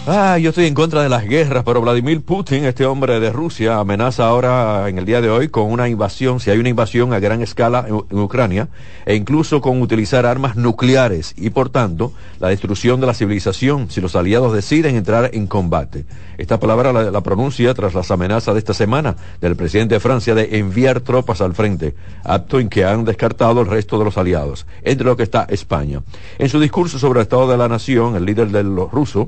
Ah, 0.08 0.38
yo 0.38 0.50
estoy 0.50 0.66
en 0.66 0.74
contra 0.74 1.02
de 1.02 1.08
las 1.08 1.24
guerras, 1.24 1.64
pero 1.64 1.80
Vladimir 1.80 2.22
Putin, 2.22 2.64
este 2.64 2.86
hombre 2.86 3.18
de 3.18 3.32
Rusia, 3.32 3.78
amenaza 3.78 4.28
ahora 4.28 4.88
en 4.88 4.98
el 4.98 5.04
día 5.04 5.20
de 5.20 5.30
hoy 5.30 5.48
con 5.48 5.64
una 5.64 5.88
invasión, 5.88 6.38
si 6.38 6.48
hay 6.48 6.58
una 6.58 6.68
invasión 6.68 7.12
a 7.12 7.18
gran 7.18 7.42
escala 7.42 7.86
en, 7.88 8.16
Ucrania, 8.16 8.68
e 9.04 9.16
incluso 9.16 9.60
con 9.60 9.82
utilizar 9.82 10.24
armas 10.24 10.54
nucleares 10.54 11.34
y 11.36 11.50
por 11.50 11.70
tanto 11.70 12.12
la 12.38 12.50
destrucción 12.50 13.00
de 13.00 13.08
la 13.08 13.14
civilización 13.14 13.90
si 13.90 14.00
los 14.00 14.14
aliados 14.14 14.52
deciden 14.54 14.94
entrar 14.94 15.30
en 15.32 15.48
combate. 15.48 16.04
Esta 16.38 16.60
palabra 16.60 16.92
la, 16.92 17.10
la 17.10 17.20
pronuncia 17.22 17.74
tras 17.74 17.92
las 17.92 18.12
amenazas 18.12 18.54
de 18.54 18.60
esta 18.60 18.74
semana 18.74 19.16
del 19.40 19.56
presidente 19.56 19.96
de 19.96 20.00
Francia 20.00 20.36
de 20.36 20.56
enviar 20.58 21.00
tropas 21.00 21.40
al 21.40 21.54
frente, 21.56 21.96
acto 22.22 22.60
en 22.60 22.68
que 22.68 22.84
han 22.84 23.04
descartado 23.04 23.60
el 23.60 23.66
resto 23.66 23.98
de 23.98 24.04
los 24.04 24.18
aliados, 24.18 24.66
entre 24.82 25.06
los 25.06 25.16
que 25.16 25.24
está 25.24 25.48
España. 25.48 26.02
En 26.38 26.48
su 26.48 26.60
discurso 26.60 27.00
sobre 27.00 27.18
el 27.18 27.24
estado 27.24 27.50
de 27.50 27.56
la 27.56 27.66
nación, 27.66 28.14
el 28.14 28.24
líder 28.24 28.52
de 28.52 28.62
los 28.62 28.88
rusos 28.92 29.26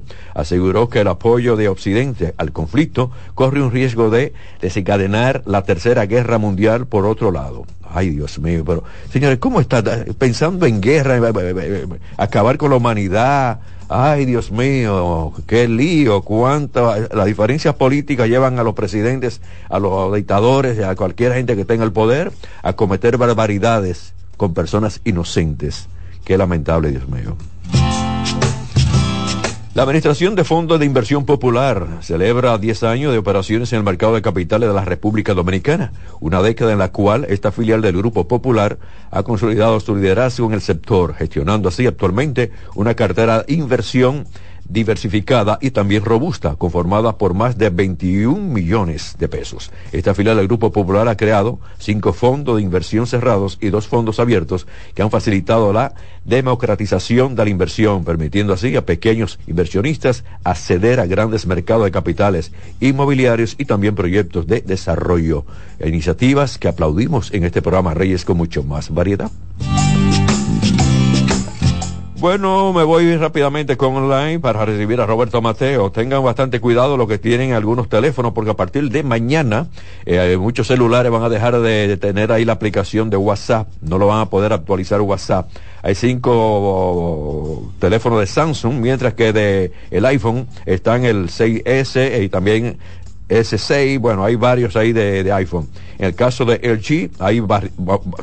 que 0.88 1.00
el 1.00 1.08
apoyo 1.08 1.56
de 1.56 1.68
Occidente 1.68 2.34
al 2.36 2.52
conflicto 2.52 3.10
corre 3.34 3.62
un 3.62 3.72
riesgo 3.72 4.10
de 4.10 4.34
desencadenar 4.60 5.42
la 5.46 5.62
tercera 5.62 6.04
guerra 6.06 6.38
mundial 6.38 6.86
por 6.86 7.06
otro 7.06 7.30
lado. 7.30 7.64
Ay, 7.90 8.10
Dios 8.10 8.38
mío, 8.38 8.64
pero 8.66 8.84
señores, 9.10 9.38
¿cómo 9.38 9.60
está 9.60 9.82
pensando 10.18 10.66
en 10.66 10.80
guerra, 10.82 11.16
eh, 11.16 11.32
eh, 11.34 11.54
eh, 11.56 11.86
acabar 12.18 12.58
con 12.58 12.70
la 12.70 12.76
humanidad? 12.76 13.60
Ay, 13.88 14.26
Dios 14.26 14.52
mío, 14.52 15.32
qué 15.46 15.66
lío, 15.66 16.20
cuánto, 16.20 16.94
las 17.14 17.24
diferencias 17.24 17.74
políticas 17.74 18.28
llevan 18.28 18.58
a 18.58 18.62
los 18.62 18.74
presidentes, 18.74 19.40
a 19.70 19.78
los 19.78 20.14
dictadores, 20.14 20.78
a 20.80 20.94
cualquier 20.96 21.32
gente 21.32 21.56
que 21.56 21.64
tenga 21.64 21.84
el 21.84 21.92
poder, 21.92 22.30
a 22.62 22.74
cometer 22.74 23.16
barbaridades 23.16 24.12
con 24.36 24.52
personas 24.52 25.00
inocentes. 25.04 25.88
Qué 26.26 26.36
lamentable, 26.36 26.90
Dios 26.90 27.08
mío. 27.08 27.38
La 29.78 29.84
Administración 29.84 30.34
de 30.34 30.42
Fondos 30.42 30.80
de 30.80 30.86
Inversión 30.86 31.24
Popular 31.24 31.86
celebra 32.00 32.58
10 32.58 32.82
años 32.82 33.12
de 33.12 33.18
operaciones 33.18 33.72
en 33.72 33.78
el 33.78 33.84
mercado 33.84 34.14
de 34.14 34.22
capitales 34.22 34.68
de 34.68 34.74
la 34.74 34.84
República 34.84 35.34
Dominicana, 35.34 35.92
una 36.18 36.42
década 36.42 36.72
en 36.72 36.80
la 36.80 36.90
cual 36.90 37.26
esta 37.28 37.52
filial 37.52 37.80
del 37.80 37.96
Grupo 37.96 38.26
Popular 38.26 38.80
ha 39.12 39.22
consolidado 39.22 39.78
su 39.78 39.94
liderazgo 39.94 40.48
en 40.48 40.54
el 40.54 40.62
sector, 40.62 41.14
gestionando 41.14 41.68
así 41.68 41.86
actualmente 41.86 42.50
una 42.74 42.94
cartera 42.94 43.44
de 43.44 43.54
inversión 43.54 44.26
diversificada 44.68 45.58
y 45.60 45.70
también 45.70 46.04
robusta, 46.04 46.54
conformada 46.56 47.16
por 47.16 47.34
más 47.34 47.56
de 47.56 47.70
21 47.70 48.38
millones 48.38 49.16
de 49.18 49.28
pesos. 49.28 49.70
Esta 49.92 50.14
filial 50.14 50.36
del 50.36 50.46
Grupo 50.46 50.72
Popular 50.72 51.08
ha 51.08 51.16
creado 51.16 51.58
cinco 51.78 52.12
fondos 52.12 52.56
de 52.56 52.62
inversión 52.62 53.06
cerrados 53.06 53.58
y 53.60 53.70
dos 53.70 53.86
fondos 53.86 54.20
abiertos 54.20 54.66
que 54.94 55.02
han 55.02 55.10
facilitado 55.10 55.72
la 55.72 55.94
democratización 56.24 57.34
de 57.34 57.44
la 57.44 57.50
inversión, 57.50 58.04
permitiendo 58.04 58.52
así 58.52 58.76
a 58.76 58.84
pequeños 58.84 59.38
inversionistas 59.46 60.24
acceder 60.44 61.00
a 61.00 61.06
grandes 61.06 61.46
mercados 61.46 61.84
de 61.84 61.90
capitales 61.90 62.52
inmobiliarios 62.80 63.54
y 63.58 63.64
también 63.64 63.94
proyectos 63.94 64.46
de 64.46 64.60
desarrollo. 64.60 65.44
Iniciativas 65.84 66.58
que 66.58 66.68
aplaudimos 66.68 67.32
en 67.32 67.44
este 67.44 67.62
programa 67.62 67.94
Reyes 67.94 68.24
con 68.24 68.36
mucho 68.36 68.62
más 68.62 68.90
variedad. 68.90 69.30
Bueno, 72.20 72.72
me 72.72 72.82
voy 72.82 73.16
rápidamente 73.16 73.76
con 73.76 73.94
online 73.94 74.40
para 74.40 74.64
recibir 74.64 75.00
a 75.00 75.06
Roberto 75.06 75.40
Mateo. 75.40 75.92
Tengan 75.92 76.24
bastante 76.24 76.58
cuidado 76.58 76.96
lo 76.96 77.06
que 77.06 77.16
tienen 77.16 77.52
algunos 77.52 77.88
teléfonos 77.88 78.32
porque 78.32 78.50
a 78.50 78.54
partir 78.54 78.90
de 78.90 79.04
mañana 79.04 79.68
eh, 80.04 80.36
muchos 80.36 80.66
celulares 80.66 81.12
van 81.12 81.22
a 81.22 81.28
dejar 81.28 81.60
de, 81.60 81.96
tener 81.96 82.32
ahí 82.32 82.44
la 82.44 82.54
aplicación 82.54 83.08
de 83.08 83.16
WhatsApp. 83.16 83.68
No 83.82 83.98
lo 83.98 84.08
van 84.08 84.22
a 84.22 84.26
poder 84.30 84.52
actualizar 84.52 85.00
WhatsApp. 85.00 85.48
Hay 85.80 85.94
cinco 85.94 87.72
teléfonos 87.78 88.18
de 88.18 88.26
Samsung, 88.26 88.80
mientras 88.80 89.14
que 89.14 89.32
de 89.32 89.70
el 89.92 90.04
iPhone 90.04 90.48
están 90.66 91.04
el 91.04 91.28
6S 91.28 92.24
y 92.24 92.28
también 92.28 92.78
S6, 93.28 93.98
bueno, 93.98 94.24
hay 94.24 94.36
varios 94.36 94.74
ahí 94.76 94.92
de, 94.92 95.22
de, 95.22 95.32
iPhone. 95.32 95.68
En 95.98 96.06
el 96.06 96.14
caso 96.14 96.44
de 96.44 96.56
LG, 96.56 97.10
hay 97.22 97.42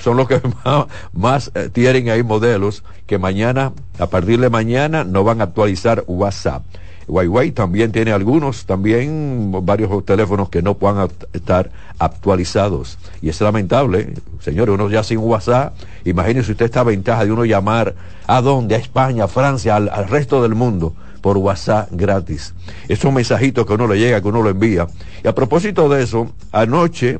son 0.01 0.17
los 0.17 0.27
que 0.27 0.41
más, 0.65 0.85
más 1.13 1.51
eh, 1.53 1.69
tienen 1.71 2.09
ahí 2.09 2.23
modelos 2.23 2.83
que 3.05 3.17
mañana, 3.17 3.73
a 3.99 4.07
partir 4.07 4.39
de 4.39 4.49
mañana, 4.49 5.03
no 5.03 5.23
van 5.23 5.41
a 5.41 5.45
actualizar 5.45 6.03
WhatsApp. 6.07 6.63
Huawei 7.07 7.51
también 7.51 7.91
tiene 7.91 8.11
algunos, 8.13 8.65
también 8.65 9.51
varios 9.61 10.03
teléfonos 10.05 10.49
que 10.49 10.63
no 10.63 10.73
puedan 10.73 11.07
estar 11.33 11.69
actualizados. 11.99 12.97
Y 13.21 13.29
es 13.29 13.39
lamentable, 13.41 14.13
señores, 14.39 14.73
uno 14.73 14.89
ya 14.89 15.03
sin 15.03 15.19
WhatsApp, 15.19 15.75
imagínense 16.03 16.51
usted 16.51 16.65
esta 16.65 16.83
ventaja 16.83 17.25
de 17.25 17.31
uno 17.31 17.45
llamar 17.45 17.93
a 18.25 18.41
dónde, 18.41 18.73
a 18.73 18.79
España, 18.79 19.25
a 19.25 19.27
Francia, 19.27 19.75
al, 19.75 19.89
al 19.89 20.07
resto 20.07 20.41
del 20.41 20.55
mundo 20.55 20.95
por 21.25 21.37
WhatsApp 21.37 21.89
gratis. 21.89 22.53
Esos 22.87 23.11
mensajitos 23.11 23.65
que 23.65 23.73
uno 23.73 23.87
le 23.87 23.97
llega, 23.97 24.21
que 24.21 24.27
uno 24.27 24.43
lo 24.43 24.51
envía. 24.51 24.85
Y 25.23 25.27
a 25.27 25.33
propósito 25.33 25.89
de 25.89 26.03
eso, 26.03 26.31
anoche 26.51 27.17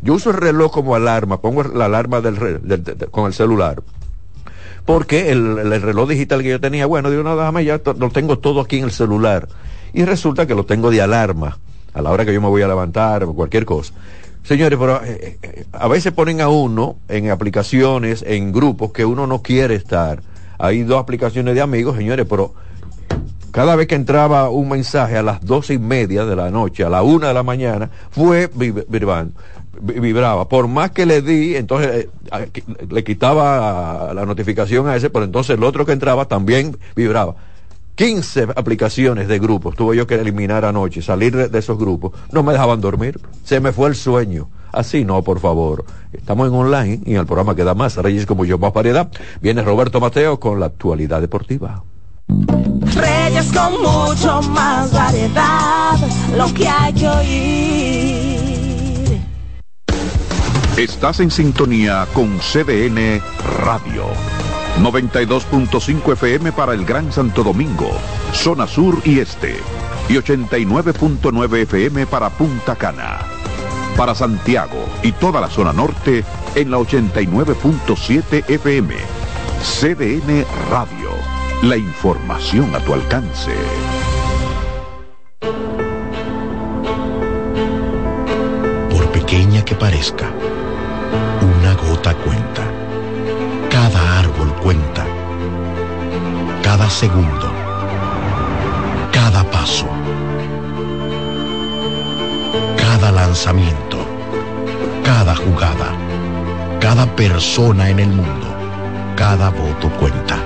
yo 0.00 0.14
uso 0.14 0.30
el 0.30 0.38
reloj 0.38 0.72
como 0.72 0.94
alarma, 0.94 1.42
pongo 1.42 1.62
la 1.62 1.84
alarma 1.84 2.22
del, 2.22 3.10
con 3.10 3.26
el 3.26 3.34
celular. 3.34 3.82
Porque 4.86 5.30
el, 5.30 5.58
el, 5.58 5.82
reloj 5.82 6.08
digital 6.08 6.42
que 6.42 6.48
yo 6.48 6.58
tenía, 6.58 6.86
bueno, 6.86 7.10
digo, 7.10 7.22
no, 7.22 7.36
déjame 7.36 7.66
ya, 7.66 7.82
lo 7.84 8.08
tengo 8.08 8.38
todo 8.38 8.62
aquí 8.62 8.78
en 8.78 8.84
el 8.84 8.92
celular. 8.92 9.46
Y 9.92 10.06
resulta 10.06 10.46
que 10.46 10.54
lo 10.54 10.64
tengo 10.64 10.90
de 10.90 11.02
alarma, 11.02 11.58
a 11.92 12.00
la 12.00 12.12
hora 12.12 12.24
que 12.24 12.32
yo 12.32 12.40
me 12.40 12.48
voy 12.48 12.62
a 12.62 12.66
levantar 12.66 13.26
cualquier 13.26 13.66
cosa. 13.66 13.92
Señores, 14.42 14.78
pero 14.78 15.04
eh, 15.04 15.36
eh, 15.42 15.66
a 15.70 15.86
veces 15.88 16.14
ponen 16.14 16.40
a 16.40 16.48
uno 16.48 16.96
en 17.08 17.30
aplicaciones, 17.30 18.24
en 18.26 18.52
grupos 18.52 18.92
que 18.92 19.04
uno 19.04 19.26
no 19.26 19.42
quiere 19.42 19.74
estar. 19.74 20.22
Hay 20.56 20.82
dos 20.84 20.98
aplicaciones 20.98 21.54
de 21.54 21.60
amigos, 21.60 21.98
señores, 21.98 22.24
pero 22.26 22.54
cada 23.54 23.76
vez 23.76 23.86
que 23.86 23.94
entraba 23.94 24.50
un 24.50 24.68
mensaje 24.68 25.16
a 25.16 25.22
las 25.22 25.40
doce 25.40 25.74
y 25.74 25.78
media 25.78 26.24
de 26.24 26.34
la 26.34 26.50
noche, 26.50 26.82
a 26.82 26.88
la 26.88 27.04
una 27.04 27.28
de 27.28 27.34
la 27.34 27.44
mañana, 27.44 27.88
fue 28.10 28.50
vibrando, 28.52 29.32
vibraba. 29.80 30.48
Por 30.48 30.66
más 30.66 30.90
que 30.90 31.06
le 31.06 31.22
di, 31.22 31.54
entonces 31.54 32.08
eh, 32.32 32.62
le 32.90 33.04
quitaba 33.04 34.12
la 34.12 34.26
notificación 34.26 34.88
a 34.88 34.96
ese, 34.96 35.08
pero 35.08 35.24
entonces 35.24 35.56
el 35.56 35.62
otro 35.62 35.86
que 35.86 35.92
entraba 35.92 36.24
también 36.24 36.76
vibraba. 36.96 37.36
15 37.94 38.48
aplicaciones 38.56 39.28
de 39.28 39.38
grupos 39.38 39.76
tuve 39.76 39.96
yo 39.96 40.08
que 40.08 40.16
eliminar 40.16 40.64
anoche, 40.64 41.00
salir 41.00 41.48
de, 41.48 41.56
esos 41.56 41.78
grupos. 41.78 42.10
No 42.32 42.42
me 42.42 42.54
dejaban 42.54 42.80
dormir, 42.80 43.20
se 43.44 43.60
me 43.60 43.70
fue 43.70 43.88
el 43.88 43.94
sueño. 43.94 44.48
Así 44.72 45.04
no, 45.04 45.22
por 45.22 45.38
favor. 45.38 45.84
Estamos 46.12 46.48
en 46.48 46.54
online 46.54 47.00
y 47.06 47.12
en 47.12 47.20
el 47.20 47.26
programa 47.26 47.54
queda 47.54 47.74
más. 47.74 47.96
Reyes 47.98 48.26
como 48.26 48.44
yo, 48.44 48.58
más 48.58 48.72
variedad. 48.72 49.08
Viene 49.40 49.62
Roberto 49.62 50.00
Mateo 50.00 50.40
con 50.40 50.58
la 50.58 50.66
actualidad 50.66 51.20
deportiva. 51.20 51.84
Con 53.52 53.82
mucho 53.82 54.42
más 54.50 54.92
variedad, 54.92 55.98
lo 56.36 56.52
que 56.54 56.68
hay 56.68 56.92
que 56.92 57.08
oír. 57.08 58.74
Estás 60.76 61.20
en 61.20 61.30
sintonía 61.30 62.06
con 62.12 62.38
CDN 62.38 63.22
Radio. 63.60 64.06
92.5 64.80 66.12
FM 66.14 66.50
para 66.50 66.74
el 66.74 66.84
Gran 66.84 67.12
Santo 67.12 67.44
Domingo, 67.44 67.92
zona 68.32 68.66
sur 68.66 69.00
y 69.04 69.20
este. 69.20 69.56
Y 70.08 70.14
89.9 70.14 71.62
FM 71.62 72.06
para 72.06 72.28
Punta 72.30 72.74
Cana. 72.74 73.20
Para 73.96 74.16
Santiago 74.16 74.84
y 75.04 75.12
toda 75.12 75.40
la 75.40 75.48
zona 75.48 75.72
norte 75.72 76.24
en 76.56 76.72
la 76.72 76.78
89.7 76.78 78.50
FM. 78.50 78.94
CDN 79.62 80.44
Radio. 80.70 81.43
La 81.64 81.78
información 81.78 82.74
a 82.74 82.78
tu 82.78 82.92
alcance. 82.92 83.54
Por 88.90 89.10
pequeña 89.12 89.64
que 89.64 89.74
parezca, 89.74 90.26
una 91.40 91.72
gota 91.72 92.12
cuenta. 92.16 92.64
Cada 93.70 94.18
árbol 94.18 94.52
cuenta. 94.62 95.06
Cada 96.62 96.90
segundo. 96.90 97.50
Cada 99.10 99.42
paso. 99.50 99.88
Cada 102.76 103.10
lanzamiento. 103.10 104.04
Cada 105.02 105.34
jugada. 105.34 105.96
Cada 106.78 107.06
persona 107.16 107.88
en 107.88 108.00
el 108.00 108.08
mundo. 108.08 108.54
Cada 109.16 109.48
voto 109.48 109.88
cuenta. 109.98 110.43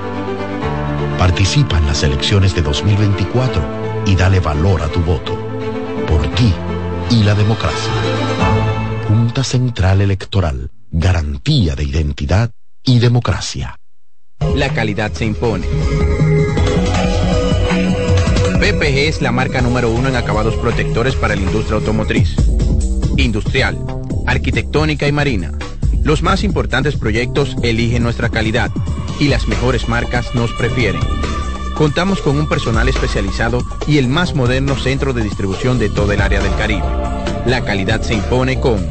Participa 1.18 1.78
en 1.78 1.86
las 1.86 2.04
elecciones 2.04 2.54
de 2.54 2.62
2024 2.62 4.04
y 4.06 4.14
dale 4.14 4.38
valor 4.38 4.82
a 4.82 4.88
tu 4.88 5.00
voto. 5.00 5.36
Por 6.06 6.22
ti 6.36 6.54
y 7.10 7.24
la 7.24 7.34
democracia. 7.34 7.90
Junta 9.08 9.42
Central 9.42 10.00
Electoral. 10.00 10.70
Garantía 10.92 11.74
de 11.74 11.82
identidad 11.82 12.52
y 12.84 13.00
democracia. 13.00 13.76
La 14.54 14.72
calidad 14.72 15.12
se 15.12 15.24
impone. 15.24 15.66
PPG 18.60 19.08
es 19.08 19.20
la 19.20 19.32
marca 19.32 19.60
número 19.60 19.90
uno 19.90 20.08
en 20.08 20.16
acabados 20.16 20.54
protectores 20.54 21.16
para 21.16 21.34
la 21.34 21.42
industria 21.42 21.78
automotriz, 21.78 22.36
industrial, 23.16 23.76
arquitectónica 24.26 25.08
y 25.08 25.12
marina. 25.12 25.52
Los 26.04 26.22
más 26.22 26.44
importantes 26.44 26.96
proyectos 26.96 27.56
eligen 27.62 28.04
nuestra 28.04 28.28
calidad 28.28 28.70
y 29.18 29.28
las 29.28 29.48
mejores 29.48 29.88
marcas 29.88 30.34
nos 30.34 30.52
prefieren. 30.52 31.00
Contamos 31.74 32.20
con 32.20 32.36
un 32.36 32.48
personal 32.48 32.88
especializado 32.88 33.62
y 33.86 33.98
el 33.98 34.08
más 34.08 34.34
moderno 34.34 34.76
centro 34.76 35.12
de 35.12 35.22
distribución 35.22 35.78
de 35.78 35.88
todo 35.88 36.10
el 36.12 36.20
área 36.20 36.40
del 36.40 36.54
Caribe. 36.56 36.86
La 37.46 37.64
calidad 37.64 38.02
se 38.02 38.14
impone 38.14 38.58
con 38.58 38.84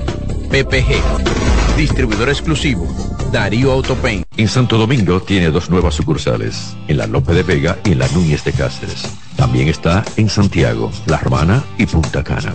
PPG, 0.50 1.76
distribuidor 1.76 2.30
exclusivo, 2.30 2.88
Darío 3.32 3.74
Autopain. 3.74 4.24
En 4.38 4.48
Santo 4.48 4.78
Domingo 4.78 5.20
tiene 5.20 5.52
dos 5.52 5.70
nuevas 5.70 5.96
sucursales, 5.96 6.76
en 6.88 6.98
la 6.98 7.08
Lope 7.08 7.34
de 7.34 7.44
Vega 7.44 7.78
y 7.84 7.92
en 7.92 8.00
la 8.00 8.08
Núñez 8.08 8.44
de 8.46 8.54
Cáceres. 8.54 9.04
También 9.36 9.68
está 9.68 10.06
en 10.16 10.30
Santiago, 10.30 10.92
La 11.08 11.18
Romana 11.18 11.64
y 11.78 11.86
Punta 11.86 12.24
Cana. 12.24 12.54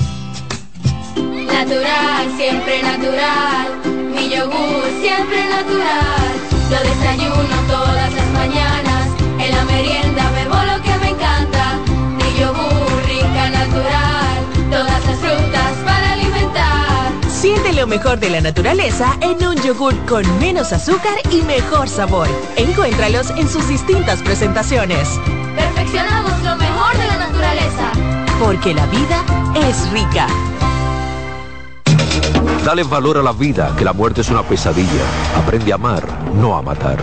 Natural, 1.15 2.27
siempre 2.39 2.83
natural. 2.83 3.69
Mi 4.15 4.31
yogur 4.31 4.85
siempre 5.01 5.45
natural. 5.49 6.33
Lo 6.71 6.79
desayuno 6.89 7.52
mañanas. 8.53 9.09
En 9.39 9.55
la 9.55 9.65
merienda 9.65 10.31
bebo 10.31 10.55
lo 10.55 10.83
que 10.83 10.99
me 10.99 11.11
encanta. 11.11 11.79
Mi 12.17 12.41
yogur 12.41 13.03
rica, 13.07 13.51
natural. 13.51 14.71
Todas 14.71 15.07
las 15.07 15.19
frutas 15.19 15.73
para 15.85 16.13
alimentar. 16.13 17.13
Siente 17.29 17.73
lo 17.73 17.87
mejor 17.87 18.19
de 18.19 18.31
la 18.31 18.41
naturaleza 18.41 19.17
en 19.21 19.45
un 19.47 19.57
yogur 19.57 19.95
con 20.07 20.25
menos 20.39 20.73
azúcar 20.73 21.15
y 21.31 21.43
mejor 21.43 21.89
sabor. 21.89 22.29
Encuéntralos 22.57 23.31
en 23.31 23.49
sus 23.49 23.69
distintas 23.69 24.23
presentaciones. 24.23 25.09
Perfeccionamos 25.57 26.33
lo 26.43 26.57
mejor 26.57 26.97
de 26.97 27.07
la 27.07 27.17
naturaleza. 27.17 27.93
Porque 28.39 28.75
la 28.75 28.87
vida 28.87 29.25
es 29.55 29.91
rica. 29.91 30.27
Dale 32.65 32.85
valor 32.85 33.19
a 33.19 33.23
la 33.23 33.33
vida, 33.33 33.75
que 33.77 33.85
la 33.85 33.93
muerte 33.93 34.21
es 34.21 34.31
una 34.31 34.43
pesadilla. 34.45 35.05
Aprende 35.37 35.73
a 35.73 35.75
amar, 35.75 36.07
no 36.35 36.57
a 36.57 36.63
matar. 36.63 36.99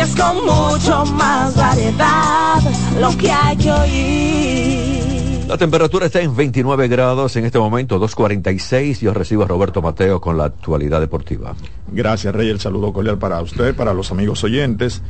Reyes 0.00 0.16
con 0.16 0.36
mucho 0.46 1.04
más 1.14 1.54
variedad, 1.54 2.58
lo 2.98 3.14
que 3.18 3.30
hay 3.30 3.56
que 3.56 3.70
oír. 3.70 5.44
La 5.46 5.58
temperatura 5.58 6.06
está 6.06 6.22
en 6.22 6.34
29 6.34 6.88
grados 6.88 7.36
en 7.36 7.44
este 7.44 7.58
momento, 7.58 8.00
2.46. 8.00 9.00
Yo 9.00 9.12
recibo 9.12 9.42
a 9.42 9.46
Roberto 9.46 9.82
Mateo 9.82 10.20
con 10.20 10.38
la 10.38 10.44
actualidad 10.44 11.00
deportiva. 11.00 11.54
Gracias, 11.88 12.34
Rey. 12.34 12.48
El 12.48 12.60
saludo 12.60 12.94
cordial 12.94 13.18
para 13.18 13.42
usted, 13.42 13.74
para 13.74 13.92
los 13.92 14.10
amigos 14.10 14.42
oyentes. 14.42 15.02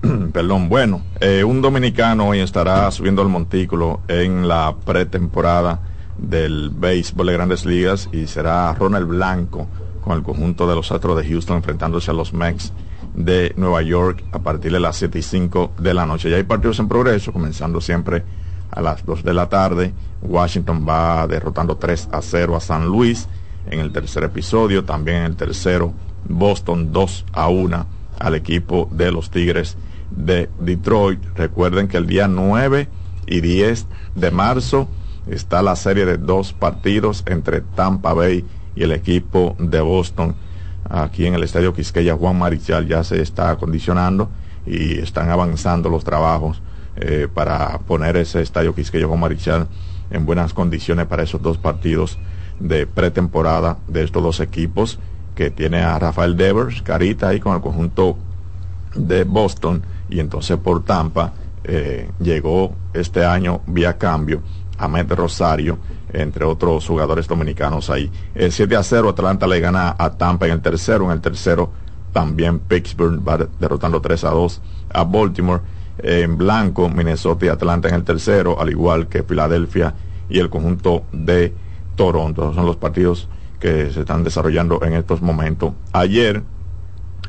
Perdón, 0.32 0.70
bueno, 0.70 1.02
eh, 1.20 1.44
un 1.44 1.60
dominicano 1.60 2.28
hoy 2.28 2.40
estará 2.40 2.90
subiendo 2.92 3.20
al 3.20 3.28
montículo 3.28 4.00
en 4.08 4.48
la 4.48 4.74
pretemporada 4.86 5.80
del 6.16 6.70
béisbol 6.70 7.26
de 7.26 7.32
grandes 7.34 7.66
ligas 7.66 8.08
y 8.12 8.26
será 8.26 8.72
Ronald 8.72 9.06
Blanco 9.06 9.66
con 10.02 10.16
el 10.16 10.22
conjunto 10.22 10.66
de 10.66 10.76
los 10.76 10.90
Astros 10.92 11.22
de 11.22 11.28
Houston 11.28 11.58
enfrentándose 11.58 12.10
a 12.10 12.14
los 12.14 12.32
Mex 12.32 12.72
de 13.24 13.52
Nueva 13.56 13.82
York 13.82 14.22
a 14.32 14.38
partir 14.38 14.72
de 14.72 14.80
las 14.80 14.96
7 14.96 15.18
y 15.18 15.22
5 15.22 15.72
de 15.78 15.94
la 15.94 16.06
noche. 16.06 16.30
Ya 16.30 16.36
hay 16.36 16.42
partidos 16.42 16.78
en 16.78 16.88
progreso, 16.88 17.32
comenzando 17.32 17.80
siempre 17.80 18.24
a 18.70 18.80
las 18.80 19.04
2 19.04 19.22
de 19.24 19.34
la 19.34 19.48
tarde. 19.48 19.92
Washington 20.22 20.86
va 20.88 21.26
derrotando 21.26 21.76
3 21.76 22.08
a 22.12 22.22
0 22.22 22.56
a 22.56 22.60
San 22.60 22.86
Luis 22.86 23.28
en 23.70 23.80
el 23.80 23.92
tercer 23.92 24.24
episodio. 24.24 24.84
También 24.84 25.18
en 25.18 25.24
el 25.24 25.36
tercero, 25.36 25.92
Boston 26.28 26.92
2 26.92 27.26
a 27.32 27.48
1 27.48 27.86
al 28.18 28.34
equipo 28.34 28.88
de 28.92 29.10
los 29.10 29.30
Tigres 29.30 29.76
de 30.10 30.50
Detroit. 30.60 31.20
Recuerden 31.36 31.88
que 31.88 31.96
el 31.96 32.06
día 32.06 32.28
9 32.28 32.88
y 33.26 33.40
10 33.40 33.86
de 34.14 34.30
marzo 34.30 34.88
está 35.26 35.62
la 35.62 35.76
serie 35.76 36.04
de 36.04 36.18
dos 36.18 36.52
partidos 36.52 37.22
entre 37.26 37.60
Tampa 37.60 38.12
Bay 38.12 38.44
y 38.74 38.82
el 38.82 38.92
equipo 38.92 39.56
de 39.58 39.80
Boston. 39.80 40.34
Aquí 40.90 41.24
en 41.24 41.34
el 41.34 41.44
Estadio 41.44 41.72
Quisqueya 41.72 42.16
Juan 42.16 42.36
Marichal 42.36 42.88
ya 42.88 43.04
se 43.04 43.22
está 43.22 43.50
acondicionando 43.50 44.28
y 44.66 44.98
están 44.98 45.30
avanzando 45.30 45.88
los 45.88 46.02
trabajos 46.02 46.60
eh, 46.96 47.28
para 47.32 47.78
poner 47.78 48.16
ese 48.16 48.42
Estadio 48.42 48.74
Quisqueya 48.74 49.06
Juan 49.06 49.20
Marichal 49.20 49.68
en 50.10 50.26
buenas 50.26 50.52
condiciones 50.52 51.06
para 51.06 51.22
esos 51.22 51.40
dos 51.40 51.58
partidos 51.58 52.18
de 52.58 52.88
pretemporada 52.88 53.78
de 53.86 54.02
estos 54.02 54.20
dos 54.20 54.40
equipos 54.40 54.98
que 55.36 55.50
tiene 55.50 55.78
a 55.82 55.96
Rafael 55.98 56.36
Devers, 56.36 56.82
Carita 56.82 57.28
ahí 57.28 57.38
con 57.38 57.54
el 57.54 57.62
conjunto 57.62 58.18
de 58.96 59.22
Boston 59.22 59.82
y 60.08 60.18
entonces 60.18 60.58
por 60.58 60.84
Tampa 60.84 61.32
eh, 61.62 62.10
llegó 62.18 62.74
este 62.92 63.24
año 63.24 63.60
vía 63.66 63.96
cambio 63.96 64.42
Ahmed 64.76 65.12
Rosario, 65.12 65.78
entre 66.12 66.44
otros 66.44 66.86
jugadores 66.86 67.26
dominicanos 67.28 67.90
ahí. 67.90 68.10
El 68.34 68.52
7 68.52 68.76
a 68.76 68.82
0, 68.82 69.08
Atlanta 69.10 69.46
le 69.46 69.60
gana 69.60 69.94
a 69.98 70.10
Tampa 70.10 70.46
en 70.46 70.52
el 70.52 70.60
tercero, 70.60 71.04
en 71.06 71.10
el 71.12 71.20
tercero 71.20 71.70
también 72.12 72.58
Pittsburgh 72.58 73.26
va 73.26 73.38
derrotando 73.58 74.00
3 74.00 74.24
a 74.24 74.30
2 74.30 74.60
a 74.92 75.04
Baltimore. 75.04 75.62
En 76.02 76.38
blanco, 76.38 76.88
Minnesota 76.88 77.46
y 77.46 77.48
Atlanta 77.48 77.88
en 77.88 77.94
el 77.94 78.04
tercero, 78.04 78.58
al 78.58 78.70
igual 78.70 79.06
que 79.08 79.22
Filadelfia 79.22 79.94
y 80.28 80.38
el 80.38 80.48
conjunto 80.48 81.04
de 81.12 81.52
Toronto. 81.94 82.54
Son 82.54 82.64
los 82.64 82.76
partidos 82.76 83.28
que 83.58 83.90
se 83.90 84.00
están 84.00 84.24
desarrollando 84.24 84.82
en 84.82 84.94
estos 84.94 85.20
momentos. 85.20 85.74
Ayer 85.92 86.42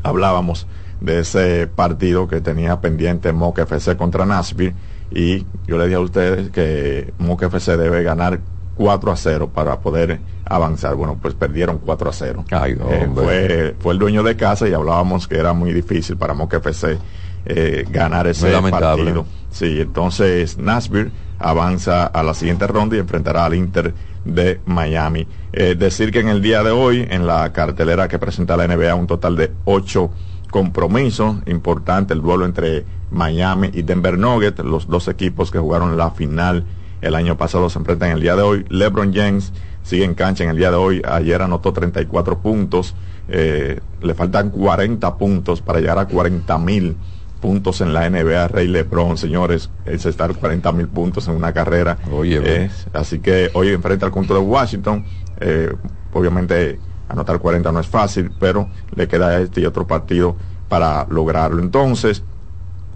hablábamos 0.04 0.68
de 1.02 1.20
ese 1.20 1.68
partido 1.68 2.28
que 2.28 2.40
tenía 2.40 2.80
pendiente 2.80 3.34
Moca 3.34 3.64
FC 3.64 3.98
contra 3.98 4.26
Nashville 4.26 4.76
y 5.10 5.46
yo 5.68 5.78
le 5.78 5.86
dije 5.86 5.96
a 5.96 6.00
ustedes 6.00 6.50
que 6.52 7.14
Moca 7.18 7.48
FC 7.48 7.76
debe 7.76 8.04
ganar 8.04 8.40
4 8.82 9.12
a 9.12 9.16
0 9.16 9.52
para 9.54 9.80
poder 9.80 10.20
avanzar. 10.44 10.96
Bueno, 10.96 11.16
pues 11.22 11.36
perdieron 11.36 11.78
4 11.78 12.10
a 12.10 12.14
0. 12.14 12.46
Ay, 12.50 12.76
Eh, 12.90 13.10
fue, 13.14 13.76
fue 13.80 13.94
el 13.94 14.00
dueño 14.00 14.24
de 14.24 14.36
casa 14.36 14.68
y 14.68 14.74
hablábamos 14.74 15.28
que 15.28 15.38
era 15.38 15.54
muy 15.54 15.72
difícil 15.72 16.18
para 16.18 16.34
Moca 16.34 16.58
FC 16.58 16.98
eh, 17.46 17.86
ganar 17.92 18.26
ese 18.26 18.52
partido. 18.72 19.28
Sí, 19.52 19.82
entonces 19.82 20.58
Nashville 20.58 21.12
avanza 21.38 22.08
a 22.08 22.24
la 22.24 22.34
siguiente 22.34 22.66
ronda 22.66 22.96
y 22.96 23.00
enfrentará 23.00 23.46
al 23.46 23.54
Inter 23.54 23.94
de 24.26 24.60
Miami. 24.66 25.28
Eh, 25.54 25.76
decir 25.78 26.12
que 26.12 26.22
en 26.22 26.30
el 26.30 26.42
día 26.42 26.64
de 26.64 26.72
hoy, 26.72 27.08
en 27.08 27.28
la 27.28 27.54
cartelera 27.54 28.08
que 28.08 28.18
presenta 28.18 28.58
la 28.58 28.68
NBA, 28.68 28.96
un 28.96 29.06
total 29.06 29.36
de 29.36 29.52
ocho 29.66 30.10
compromisos. 30.50 31.36
Importante 31.46 32.16
el 32.16 32.22
duelo 32.22 32.46
entre 32.46 32.84
Miami 33.12 33.70
y 33.74 33.84
Denver 33.84 34.18
Nuggets, 34.18 34.60
los 34.64 34.88
dos 34.88 35.08
equipos 35.08 35.52
que 35.52 35.60
jugaron 35.60 35.96
la 35.98 36.10
final 36.10 36.66
el 37.02 37.16
año 37.16 37.38
pasado 37.38 37.70
se 37.70 37.80
enfrentan 37.80 38.10
en 38.10 38.16
el 38.16 38.22
día 38.22 38.36
de 38.36 38.42
hoy. 38.44 38.66
LeBron 38.70 39.14
James 39.14 39.52
sigue 39.84 40.04
en 40.06 40.14
cancha 40.14 40.44
en 40.44 40.52
el 40.52 40.58
día 40.58 40.70
de 40.72 40.78
hoy. 40.78 41.02
Ayer 41.08 41.42
anotó 41.42 41.74
34 41.74 42.40
puntos. 42.40 42.96
Eh, 43.28 43.80
le 44.02 44.14
faltan 44.14 44.50
40 44.50 45.18
puntos 45.18 45.62
para 45.62 45.80
llegar 45.80 45.98
a 46.00 46.06
40 46.08 46.58
mil 46.58 46.98
puntos 47.40 47.82
en 47.82 47.92
la 47.94 48.08
NBA, 48.08 48.50
Rey 48.50 48.68
Lebron, 48.68 49.18
señores, 49.18 49.72
es 49.86 50.06
estar 50.06 50.36
40 50.36 50.72
mil 50.74 50.88
puntos 50.88 51.28
en 51.28 51.36
una 51.36 51.52
carrera. 51.54 51.98
Oye, 52.12 52.66
Es- 52.66 52.86
así 52.94 53.18
que 53.20 53.50
hoy 53.54 53.70
enfrenta 53.70 54.06
al 54.06 54.12
conjunto 54.12 54.36
de 54.36 54.42
Washington. 54.42 55.04
eh, 55.40 55.74
obviamente 56.14 56.80
anotar 57.10 57.40
40 57.40 57.72
no 57.72 57.80
es 57.80 57.88
fácil, 57.88 58.32
pero 58.40 58.70
le 58.96 59.08
queda 59.08 59.40
este 59.42 59.62
y 59.62 59.66
otro 59.66 59.88
partido 59.88 60.36
para 60.70 61.08
lograrlo. 61.10 61.64
Entonces, 61.64 62.24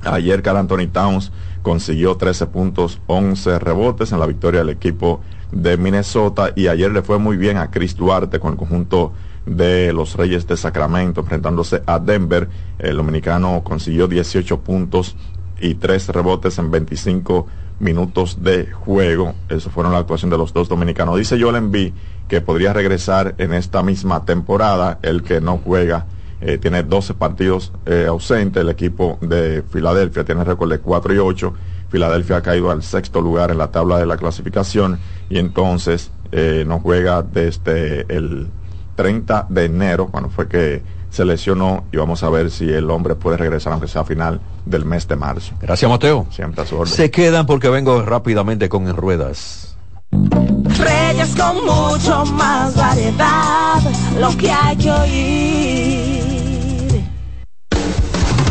ayer 0.03 0.41
Carl 0.43 0.57
Anthony 0.57 0.87
Towns 0.91 1.31
consiguió 1.65 2.15
13 2.15 2.45
puntos, 2.45 3.01
11 3.07 3.57
rebotes 3.57 4.11
en 4.11 4.19
la 4.19 4.27
victoria 4.27 4.59
del 4.59 4.69
equipo 4.69 5.21
de 5.51 5.77
Minnesota 5.77 6.53
y 6.55 6.67
ayer 6.67 6.91
le 6.91 7.01
fue 7.01 7.17
muy 7.17 7.37
bien 7.37 7.57
a 7.57 7.71
Chris 7.71 7.95
Duarte 7.95 8.39
con 8.39 8.51
el 8.51 8.57
conjunto 8.59 9.13
de 9.47 9.91
los 9.91 10.15
Reyes 10.15 10.45
de 10.45 10.57
Sacramento 10.57 11.21
enfrentándose 11.21 11.81
a 11.87 11.97
Denver. 11.97 12.47
El 12.77 12.97
dominicano 12.97 13.63
consiguió 13.63 14.07
18 14.07 14.59
puntos 14.59 15.15
y 15.59 15.73
3 15.73 16.09
rebotes 16.09 16.59
en 16.59 16.69
25 16.69 17.47
minutos 17.79 18.43
de 18.43 18.67
juego. 18.71 19.33
Eso 19.49 19.71
fueron 19.71 19.91
la 19.91 19.97
actuación 19.97 20.29
de 20.29 20.37
los 20.37 20.53
dos 20.53 20.69
dominicanos. 20.69 21.17
Dice 21.17 21.41
Joel 21.41 21.55
Embiid 21.55 21.93
que 22.27 22.41
podría 22.41 22.73
regresar 22.73 23.33
en 23.39 23.55
esta 23.55 23.81
misma 23.81 24.23
temporada, 24.23 24.99
el 25.01 25.23
que 25.23 25.41
no 25.41 25.57
juega. 25.57 26.05
Eh, 26.41 26.57
tiene 26.57 26.83
12 26.83 27.13
partidos 27.13 27.71
eh, 27.85 28.05
ausentes. 28.07 28.61
El 28.61 28.69
equipo 28.69 29.17
de 29.21 29.63
Filadelfia 29.71 30.23
tiene 30.23 30.43
récord 30.43 30.71
de 30.71 30.79
4 30.79 31.13
y 31.13 31.17
8. 31.17 31.53
Filadelfia 31.89 32.37
ha 32.37 32.41
caído 32.41 32.71
al 32.71 32.83
sexto 32.83 33.21
lugar 33.21 33.51
en 33.51 33.57
la 33.57 33.71
tabla 33.71 33.97
de 33.97 34.05
la 34.05 34.17
clasificación 34.17 34.99
y 35.29 35.37
entonces 35.37 36.11
eh, 36.31 36.63
no 36.67 36.79
juega 36.79 37.21
desde 37.21 38.05
el 38.13 38.47
30 38.95 39.47
de 39.49 39.65
enero, 39.65 40.07
cuando 40.07 40.29
fue 40.29 40.47
que 40.47 40.81
se 41.09 41.23
lesionó 41.23 41.85
y 41.91 41.97
vamos 41.97 42.23
a 42.23 42.29
ver 42.29 42.51
si 42.51 42.69
el 42.69 42.89
hombre 42.89 43.15
puede 43.15 43.37
regresar 43.37 43.71
aunque 43.73 43.87
sea 43.87 44.01
a 44.01 44.05
final 44.05 44.41
del 44.65 44.83
mes 44.83 45.07
de 45.07 45.15
marzo. 45.15 45.53
Gracias, 45.61 45.89
Mateo. 45.89 46.27
Siempre 46.29 46.61
a 46.61 46.65
su 46.65 46.75
orden. 46.75 46.93
Se 46.93 47.09
quedan 47.09 47.45
porque 47.45 47.69
vengo 47.69 48.01
rápidamente 48.01 48.67
con 48.67 48.87
En 48.87 48.97
Ruedas. 48.97 49.77
Reyes 50.11 51.35
con 51.35 51.63
mucho 51.65 52.25
más 52.33 52.75
variedad, 52.75 53.81
lo 54.19 54.35
que 54.37 54.51
hay 54.51 54.75
que 54.75 54.91
oír. 54.91 55.94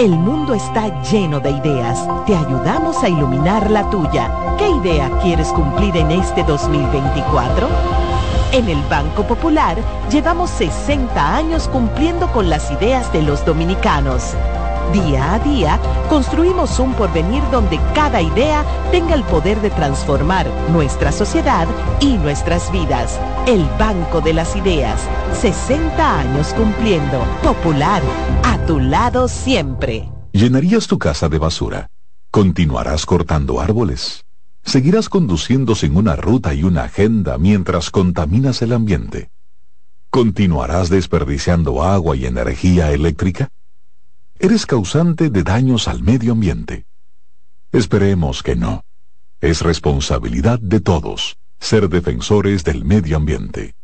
El 0.00 0.12
mundo 0.12 0.54
está 0.54 1.02
lleno 1.02 1.40
de 1.40 1.50
ideas. 1.50 2.08
Te 2.24 2.34
ayudamos 2.34 3.02
a 3.02 3.08
iluminar 3.10 3.70
la 3.70 3.90
tuya. 3.90 4.32
¿Qué 4.56 4.66
idea 4.66 5.10
quieres 5.20 5.48
cumplir 5.48 5.94
en 5.94 6.10
este 6.10 6.42
2024? 6.42 7.68
En 8.52 8.70
el 8.70 8.80
Banco 8.88 9.24
Popular 9.24 9.76
llevamos 10.10 10.48
60 10.48 11.36
años 11.36 11.68
cumpliendo 11.68 12.32
con 12.32 12.48
las 12.48 12.70
ideas 12.70 13.12
de 13.12 13.20
los 13.20 13.44
dominicanos. 13.44 14.34
Día 14.92 15.34
a 15.34 15.38
día 15.38 15.78
construimos 16.08 16.80
un 16.80 16.94
porvenir 16.94 17.44
donde 17.52 17.78
cada 17.94 18.20
idea 18.20 18.64
tenga 18.90 19.14
el 19.14 19.22
poder 19.22 19.60
de 19.60 19.70
transformar 19.70 20.48
nuestra 20.72 21.12
sociedad 21.12 21.68
y 22.00 22.16
nuestras 22.16 22.72
vidas. 22.72 23.20
El 23.46 23.64
Banco 23.78 24.20
de 24.20 24.32
las 24.32 24.56
Ideas, 24.56 25.00
60 25.40 26.20
años 26.20 26.52
cumpliendo. 26.54 27.24
Popular, 27.40 28.02
a 28.42 28.58
tu 28.66 28.80
lado 28.80 29.28
siempre. 29.28 30.10
¿Llenarías 30.32 30.88
tu 30.88 30.98
casa 30.98 31.28
de 31.28 31.38
basura? 31.38 31.86
¿Continuarás 32.32 33.06
cortando 33.06 33.60
árboles? 33.60 34.24
¿Seguirás 34.64 35.08
conduciendo 35.08 35.76
sin 35.76 35.96
una 35.96 36.16
ruta 36.16 36.52
y 36.52 36.64
una 36.64 36.82
agenda 36.82 37.38
mientras 37.38 37.90
contaminas 37.90 38.60
el 38.62 38.72
ambiente? 38.72 39.30
¿Continuarás 40.10 40.90
desperdiciando 40.90 41.84
agua 41.84 42.16
y 42.16 42.26
energía 42.26 42.90
eléctrica? 42.90 43.50
¿Eres 44.42 44.64
causante 44.64 45.28
de 45.28 45.42
daños 45.42 45.86
al 45.86 46.02
medio 46.02 46.32
ambiente? 46.32 46.86
Esperemos 47.72 48.42
que 48.42 48.56
no. 48.56 48.84
Es 49.42 49.60
responsabilidad 49.60 50.58
de 50.58 50.80
todos 50.80 51.36
ser 51.58 51.90
defensores 51.90 52.64
del 52.64 52.86
medio 52.86 53.18
ambiente. 53.18 53.74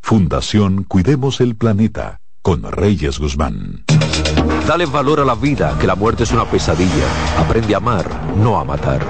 Fundación 0.00 0.82
Cuidemos 0.82 1.40
el 1.40 1.54
Planeta 1.54 2.18
con 2.42 2.64
Reyes 2.64 3.20
Guzmán. 3.20 3.84
Dale 4.66 4.86
valor 4.86 5.20
a 5.20 5.24
la 5.24 5.36
vida, 5.36 5.78
que 5.80 5.86
la 5.86 5.94
muerte 5.94 6.24
es 6.24 6.32
una 6.32 6.44
pesadilla. 6.44 7.38
Aprende 7.38 7.74
a 7.74 7.76
amar, 7.76 8.36
no 8.36 8.58
a 8.58 8.64
matar. 8.64 9.00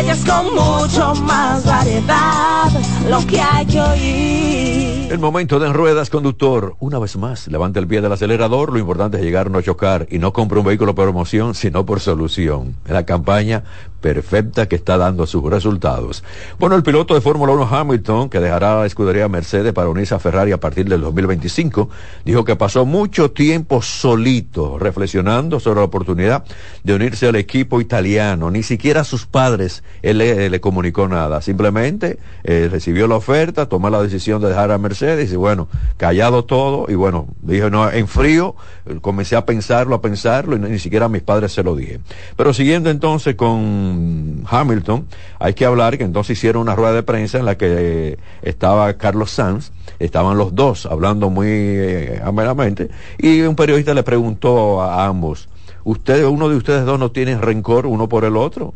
Con 0.00 0.54
mucho 0.54 1.14
más 1.24 1.62
variedad, 1.66 2.70
lo 3.08 3.26
que 3.26 3.38
hay 3.38 3.66
que 3.66 3.80
oír. 3.80 5.12
El 5.12 5.18
momento 5.18 5.58
de 5.58 5.66
en 5.66 5.74
ruedas, 5.74 6.08
conductor. 6.08 6.76
Una 6.78 6.98
vez 6.98 7.16
más, 7.16 7.48
levanta 7.48 7.80
el 7.80 7.88
pie 7.88 8.00
del 8.00 8.12
acelerador. 8.12 8.72
Lo 8.72 8.78
importante 8.78 9.18
es 9.18 9.24
llegar, 9.24 9.50
no 9.50 9.60
chocar. 9.60 10.06
Y 10.08 10.18
no 10.18 10.32
compre 10.32 10.60
un 10.60 10.64
vehículo 10.64 10.94
por 10.94 11.08
emoción, 11.08 11.54
sino 11.54 11.84
por 11.84 11.98
solución. 11.98 12.76
Es 12.86 12.92
la 12.92 13.04
campaña 13.04 13.64
perfecta 14.00 14.66
que 14.68 14.76
está 14.76 14.96
dando 14.96 15.26
sus 15.26 15.44
resultados. 15.44 16.24
Bueno, 16.58 16.76
el 16.76 16.82
piloto 16.82 17.14
de 17.14 17.20
Fórmula 17.20 17.52
1 17.52 17.68
Hamilton, 17.70 18.30
que 18.30 18.40
dejará 18.40 18.80
la 18.80 18.86
escudería 18.86 19.28
Mercedes 19.28 19.72
para 19.72 19.88
unirse 19.88 20.14
a 20.14 20.18
Ferrari 20.18 20.52
a 20.52 20.60
partir 20.60 20.88
del 20.88 21.00
2025, 21.02 21.90
dijo 22.24 22.44
que 22.44 22.56
pasó 22.56 22.86
mucho 22.86 23.32
tiempo 23.32 23.82
solito, 23.82 24.78
reflexionando 24.78 25.60
sobre 25.60 25.80
la 25.80 25.86
oportunidad 25.86 26.44
de 26.82 26.94
unirse 26.94 27.28
al 27.28 27.36
equipo 27.36 27.80
italiano. 27.80 28.50
Ni 28.50 28.62
siquiera 28.62 29.04
sus 29.04 29.26
padres 29.26 29.82
él 30.02 30.18
le, 30.18 30.60
comunicó 30.60 31.08
nada. 31.08 31.42
Simplemente 31.42 32.18
eh, 32.44 32.68
recibió 32.70 33.06
la 33.06 33.16
oferta, 33.16 33.68
tomó 33.68 33.90
la 33.90 34.02
decisión 34.02 34.40
de 34.40 34.48
dejar 34.48 34.70
a 34.70 34.78
Mercedes 34.78 35.32
y 35.32 35.36
bueno, 35.36 35.68
callado 35.96 36.44
todo 36.44 36.86
y 36.88 36.94
bueno, 36.94 37.28
dije 37.42 37.70
no, 37.70 37.90
en 37.90 38.08
frío, 38.08 38.54
comencé 39.00 39.36
a 39.36 39.44
pensarlo, 39.44 39.94
a 39.94 40.02
pensarlo 40.02 40.56
y 40.56 40.58
ni 40.58 40.78
siquiera 40.78 41.06
a 41.06 41.08
mis 41.08 41.22
padres 41.22 41.52
se 41.52 41.62
lo 41.62 41.76
dije. 41.76 42.00
Pero 42.36 42.52
siguiendo 42.52 42.90
entonces 42.90 43.34
con 43.34 44.44
Hamilton, 44.48 45.06
hay 45.38 45.54
que 45.54 45.64
hablar 45.64 45.98
que 45.98 46.04
entonces 46.04 46.38
hicieron 46.38 46.62
una 46.62 46.74
rueda 46.74 46.92
de 46.92 47.02
prensa 47.02 47.38
en 47.38 47.44
la 47.44 47.56
que 47.56 47.66
eh, 47.68 48.18
estaba 48.42 48.92
Carlos 48.94 49.30
Sanz, 49.30 49.72
estaban 49.98 50.38
los 50.38 50.54
dos 50.54 50.86
hablando 50.86 51.30
muy 51.30 51.48
eh, 51.48 52.20
amenamente 52.24 52.88
y 53.18 53.42
un 53.42 53.56
periodista 53.56 53.94
le 53.94 54.02
preguntó 54.02 54.82
a 54.82 55.06
ambos, 55.06 55.48
¿ustedes, 55.84 56.24
uno 56.24 56.48
de 56.48 56.56
ustedes 56.56 56.84
dos 56.84 56.98
no 56.98 57.10
tienen 57.10 57.40
rencor 57.40 57.86
uno 57.86 58.08
por 58.08 58.24
el 58.24 58.36
otro? 58.36 58.74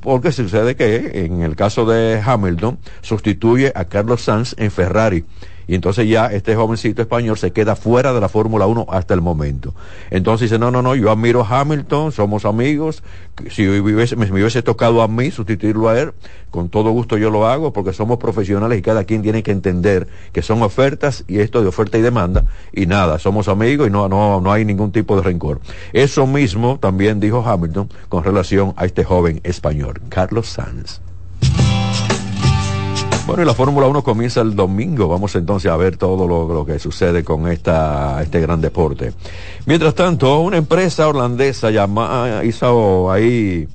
Porque 0.00 0.32
sucede 0.32 0.76
que 0.76 1.24
en 1.24 1.42
el 1.42 1.56
caso 1.56 1.84
de 1.84 2.20
Hamilton 2.24 2.78
sustituye 3.00 3.72
a 3.74 3.84
Carlos 3.86 4.22
Sanz 4.22 4.54
en 4.58 4.70
Ferrari 4.70 5.24
y 5.68 5.74
entonces 5.74 6.08
ya 6.08 6.26
este 6.26 6.56
jovencito 6.56 7.02
español 7.02 7.36
se 7.36 7.52
queda 7.52 7.76
fuera 7.76 8.14
de 8.14 8.20
la 8.20 8.30
Fórmula 8.30 8.66
1 8.66 8.86
hasta 8.88 9.12
el 9.12 9.20
momento. 9.20 9.74
Entonces 10.10 10.50
dice, 10.50 10.58
no, 10.58 10.70
no, 10.70 10.80
no, 10.80 10.94
yo 10.96 11.10
admiro 11.10 11.44
a 11.44 11.60
Hamilton, 11.60 12.10
somos 12.10 12.46
amigos, 12.46 13.02
si 13.50 13.68
hubiese, 13.68 14.16
me, 14.16 14.24
me 14.26 14.40
hubiese 14.40 14.62
tocado 14.62 15.02
a 15.02 15.08
mí 15.08 15.30
sustituirlo 15.30 15.90
a 15.90 16.00
él, 16.00 16.12
con 16.50 16.70
todo 16.70 16.90
gusto 16.90 17.18
yo 17.18 17.28
lo 17.30 17.46
hago 17.46 17.74
porque 17.74 17.92
somos 17.92 18.16
profesionales 18.16 18.78
y 18.78 18.82
cada 18.82 19.04
quien 19.04 19.20
tiene 19.20 19.42
que 19.42 19.52
entender 19.52 20.08
que 20.32 20.40
son 20.40 20.62
ofertas 20.62 21.24
y 21.28 21.40
esto 21.40 21.60
de 21.60 21.68
oferta 21.68 21.98
y 21.98 22.00
demanda 22.00 22.46
y 22.72 22.86
nada, 22.86 23.18
somos 23.18 23.48
amigos 23.48 23.88
y 23.88 23.90
no, 23.90 24.08
no, 24.08 24.40
no 24.40 24.50
hay 24.50 24.64
ningún 24.64 24.90
tipo 24.90 25.16
de 25.16 25.22
rencor. 25.22 25.60
Eso 25.92 26.26
mismo 26.26 26.78
también 26.80 27.20
dijo 27.20 27.44
Hamilton 27.46 27.90
con 28.08 28.24
relación 28.24 28.72
a 28.76 28.86
este 28.86 29.04
joven 29.04 29.40
español, 29.44 30.00
Carlos 30.08 30.48
Sanz. 30.48 31.07
Bueno, 33.28 33.42
y 33.42 33.44
la 33.46 33.52
Fórmula 33.52 33.86
1 33.88 34.02
comienza 34.02 34.40
el 34.40 34.56
domingo. 34.56 35.06
Vamos 35.06 35.34
entonces 35.36 35.70
a 35.70 35.76
ver 35.76 35.98
todo 35.98 36.26
lo, 36.26 36.64
que 36.64 36.78
sucede 36.78 37.22
con 37.22 37.46
esta, 37.46 38.22
este 38.22 38.40
gran 38.40 38.62
deporte. 38.62 39.12
Mientras 39.66 39.94
tanto, 39.94 40.40
una 40.40 40.56
empresa 40.56 41.06
holandesa 41.06 41.70
llamada, 41.70 42.42
hizo 42.42 43.12
ahí 43.12 43.68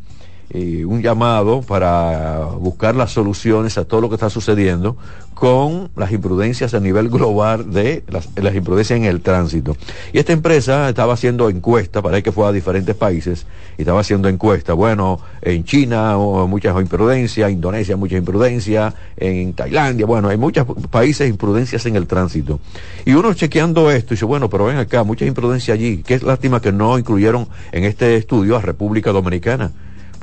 y 0.53 0.83
un 0.83 1.01
llamado 1.01 1.61
para 1.63 2.45
buscar 2.59 2.95
las 2.95 3.11
soluciones 3.11 3.77
a 3.77 3.85
todo 3.85 4.01
lo 4.01 4.09
que 4.09 4.15
está 4.15 4.29
sucediendo 4.29 4.95
con 5.33 5.89
las 5.95 6.11
imprudencias 6.11 6.75
a 6.75 6.79
nivel 6.79 7.09
global 7.09 7.71
de 7.73 8.03
las, 8.07 8.55
imprudencias 8.55 8.97
en 8.97 9.05
el 9.05 9.21
tránsito. 9.21 9.75
Y 10.13 10.19
esta 10.19 10.31
empresa 10.31 10.87
estaba 10.87 11.15
haciendo 11.15 11.49
encuestas, 11.49 12.03
para 12.03 12.21
que 12.21 12.31
fue 12.31 12.47
a 12.47 12.51
diferentes 12.51 12.95
países, 12.95 13.47
y 13.77 13.81
estaba 13.81 13.99
haciendo 13.99 14.29
encuestas. 14.29 14.75
Bueno, 14.75 15.19
en 15.41 15.63
China 15.63 16.17
oh, 16.17 16.47
muchas 16.47 16.79
imprudencias, 16.79 17.51
Indonesia 17.51 17.97
muchas 17.97 18.19
imprudencias, 18.19 18.93
en 19.17 19.53
Tailandia, 19.53 20.05
bueno, 20.05 20.29
hay 20.29 20.37
muchos 20.37 20.67
países 20.91 21.27
imprudencias 21.27 21.85
en 21.87 21.95
el 21.95 22.05
tránsito. 22.05 22.59
Y 23.03 23.13
uno 23.13 23.33
chequeando 23.33 23.89
esto, 23.89 24.13
dice, 24.13 24.25
bueno, 24.25 24.49
pero 24.49 24.65
ven 24.65 24.77
acá, 24.77 25.03
muchas 25.03 25.27
imprudencias 25.27 25.75
allí. 25.75 26.03
Qué 26.03 26.19
lástima 26.19 26.61
que 26.61 26.71
no 26.71 26.97
incluyeron 26.97 27.47
en 27.71 27.85
este 27.85 28.15
estudio 28.15 28.55
a 28.55 28.61
República 28.61 29.11
Dominicana 29.11 29.71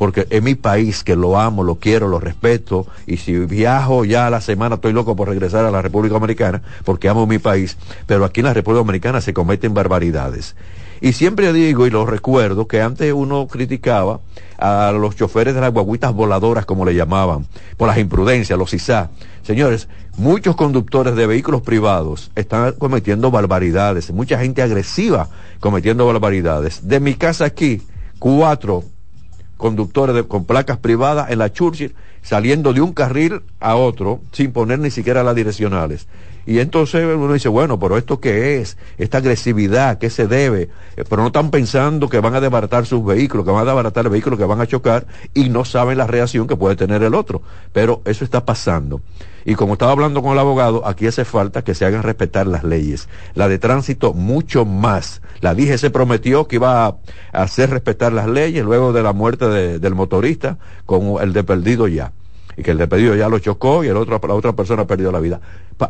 porque 0.00 0.26
es 0.30 0.42
mi 0.42 0.54
país 0.54 1.04
que 1.04 1.14
lo 1.14 1.38
amo, 1.38 1.62
lo 1.62 1.74
quiero, 1.74 2.08
lo 2.08 2.18
respeto, 2.18 2.86
y 3.06 3.18
si 3.18 3.36
viajo 3.36 4.06
ya 4.06 4.28
a 4.28 4.30
la 4.30 4.40
semana 4.40 4.76
estoy 4.76 4.94
loco 4.94 5.14
por 5.14 5.28
regresar 5.28 5.66
a 5.66 5.70
la 5.70 5.82
República 5.82 6.14
Dominicana, 6.14 6.62
porque 6.86 7.10
amo 7.10 7.26
mi 7.26 7.38
país, 7.38 7.76
pero 8.06 8.24
aquí 8.24 8.40
en 8.40 8.46
la 8.46 8.54
República 8.54 8.78
Dominicana 8.78 9.20
se 9.20 9.34
cometen 9.34 9.74
barbaridades. 9.74 10.56
Y 11.02 11.12
siempre 11.12 11.52
digo 11.52 11.86
y 11.86 11.90
lo 11.90 12.06
recuerdo 12.06 12.66
que 12.66 12.80
antes 12.80 13.12
uno 13.12 13.46
criticaba 13.46 14.20
a 14.56 14.90
los 14.98 15.16
choferes 15.16 15.54
de 15.54 15.60
las 15.60 15.70
guaguitas 15.70 16.14
voladoras, 16.14 16.64
como 16.64 16.86
le 16.86 16.94
llamaban, 16.94 17.44
por 17.76 17.86
las 17.86 17.98
imprudencias, 17.98 18.58
los 18.58 18.72
ISA. 18.72 19.10
Señores, 19.42 19.86
muchos 20.16 20.56
conductores 20.56 21.14
de 21.14 21.26
vehículos 21.26 21.60
privados 21.60 22.30
están 22.36 22.72
cometiendo 22.78 23.30
barbaridades, 23.30 24.10
mucha 24.12 24.38
gente 24.38 24.62
agresiva 24.62 25.28
cometiendo 25.60 26.06
barbaridades. 26.06 26.88
De 26.88 27.00
mi 27.00 27.16
casa 27.16 27.44
aquí, 27.44 27.82
cuatro 28.18 28.82
conductores 29.60 30.24
con 30.24 30.44
placas 30.44 30.78
privadas 30.78 31.30
en 31.30 31.38
la 31.38 31.52
Churchill 31.52 31.94
saliendo 32.22 32.72
de 32.72 32.80
un 32.80 32.92
carril 32.92 33.42
a 33.60 33.76
otro 33.76 34.20
sin 34.32 34.52
poner 34.52 34.78
ni 34.78 34.90
siquiera 34.90 35.22
las 35.22 35.36
direccionales. 35.36 36.08
Y 36.46 36.58
entonces 36.58 37.04
uno 37.04 37.32
dice, 37.32 37.48
bueno, 37.48 37.78
pero 37.78 37.96
esto 37.96 38.20
qué 38.20 38.60
es, 38.60 38.76
esta 38.98 39.18
agresividad, 39.18 39.98
¿qué 39.98 40.10
se 40.10 40.26
debe? 40.26 40.70
Eh, 40.96 41.04
pero 41.08 41.22
no 41.22 41.28
están 41.28 41.50
pensando 41.50 42.08
que 42.08 42.20
van 42.20 42.34
a 42.34 42.40
desbaratar 42.40 42.86
sus 42.86 43.04
vehículos, 43.04 43.44
que 43.44 43.52
van 43.52 43.62
a 43.62 43.66
desbaratar 43.66 44.06
el 44.06 44.10
vehículo, 44.10 44.36
que 44.36 44.44
van 44.44 44.60
a 44.60 44.66
chocar 44.66 45.06
y 45.34 45.48
no 45.48 45.64
saben 45.64 45.98
la 45.98 46.06
reacción 46.06 46.46
que 46.46 46.56
puede 46.56 46.76
tener 46.76 47.02
el 47.02 47.14
otro. 47.14 47.42
Pero 47.72 48.02
eso 48.04 48.24
está 48.24 48.44
pasando. 48.44 49.00
Y 49.44 49.54
como 49.54 49.74
estaba 49.74 49.92
hablando 49.92 50.22
con 50.22 50.32
el 50.32 50.38
abogado, 50.38 50.86
aquí 50.86 51.06
hace 51.06 51.24
falta 51.24 51.62
que 51.62 51.74
se 51.74 51.84
hagan 51.84 52.02
respetar 52.02 52.46
las 52.46 52.64
leyes. 52.64 53.08
La 53.34 53.48
de 53.48 53.58
tránsito 53.58 54.12
mucho 54.12 54.64
más. 54.64 55.22
La 55.40 55.54
dije 55.54 55.78
se 55.78 55.90
prometió 55.90 56.46
que 56.46 56.56
iba 56.56 56.86
a 56.86 56.96
hacer 57.32 57.70
respetar 57.70 58.12
las 58.12 58.26
leyes 58.26 58.64
luego 58.64 58.92
de 58.92 59.02
la 59.02 59.12
muerte 59.12 59.46
del 59.78 59.94
motorista 59.94 60.58
con 60.84 61.22
el 61.22 61.32
de 61.32 61.44
perdido 61.44 61.88
ya 61.88 62.12
y 62.60 62.62
que 62.62 62.70
el 62.72 62.78
despedido 62.78 63.16
ya 63.16 63.28
lo 63.28 63.38
chocó 63.38 63.82
y 63.84 63.88
el 63.88 63.96
otro, 63.96 64.20
la 64.22 64.34
otra 64.34 64.52
persona 64.52 64.82
ha 64.82 64.86
perdido 64.86 65.10
la 65.10 65.20
vida. 65.20 65.40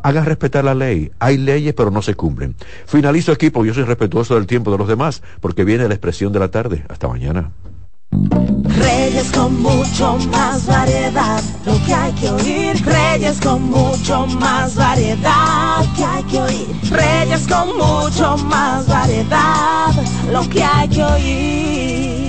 hagan 0.03 0.25
respetar 0.25 0.65
la 0.65 0.75
ley. 0.75 1.11
Hay 1.19 1.37
leyes, 1.37 1.75
pero 1.75 1.91
no 1.91 2.01
se 2.01 2.15
cumplen. 2.15 2.55
Finalizo 2.87 3.33
equipo. 3.33 3.65
Yo 3.65 3.75
soy 3.75 3.83
respetuoso 3.83 4.37
del 4.37 4.47
tiempo 4.47 4.71
de 4.71 4.79
los 4.79 4.87
demás, 4.87 5.23
porque 5.41 5.65
viene 5.65 5.89
la 5.89 5.95
expresión 5.95 6.33
de 6.33 6.39
la 6.39 6.49
tarde. 6.49 6.85
Hasta 6.89 7.09
mañana. 7.09 7.51
Reyes 8.13 9.31
con 9.33 9.61
mucho 9.61 10.17
más 10.31 10.67
variedad, 10.67 11.43
lo 11.67 11.85
que 11.85 11.95
hay 11.95 12.13
que 12.13 12.31
oír. 12.31 12.85
Reyes 12.85 13.41
con 13.41 13.63
mucho 13.63 14.27
más 14.27 14.75
variedad, 14.77 15.85
lo 15.85 15.95
que 15.97 16.05
hay 16.05 16.23
que 16.25 16.41
oír. 16.41 16.67
Reyes 16.91 17.47
con 17.49 17.77
mucho 17.77 18.37
más 18.45 18.87
variedad, 18.87 19.93
lo 20.33 20.49
que 20.49 20.63
hay 20.63 20.89
que 20.89 21.03
oír. 21.03 22.20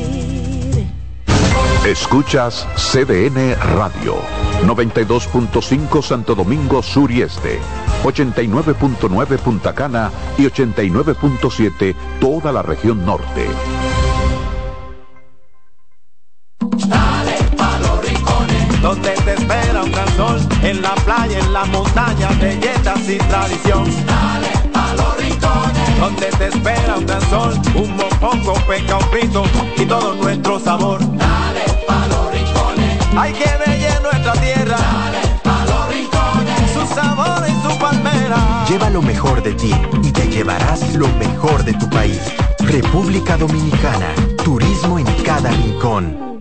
Escuchas 1.86 2.68
CDN 2.76 3.56
Radio, 3.76 4.22
92.5 4.68 6.04
Santo 6.04 6.36
Domingo 6.36 6.84
Sur 6.84 7.10
y 7.10 7.24
Este, 7.24 7.60
89.9 8.04 9.40
Punta 9.40 9.74
Cana 9.74 10.12
y 10.38 10.44
89.7 10.44 11.96
toda 12.20 12.52
la 12.52 12.62
región 12.62 13.04
norte. 13.04 13.48
Dale 16.88 17.38
pa 17.58 17.80
los 17.80 18.08
rincones, 18.08 18.82
donde 18.84 19.10
te 19.10 19.34
espera 19.34 19.82
un 19.84 19.92
gran 19.92 20.16
sol, 20.16 20.40
en 20.62 20.84
la 20.84 20.94
playa, 20.94 21.40
en 21.40 21.52
la 21.52 21.66
montaña, 21.66 22.30
belletas 22.40 23.10
y 23.10 23.18
tradición. 23.18 23.86
Dale 24.06 24.70
pa 24.72 24.94
los 24.94 25.18
rincones, 25.18 26.00
donde 26.00 26.28
te 26.28 26.46
espera 26.46 26.96
un 26.96 27.08
gran 27.08 27.22
sol, 27.22 27.60
un 27.74 27.98
mopongo, 27.98 28.54
peca, 28.68 29.00
un 29.00 29.10
pito 29.10 29.44
y 29.78 29.86
todo 29.86 30.14
nuestro 30.14 30.60
sabor. 30.60 31.00
Dale 31.18 31.61
hay 33.18 33.34
que 33.34 33.50
ver 33.58 33.96
en 33.96 34.04
nuestra 34.04 34.34
tierra. 34.34 34.78
Dale 34.78 35.40
pa 35.44 35.66
los 35.66 35.88
rincones, 35.94 36.72
su 36.72 36.96
sabor 36.96 37.44
y 37.48 37.68
su 37.68 37.80
palmera. 37.80 38.66
Lleva 38.68 38.90
lo 38.90 39.02
mejor 39.02 39.44
de 39.44 39.54
ti 39.54 39.74
y 40.04 40.12
te 40.12 40.28
llevarás 40.28 40.94
lo 40.96 41.08
mejor 41.20 41.64
de 41.64 41.74
tu 41.74 41.90
país. 41.90 42.22
República 42.60 43.38
Dominicana, 43.38 44.14
turismo 44.44 45.00
en 45.00 45.06
cada 45.24 45.52
rincón. 45.52 46.32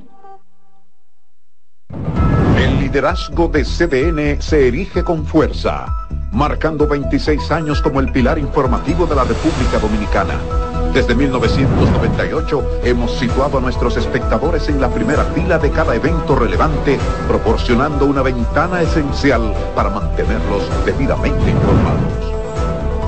El 2.57 2.79
liderazgo 2.79 3.49
de 3.49 3.65
CDN 3.65 4.41
se 4.41 4.69
erige 4.69 5.03
con 5.03 5.25
fuerza, 5.25 5.87
marcando 6.33 6.87
26 6.87 7.51
años 7.51 7.81
como 7.81 8.01
el 8.01 8.13
pilar 8.13 8.39
informativo 8.39 9.07
de 9.07 9.17
la 9.17 9.25
República 9.25 9.79
Dominicana. 9.81 10.60
Desde 10.93 11.15
1998 11.15 12.81
hemos 12.83 13.13
situado 13.13 13.59
a 13.59 13.61
nuestros 13.61 13.97
espectadores 13.97 14.69
en 14.69 14.81
la 14.81 14.89
primera 14.89 15.25
fila 15.27 15.57
de 15.57 15.71
cada 15.71 15.95
evento 15.95 16.35
relevante, 16.35 16.99
proporcionando 17.29 18.07
una 18.07 18.23
ventana 18.23 18.83
esencial 18.83 19.55
para 19.77 19.91
mantenerlos 19.91 20.63
debidamente 20.85 21.51
informados. 21.51 22.40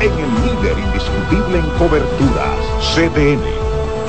en 0.00 0.12
el 0.12 0.34
líder 0.44 0.78
indiscutible 0.78 1.58
en 1.58 1.66
coberturas, 1.78 2.58
CDN. 2.94 3.42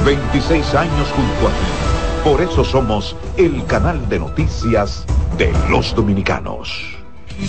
26 0.06 0.76
años 0.76 1.08
junto 1.16 1.48
a 1.48 1.52
ti. 1.52 2.30
Por 2.30 2.42
eso 2.42 2.64
somos 2.64 3.16
el 3.38 3.66
canal 3.66 4.08
de 4.10 4.20
noticias 4.20 5.06
de 5.38 5.54
los 5.70 5.96
dominicanos. 5.96 6.97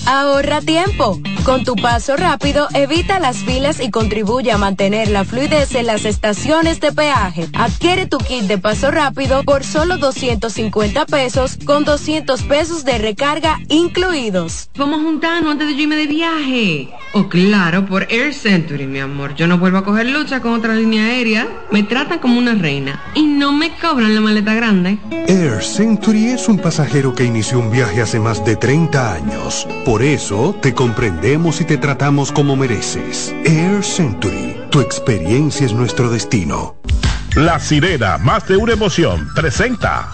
Ahorra 0.07 0.61
tiempo. 0.61 1.21
Con 1.45 1.65
tu 1.65 1.77
paso 1.77 2.17
rápido, 2.17 2.69
evita 2.75 3.19
las 3.21 3.39
filas 3.39 3.81
y 3.81 3.91
contribuye 3.91 4.53
a 4.53 4.59
mantener 4.59 5.09
la 5.09 5.25
fluidez 5.25 5.75
en 5.75 5.87
las 5.87 6.05
estaciones 6.05 6.81
de 6.81 6.93
peaje. 6.93 7.47
Adquiere 7.55 8.07
tu 8.07 8.19
kit 8.19 8.43
de 8.43 8.59
paso 8.59 8.91
rápido 8.91 9.43
por 9.45 9.65
solo 9.65 9.97
250 9.97 11.07
pesos 11.07 11.59
con 11.65 11.85
200 11.85 12.43
pesos 12.43 12.85
de 12.85 12.99
recarga 12.99 13.59
incluidos. 13.69 14.69
Vamos 14.77 15.01
a 15.01 15.03
juntarnos 15.03 15.53
antes 15.53 15.69
de 15.69 15.75
yo 15.75 15.83
irme 15.83 15.97
de 15.97 16.07
viaje. 16.07 16.91
Oh, 17.15 17.29
claro, 17.29 17.87
por 17.87 18.07
Air 18.11 18.35
Century, 18.35 18.87
mi 18.87 18.99
amor. 19.01 19.35
Yo 19.35 19.47
no 19.47 19.59
vuelvo 19.59 19.79
a 19.79 19.85
coger 19.85 20.07
lucha 20.07 20.41
con 20.41 20.53
otra 20.53 20.75
línea 20.75 21.07
aérea. 21.07 21.49
Me 21.71 21.83
tratan 21.83 22.19
como 22.19 22.39
una 22.39 22.55
reina 22.55 23.01
y 23.15 23.23
no 23.23 23.53
me 23.53 23.71
cobran 23.79 24.15
la 24.15 24.21
maleta 24.21 24.55
grande. 24.55 24.99
Air 25.27 25.63
Century 25.63 26.29
es 26.29 26.49
un 26.49 26.59
pasajero 26.59 27.15
que 27.15 27.25
inició 27.25 27.59
un 27.59 27.71
viaje 27.71 28.03
hace 28.03 28.21
más 28.21 28.45
de 28.45 28.57
30 28.57 29.15
años. 29.15 29.67
Por 29.85 30.03
eso 30.03 30.55
te 30.61 30.75
comprendemos 30.75 31.61
y 31.61 31.65
te 31.65 31.77
tratamos 31.77 32.33
como 32.33 32.57
mereces. 32.57 33.35
Air 33.45 33.83
Century, 33.83 34.57
tu 34.71 34.81
experiencia 34.81 35.67
es 35.67 35.73
nuestro 35.73 36.11
destino. 36.11 36.77
La 37.37 37.59
sirena, 37.59 38.19
más 38.19 38.47
de 38.49 38.57
una 38.57 38.73
emoción, 38.73 39.29
presenta. 39.35 40.11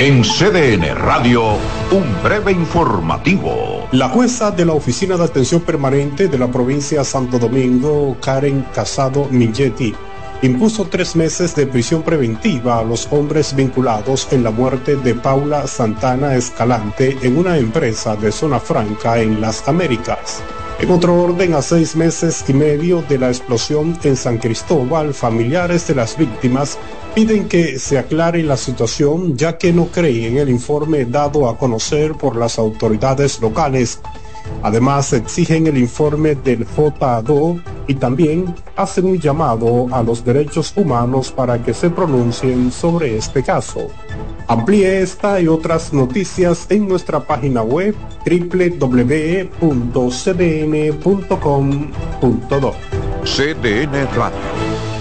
En 0.00 0.22
CDN 0.22 0.94
Radio, 0.94 1.54
un 1.90 2.22
breve 2.22 2.52
informativo. 2.52 3.88
La 3.90 4.08
jueza 4.08 4.52
de 4.52 4.64
la 4.64 4.72
Oficina 4.72 5.16
de 5.16 5.24
Atención 5.24 5.60
Permanente 5.60 6.28
de 6.28 6.38
la 6.38 6.46
provincia 6.46 7.00
de 7.00 7.04
Santo 7.04 7.38
Domingo, 7.38 8.16
Karen 8.20 8.64
Casado 8.72 9.26
Milletti, 9.30 9.94
impuso 10.42 10.84
tres 10.84 11.16
meses 11.16 11.54
de 11.56 11.66
prisión 11.66 12.02
preventiva 12.02 12.78
a 12.78 12.84
los 12.84 13.08
hombres 13.10 13.54
vinculados 13.56 14.28
en 14.30 14.44
la 14.44 14.50
muerte 14.50 14.96
de 14.96 15.14
Paula 15.14 15.66
Santana 15.66 16.36
Escalante 16.36 17.16
en 17.22 17.38
una 17.38 17.58
empresa 17.58 18.14
de 18.14 18.30
zona 18.30 18.60
franca 18.60 19.20
en 19.20 19.40
las 19.40 19.66
Américas. 19.66 20.40
En 20.78 20.92
otro 20.92 21.20
orden, 21.20 21.54
a 21.54 21.62
seis 21.62 21.96
meses 21.96 22.44
y 22.46 22.52
medio 22.52 23.02
de 23.02 23.18
la 23.18 23.28
explosión 23.28 23.98
en 24.04 24.16
San 24.16 24.38
Cristóbal, 24.38 25.12
familiares 25.12 25.88
de 25.88 25.96
las 25.96 26.16
víctimas 26.16 26.78
piden 27.16 27.48
que 27.48 27.80
se 27.80 27.98
aclare 27.98 28.44
la 28.44 28.56
situación 28.56 29.36
ya 29.36 29.58
que 29.58 29.72
no 29.72 29.86
creen 29.86 30.34
en 30.34 30.38
el 30.38 30.50
informe 30.50 31.04
dado 31.04 31.48
a 31.48 31.58
conocer 31.58 32.12
por 32.12 32.36
las 32.36 32.60
autoridades 32.60 33.40
locales. 33.40 33.98
Además, 34.62 35.12
exigen 35.12 35.66
el 35.66 35.78
informe 35.78 36.34
del 36.34 36.66
JADO 36.66 37.60
y 37.86 37.94
también 37.94 38.54
hacen 38.76 39.06
un 39.06 39.18
llamado 39.18 39.86
a 39.92 40.02
los 40.02 40.24
derechos 40.24 40.72
humanos 40.76 41.30
para 41.32 41.62
que 41.62 41.72
se 41.74 41.90
pronuncien 41.90 42.72
sobre 42.72 43.16
este 43.16 43.42
caso. 43.42 43.88
Amplíe 44.48 45.02
esta 45.02 45.40
y 45.40 45.48
otras 45.48 45.92
noticias 45.92 46.66
en 46.70 46.88
nuestra 46.88 47.20
página 47.20 47.62
web 47.62 47.94
www.cdn.com.do. 48.24 49.58
CDN 53.24 54.08
Radio. 54.16 54.38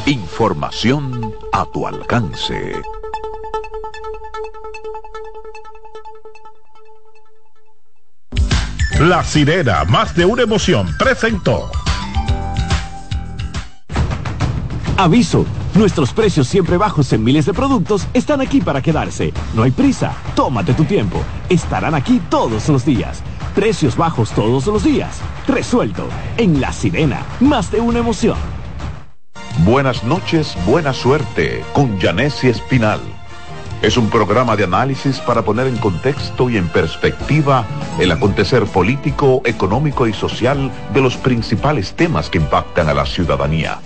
Información 0.06 1.34
a 1.54 1.66
tu 1.72 1.88
alcance. 1.88 2.74
La 9.00 9.24
sirena, 9.24 9.84
más 9.84 10.16
de 10.16 10.26
una 10.26 10.41
emoción, 10.41 10.88
presentó. 10.98 11.70
Aviso, 14.98 15.45
nuestros 15.76 16.12
precios 16.14 16.48
siempre 16.48 16.78
bajos 16.78 17.14
en 17.14 17.24
miles 17.24 17.45
de 17.45 17.54
productos 17.54 18.08
están 18.16 18.41
aquí 18.41 18.60
para 18.60 18.82
quedarse. 18.82 19.34
No 19.54 19.62
hay 19.62 19.70
prisa, 19.70 20.14
tómate 20.36 20.74
tu 20.74 20.84
tiempo. 20.84 21.22
Estarán 21.48 21.93
aquí 21.93 22.20
todos 22.32 22.68
los 22.70 22.84
días. 22.86 23.22
Precios 23.54 23.95
bajos 23.95 24.32
todos 24.32 24.66
los 24.66 24.84
días. 24.84 25.20
Resuelto. 25.48 26.08
En 26.38 26.60
La 26.60 26.74
Sirena, 26.74 27.22
más 27.39 27.70
de 27.70 27.80
una 27.80 28.00
emoción. 28.00 28.38
Buenas 29.60 30.04
noches, 30.04 30.58
buena 30.66 30.91
suerte 30.91 31.64
con 31.74 32.00
Janessi 32.00 32.48
Espinal. 32.48 33.02
Es 33.82 33.95
un 33.95 34.09
programa 34.09 34.55
de 34.55 34.63
análisis 34.63 35.19
para 35.19 35.43
poner 35.43 35.67
en 35.67 35.78
contexto 35.78 36.49
y 36.49 36.57
en 36.57 36.67
perspectiva 36.67 37.63
el 37.99 38.11
acontecer 38.11 38.65
político, 38.65 39.41
económico 39.45 40.07
y 40.07 40.13
social 40.13 40.71
de 40.93 41.01
los 41.01 41.15
principales 41.15 41.93
temas 41.93 42.30
que 42.30 42.39
impactan 42.39 42.89
a 42.89 42.95
la 42.95 43.05
ciudadanía. 43.05 43.78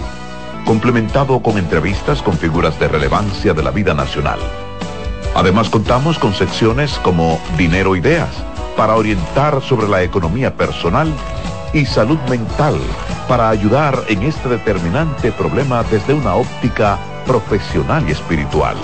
Complementado 0.65 1.41
con 1.41 1.57
entrevistas 1.57 2.21
con 2.21 2.37
figuras 2.37 2.79
de 2.79 2.87
relevancia 2.87 3.53
de 3.53 3.63
la 3.63 3.71
vida 3.71 3.93
nacional. 3.93 4.39
Además 5.35 5.69
contamos 5.69 6.17
con 6.17 6.33
secciones 6.33 6.93
como 7.03 7.39
Dinero 7.57 7.95
Ideas, 7.95 8.29
para 8.77 8.95
orientar 8.95 9.61
sobre 9.61 9.89
la 9.89 10.03
economía 10.03 10.55
personal 10.55 11.11
y 11.73 11.85
salud 11.85 12.19
mental, 12.29 12.79
para 13.27 13.49
ayudar 13.49 14.03
en 14.07 14.23
este 14.23 14.47
determinante 14.47 15.33
problema 15.33 15.83
desde 15.83 16.13
una 16.13 16.35
óptica 16.35 16.97
profesional 17.25 18.05
y 18.07 18.11
espiritual. 18.11 18.77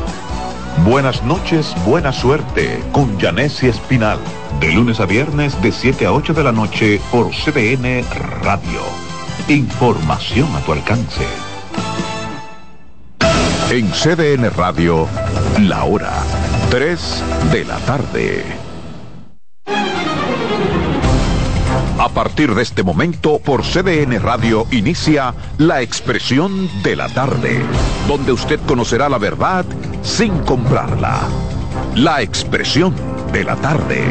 Buenas 0.85 1.23
noches, 1.23 1.75
buena 1.85 2.13
suerte 2.13 2.81
con 2.91 3.19
Janessi 3.19 3.67
Espinal. 3.67 4.19
De 4.59 4.71
lunes 4.71 4.99
a 4.99 5.05
viernes 5.05 5.61
de 5.61 5.71
7 5.71 6.05
a 6.05 6.13
8 6.13 6.33
de 6.33 6.43
la 6.43 6.51
noche 6.51 7.01
por 7.11 7.31
CDN 7.31 8.03
Radio. 8.41 8.81
Información 9.49 10.47
a 10.55 10.59
tu 10.61 10.73
alcance. 10.73 11.25
En 13.69 13.89
CDN 13.91 14.49
Radio, 14.55 15.07
la 15.59 15.83
hora 15.83 16.13
3 16.69 17.23
de 17.51 17.65
la 17.65 17.77
tarde. 17.79 18.67
A 21.99 22.09
partir 22.09 22.53
de 22.53 22.61
este 22.61 22.83
momento, 22.83 23.39
por 23.39 23.63
CDN 23.63 24.21
Radio 24.21 24.67
inicia 24.71 25.33
La 25.57 25.81
Expresión 25.81 26.69
de 26.83 26.95
la 26.95 27.09
Tarde, 27.09 27.59
donde 28.07 28.31
usted 28.31 28.59
conocerá 28.67 29.09
la 29.09 29.17
verdad 29.17 29.65
sin 30.07 30.39
comprarla. 30.39 31.27
La 31.95 32.21
Expresión 32.21 32.95
de 33.33 33.43
la 33.43 33.57
Tarde. 33.57 34.05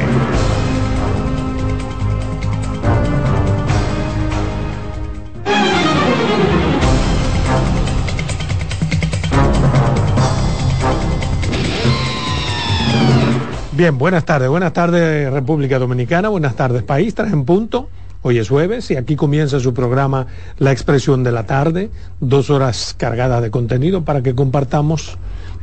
Bien, 13.72 13.96
buenas 13.98 14.24
tardes. 14.24 14.48
Buenas 14.48 14.72
tardes 14.74 15.32
República 15.32 15.78
Dominicana, 15.78 16.28
buenas 16.28 16.54
tardes 16.54 16.82
país, 16.82 17.14
tres 17.14 17.32
en 17.32 17.44
punto. 17.44 17.88
Hoy 18.22 18.38
es 18.38 18.48
jueves 18.48 18.90
y 18.90 18.96
aquí 18.96 19.16
comienza 19.16 19.60
su 19.60 19.72
programa 19.72 20.26
La 20.58 20.72
Expresión 20.72 21.24
de 21.24 21.32
la 21.32 21.46
Tarde, 21.46 21.90
dos 22.20 22.50
horas 22.50 22.94
cargadas 22.98 23.40
de 23.40 23.50
contenido 23.50 24.04
para 24.04 24.22
que 24.22 24.34
compartamos, 24.34 25.16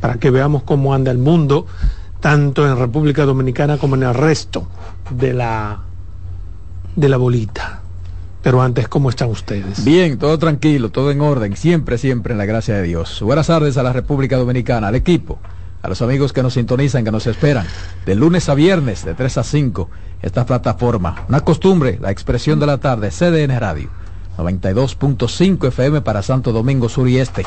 para 0.04 0.16
que 0.16 0.32
veamos 0.32 0.64
cómo 0.64 0.94
anda 0.94 1.12
el 1.12 1.18
mundo, 1.18 1.66
tanto 2.20 2.68
en 2.68 2.78
República 2.78 3.24
Dominicana 3.24 3.78
como 3.78 3.96
en 3.96 4.04
el 4.04 4.14
resto 4.14 4.68
de 5.10 5.32
la, 5.32 5.80
de 6.94 7.08
la 7.08 7.16
bolita. 7.16 7.80
Pero 8.42 8.62
antes, 8.62 8.90
¿cómo 8.90 9.10
están 9.10 9.30
ustedes? 9.30 9.86
Bien, 9.86 10.18
todo 10.18 10.38
tranquilo, 10.38 10.90
todo 10.90 11.10
en 11.10 11.22
orden, 11.22 11.56
siempre, 11.56 11.98
siempre 11.98 12.34
en 12.34 12.38
la 12.38 12.44
gracia 12.44 12.76
de 12.76 12.84
Dios. 12.84 13.22
Buenas 13.22 13.48
tardes 13.48 13.78
a 13.78 13.84
la 13.84 13.94
República 13.94 14.36
Dominicana, 14.36 14.90
al 14.90 14.96
equipo 14.96 15.40
a 15.82 15.88
los 15.88 16.02
amigos 16.02 16.34
que 16.34 16.44
nos 16.44 16.56
sintonizan, 16.56 17.06
que 17.06 17.12
nos 17.12 17.26
esperan, 17.26 17.66
de 18.06 18.16
lunes 18.16 18.50
a 18.50 18.56
viernes, 18.56 19.06
de 19.06 19.14
3 19.14 19.38
a 19.38 19.44
5, 19.46 19.90
esta 20.22 20.46
plataforma. 20.46 21.24
Una 21.30 21.40
costumbre, 21.40 21.98
la 22.02 22.12
expresión 22.12 22.60
de 22.60 22.66
la 22.66 22.80
tarde, 22.80 23.10
CDN 23.10 23.58
Radio, 23.58 23.88
92.5 24.38 25.68
FM 25.70 26.02
para 26.02 26.22
Santo 26.24 26.52
Domingo 26.52 26.90
Sur 26.90 27.08
y 27.08 27.20
Este, 27.20 27.46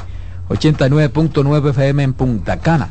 89.9 0.48 1.70
FM 1.70 2.02
en 2.02 2.12
Punta 2.12 2.58
Cana 2.60 2.88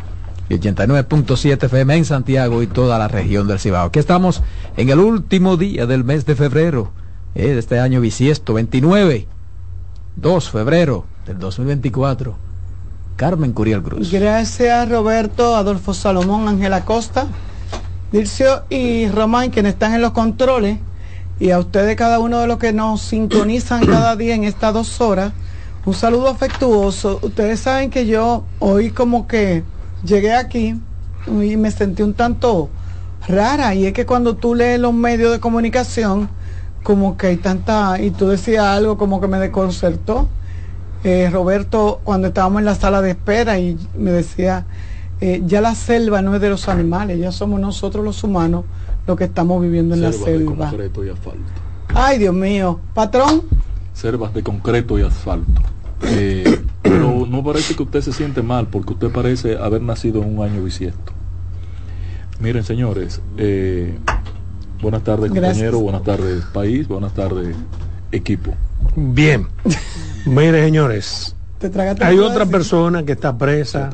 y 0.50 0.56
89.7 0.56 1.64
FM 1.64 1.96
en 1.96 2.06
Santiago 2.06 2.62
y 2.62 2.68
toda 2.68 3.00
la 3.00 3.08
región 3.08 3.48
del 3.48 3.60
Cibao. 3.60 3.88
Aquí 3.88 4.00
estamos 4.00 4.44
en 4.78 4.90
el 4.90 5.00
último 5.00 5.58
día 5.58 5.86
del 5.86 6.04
mes 6.04 6.26
de 6.26 6.36
febrero, 6.36 6.92
eh, 7.34 7.48
de 7.50 7.60
este 7.60 7.80
año 7.80 8.02
bisiesto, 8.02 8.54
29, 8.54 9.28
2 10.18 10.50
febrero 10.50 11.06
del 11.26 11.40
2024. 11.40 12.36
Carmen 13.16 13.54
Curiel 13.54 13.82
Cruz. 13.82 14.12
Gracias 14.12 14.90
Roberto, 14.90 15.56
Adolfo 15.56 15.94
Salomón, 15.94 16.48
Ángela 16.48 16.84
Costa, 16.84 17.28
Dircio 18.12 18.64
y 18.70 19.08
Román, 19.08 19.52
quienes 19.52 19.74
están 19.74 19.94
en 19.94 20.02
los 20.02 20.12
controles, 20.12 20.80
y 21.40 21.52
a 21.52 21.60
ustedes 21.60 21.96
cada 21.96 22.20
uno 22.20 22.40
de 22.40 22.48
los 22.48 22.60
que 22.60 22.74
nos 22.74 23.02
sintonizan 23.02 23.86
cada 23.86 24.16
día 24.16 24.36
en 24.36 24.44
estas 24.44 24.74
dos 24.74 25.02
horas, 25.02 25.34
un 25.86 25.94
saludo 25.94 26.30
afectuoso. 26.30 27.20
Ustedes 27.22 27.60
saben 27.60 27.90
que 27.90 28.06
yo 28.06 28.44
hoy 28.60 28.90
como 28.90 29.28
que 29.28 29.64
llegué 30.04 30.34
aquí 30.34 30.80
y 31.28 31.58
me 31.58 31.72
sentí 31.72 32.04
un 32.04 32.14
tanto 32.14 32.70
rara, 33.28 33.74
y 33.74 33.86
es 33.86 33.94
que 33.94 34.06
cuando 34.06 34.36
tú 34.36 34.56
lees 34.56 34.80
los 34.80 34.94
medios 34.94 35.32
de 35.32 35.40
comunicación, 35.40 36.30
como 36.84 37.18
que 37.18 37.28
hay 37.28 37.38
tanta, 37.38 38.00
y 38.00 38.12
tú 38.12 38.28
decías 38.28 38.66
algo 38.66 38.98
como 38.98 39.20
que 39.20 39.28
me 39.28 39.40
desconcertó 39.40 40.30
eh, 41.04 41.30
Roberto 41.32 42.02
cuando 42.04 42.28
estábamos 42.28 42.60
en 42.60 42.66
la 42.66 42.76
sala 42.76 43.02
de 43.02 43.12
espera 43.12 43.60
y 43.60 43.78
me 43.98 44.12
decía, 44.12 44.66
eh, 45.22 45.42
ya 45.46 45.62
la 45.62 45.76
selva 45.76 46.22
no 46.22 46.36
es 46.36 46.42
de 46.42 46.50
los 46.50 46.68
animales, 46.68 47.20
ya 47.20 47.32
somos 47.32 47.60
nosotros 47.60 48.04
los 48.04 48.24
humanos 48.24 48.66
los 49.08 49.18
que 49.18 49.26
estamos 49.26 49.62
viviendo 49.62 49.94
en 49.96 50.02
la 50.02 50.12
selva. 50.12 50.66
De 50.66 50.72
concreto 50.72 51.06
y 51.06 51.10
asfalto. 51.10 51.52
Ay, 51.94 52.18
Dios 52.18 52.34
mío, 52.34 52.80
patrón. 52.94 53.44
Selvas 53.94 54.34
de 54.34 54.44
concreto 54.44 54.98
y 54.98 55.04
asfalto. 55.04 55.62
Eh, 56.04 56.62
pero 56.82 57.26
no 57.26 57.44
parece 57.44 57.76
que 57.76 57.84
usted 57.84 58.02
se 58.02 58.14
siente 58.14 58.42
mal 58.42 58.68
porque 58.68 58.94
usted 58.94 59.10
parece 59.10 59.58
haber 59.58 59.82
nacido 59.82 60.22
en 60.22 60.38
un 60.38 60.44
año 60.44 60.64
bisiesto. 60.64 61.14
Miren, 62.40 62.64
señores, 62.64 63.22
buenas 64.82 65.04
tardes, 65.04 65.32
compañero, 65.32 65.80
buenas 65.80 66.04
tardes, 66.04 66.44
país, 66.46 66.88
buenas 66.88 67.14
tardes, 67.14 67.56
equipo. 68.12 68.54
Bien. 68.96 69.48
Mire, 70.26 70.64
señores, 70.64 71.36
hay 72.02 72.20
otra 72.20 72.46
persona 72.46 73.04
que 73.04 73.14
está 73.14 73.38
presa 73.38 73.90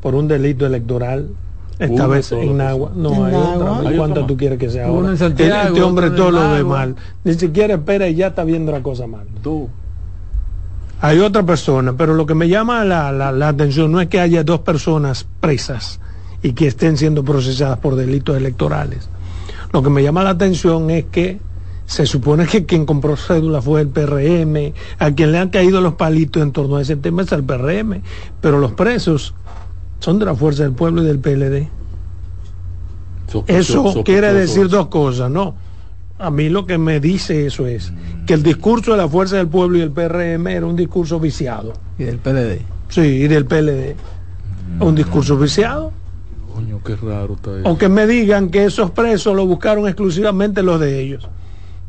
por 0.00 0.14
un 0.14 0.28
delito 0.28 0.66
electoral. 0.66 1.30
Esta 1.78 2.06
vez 2.06 2.32
en 2.32 2.58
agua. 2.62 2.90
No, 2.94 3.24
hay 3.26 3.34
otra. 3.34 3.96
¿Cuánto 3.96 4.24
tú 4.24 4.36
quieres 4.36 4.58
que 4.58 4.70
sea 4.70 4.86
ahora? 4.86 5.12
este 5.12 5.82
hombre 5.82 6.10
todo 6.10 6.30
lo 6.30 6.54
de 6.54 6.64
mal. 6.64 6.96
Ni 7.24 7.34
siquiera 7.34 7.74
espera 7.74 8.08
y 8.08 8.14
ya 8.14 8.28
está 8.28 8.44
viendo 8.44 8.72
la 8.72 8.82
cosa 8.82 9.06
mal. 9.06 9.26
Tú. 9.42 9.68
Hay 11.00 11.18
otra 11.18 11.44
persona, 11.44 11.94
pero 11.96 12.14
lo 12.14 12.26
que 12.26 12.34
me 12.34 12.48
llama 12.48 12.84
la, 12.84 13.12
la 13.12 13.48
atención 13.48 13.92
no 13.92 14.00
es 14.00 14.08
que 14.08 14.20
haya 14.20 14.44
dos 14.44 14.60
personas 14.60 15.26
presas 15.40 16.00
y 16.42 16.52
que 16.52 16.66
estén 16.66 16.96
siendo 16.96 17.24
procesadas 17.24 17.78
por 17.78 17.96
delitos 17.96 18.36
electorales. 18.36 19.08
Lo 19.72 19.82
que 19.82 19.90
me 19.90 20.02
llama 20.02 20.24
la 20.24 20.30
atención 20.30 20.90
es 20.90 21.04
que 21.06 21.38
se 21.86 22.06
supone 22.06 22.46
que 22.46 22.66
quien 22.66 22.84
compró 22.84 23.16
cédula 23.16 23.62
fue 23.62 23.80
el 23.80 23.88
PRM, 23.88 24.72
a 24.98 25.10
quien 25.12 25.32
le 25.32 25.38
han 25.38 25.50
caído 25.50 25.80
los 25.80 25.94
palitos 25.94 26.42
en 26.42 26.52
torno 26.52 26.76
a 26.76 26.82
ese 26.82 26.96
tema 26.96 27.22
es 27.22 27.32
el 27.32 27.44
PRM, 27.44 28.02
pero 28.40 28.58
los 28.58 28.72
presos 28.72 29.34
son 30.00 30.18
de 30.18 30.24
la 30.24 30.34
Fuerza 30.34 30.64
del 30.64 30.72
Pueblo 30.72 31.02
y 31.02 31.06
del 31.06 31.18
PLD. 31.18 31.68
Eso 33.46 34.02
quiere 34.04 34.32
decir 34.32 34.68
dos 34.68 34.88
cosas, 34.88 35.30
¿no? 35.30 35.54
A 36.18 36.30
mí 36.30 36.48
lo 36.48 36.66
que 36.66 36.78
me 36.78 36.98
dice 36.98 37.46
eso 37.46 37.66
es 37.66 37.92
que 38.26 38.34
el 38.34 38.42
discurso 38.42 38.92
de 38.92 38.96
la 38.96 39.08
Fuerza 39.08 39.36
del 39.36 39.48
Pueblo 39.48 39.78
y 39.78 39.82
el 39.82 39.90
PRM 39.90 40.46
era 40.46 40.64
un 40.64 40.76
discurso 40.76 41.20
viciado. 41.20 41.74
Y 41.98 42.04
del 42.04 42.18
PLD. 42.18 42.60
Sí, 42.88 43.00
y 43.00 43.28
del 43.28 43.44
PLD. 43.44 43.96
Un 44.80 44.94
discurso 44.94 45.36
viciado. 45.36 45.92
Coño, 46.54 46.80
qué 46.82 46.96
raro 46.96 47.34
está 47.34 47.58
eso. 47.58 47.68
O 47.68 47.76
que 47.76 47.88
me 47.88 48.06
digan 48.06 48.48
que 48.48 48.64
esos 48.64 48.90
presos 48.90 49.36
lo 49.36 49.46
buscaron 49.46 49.86
exclusivamente 49.86 50.62
los 50.62 50.80
de 50.80 51.00
ellos. 51.00 51.28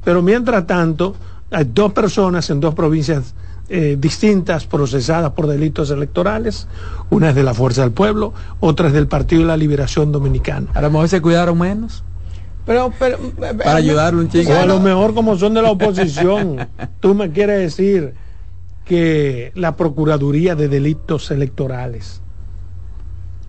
Pero 0.04 0.22
mientras 0.22 0.68
tanto, 0.68 1.16
hay 1.50 1.66
dos 1.74 1.94
personas 1.94 2.50
en 2.50 2.60
dos 2.60 2.76
provincias 2.76 3.34
eh, 3.70 3.98
distintas 4.00 4.66
procesadas 4.66 5.32
por 5.32 5.48
delitos 5.48 5.90
electorales. 5.90 6.68
Una 7.10 7.30
es 7.30 7.36
de 7.36 7.44
la 7.44 7.54
Fuerza 7.54 7.82
del 7.82 7.92
Pueblo, 7.92 8.34
otra 8.60 8.88
es 8.88 8.94
del 8.94 9.08
Partido 9.08 9.42
de 9.42 9.48
la 9.48 9.58
Liberación 9.58 10.12
Dominicana. 10.12 10.68
A 10.74 10.82
lo 10.82 10.92
mejor 10.92 11.10
se 11.10 11.22
cuidaron 11.22 11.60
menos. 11.60 12.04
Pero, 12.68 12.94
pero 13.00 13.18
Para 13.40 13.76
ayudarlo 13.78 14.20
un 14.22 14.30
chico. 14.30 14.52
O 14.52 14.56
a 14.56 14.66
lo 14.66 14.80
mejor 14.80 15.16
como 15.16 15.38
son 15.38 15.56
de 15.56 15.64
la 15.64 15.72
oposición, 15.72 16.68
tú 17.00 17.16
me 17.16 17.32
quieres 17.32 17.60
decir 17.60 18.14
que 18.86 19.52
la 19.56 19.76
Procuraduría 19.76 20.54
de 20.56 20.68
Delitos 20.68 21.32
Electorales 21.32 22.22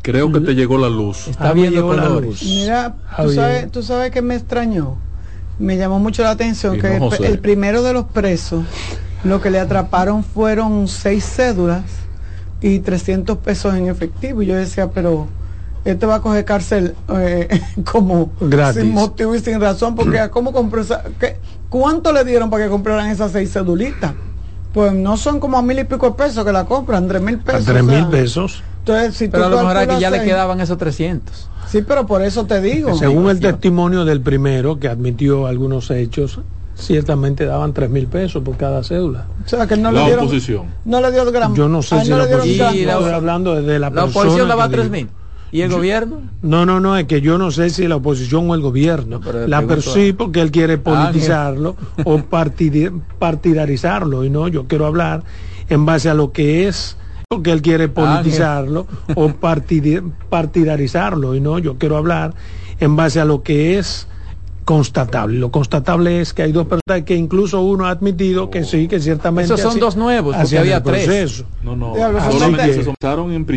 Creo 0.02 0.32
que 0.32 0.40
te 0.40 0.54
llegó 0.54 0.78
la 0.78 0.88
luz. 0.88 1.28
Está 1.28 1.52
viendo 1.52 1.86
colores. 1.86 2.30
luz. 2.30 2.42
Mira, 2.42 2.94
tú 3.20 3.30
sabes, 3.30 3.70
tú 3.70 3.82
sabes 3.82 4.10
que 4.10 4.22
me 4.22 4.36
extrañó. 4.36 4.96
Me 5.58 5.76
llamó 5.76 5.98
mucho 5.98 6.22
la 6.22 6.30
atención 6.30 6.76
Y 6.76 6.80
que 6.80 6.98
no, 6.98 7.12
el, 7.12 7.24
el 7.24 7.38
primero 7.40 7.82
de 7.82 7.92
los 7.92 8.04
presos, 8.06 8.64
lo 9.22 9.42
que 9.42 9.50
le 9.50 9.58
atraparon 9.58 10.24
fueron 10.24 10.88
seis 10.88 11.24
cédulas 11.24 11.82
y 12.62 12.78
300 12.78 13.36
pesos 13.38 13.74
en 13.74 13.88
efectivo. 13.88 14.40
Y 14.42 14.46
yo 14.46 14.54
decía, 14.54 14.90
pero 14.90 15.26
este 15.90 16.06
va 16.06 16.16
a 16.16 16.20
coger 16.20 16.44
cárcel 16.44 16.94
eh, 17.16 17.48
como 17.90 18.30
Gratis. 18.40 18.82
sin 18.82 18.92
motivo 18.92 19.34
y 19.34 19.40
sin 19.40 19.60
razón, 19.60 19.94
porque 19.94 20.28
¿cómo 20.32 20.52
compró 20.52 20.80
esa, 20.80 21.02
qué- 21.18 21.38
¿cuánto 21.68 22.12
le 22.12 22.24
dieron 22.24 22.50
para 22.50 22.64
que 22.64 22.70
compraran 22.70 23.08
esas 23.10 23.32
seis 23.32 23.52
cedulitas? 23.52 24.12
Pues 24.72 24.92
no 24.92 25.16
son 25.16 25.40
como 25.40 25.56
a 25.56 25.62
mil 25.62 25.78
y 25.78 25.84
pico 25.84 26.10
de 26.10 26.12
pesos 26.16 26.44
que 26.44 26.52
la 26.52 26.64
compran, 26.66 27.08
tres 27.08 27.22
mil 27.22 27.36
a 27.36 27.44
pesos. 27.44 27.64
tres 27.64 27.82
o 27.82 27.86
sea, 27.86 27.94
mil 27.96 28.06
pesos. 28.08 28.62
Entonces, 28.80 29.14
si 29.16 29.28
Pero 29.28 29.46
a 29.46 29.48
lo 29.48 29.56
mejor 29.58 29.76
aquí 29.76 29.86
calculas 29.88 30.00
ya 30.00 30.10
le 30.10 30.22
quedaban 30.24 30.60
esos 30.60 30.78
300. 30.78 31.48
Sí, 31.66 31.82
pero 31.82 32.06
por 32.06 32.22
eso 32.22 32.46
te 32.46 32.60
digo. 32.62 32.94
Según 32.96 33.28
el 33.28 33.40
testimonio 33.40 34.04
del 34.06 34.20
primero 34.22 34.78
que 34.78 34.88
admitió 34.88 35.46
algunos 35.46 35.90
hechos, 35.90 36.40
ciertamente 36.74 37.44
daban 37.44 37.72
tres 37.74 37.90
mil 37.90 38.06
pesos 38.06 38.42
por 38.42 38.56
cada 38.56 38.82
cédula. 38.82 39.26
O 39.44 39.48
sea, 39.48 39.66
que 39.66 39.76
no 39.76 39.90
La 39.92 40.00
le 40.00 40.06
dieron. 40.06 40.24
oposición. 40.24 40.66
No 40.84 41.00
le 41.00 41.12
dio 41.12 41.30
gran. 41.30 41.54
Yo 41.54 41.68
no 41.68 41.82
sé 41.82 42.02
si 42.04 42.10
no 42.10 42.16
la 42.18 42.22
le 42.24 42.28
dieron 42.28 42.46
oposición, 42.46 42.90
estoy 42.98 43.12
hablando 43.12 43.54
de 43.60 43.78
la, 43.78 43.90
La 43.90 44.02
persona 44.04 44.20
oposición 44.22 44.48
daba 44.48 44.68
que 44.68 44.74
3 44.76 44.84
dijo. 44.84 44.92
mil. 45.06 45.10
¿Y 45.50 45.62
el 45.62 45.70
gobierno? 45.70 46.20
No, 46.42 46.66
no, 46.66 46.78
no, 46.80 46.96
es 46.96 47.06
que 47.06 47.20
yo 47.20 47.38
no 47.38 47.50
sé 47.50 47.70
si 47.70 47.88
la 47.88 47.96
oposición 47.96 48.50
o 48.50 48.54
el 48.54 48.60
gobierno. 48.60 49.20
la 49.46 49.62
per 49.66 49.82
sí, 49.82 50.12
porque 50.12 50.40
él 50.40 50.50
quiere 50.50 50.76
politizarlo 50.78 51.76
o 52.04 52.18
partidi- 52.18 52.92
partidarizarlo. 53.18 54.24
Y 54.24 54.30
no, 54.30 54.48
yo 54.48 54.66
quiero 54.66 54.86
hablar 54.86 55.22
en 55.68 55.86
base 55.86 56.08
a 56.10 56.14
lo 56.14 56.32
que 56.32 56.68
es, 56.68 56.96
porque 57.28 57.50
él 57.52 57.62
quiere 57.62 57.88
politizarlo 57.88 58.86
o 59.14 59.28
partidi- 59.40 60.02
partidarizarlo. 60.28 61.34
Y 61.34 61.40
no, 61.40 61.58
yo 61.58 61.78
quiero 61.78 61.96
hablar 61.96 62.34
en 62.80 62.96
base 62.96 63.20
a 63.20 63.24
lo 63.24 63.42
que 63.42 63.78
es 63.78 64.06
constatable. 64.64 65.38
Lo 65.38 65.50
constatable 65.50 66.20
es 66.20 66.34
que 66.34 66.42
hay 66.42 66.52
dos 66.52 66.66
personas 66.66 67.04
que 67.06 67.14
incluso 67.16 67.62
uno 67.62 67.86
ha 67.86 67.90
admitido 67.90 68.50
que 68.50 68.64
sí, 68.64 68.86
que 68.86 69.00
ciertamente 69.00 69.46
Esos 69.54 69.60
son 69.60 69.70
así- 69.70 69.80
dos 69.80 69.96
nuevos, 69.96 70.36
porque 70.36 70.58
había 70.58 70.82
tres. 70.82 71.06
proceso. 71.06 71.44
No, 71.62 71.74
no. 71.74 71.94
Solamente 72.30 72.74
se 72.74 72.84
someteron 72.84 73.32
en 73.32 73.46
principio. 73.46 73.56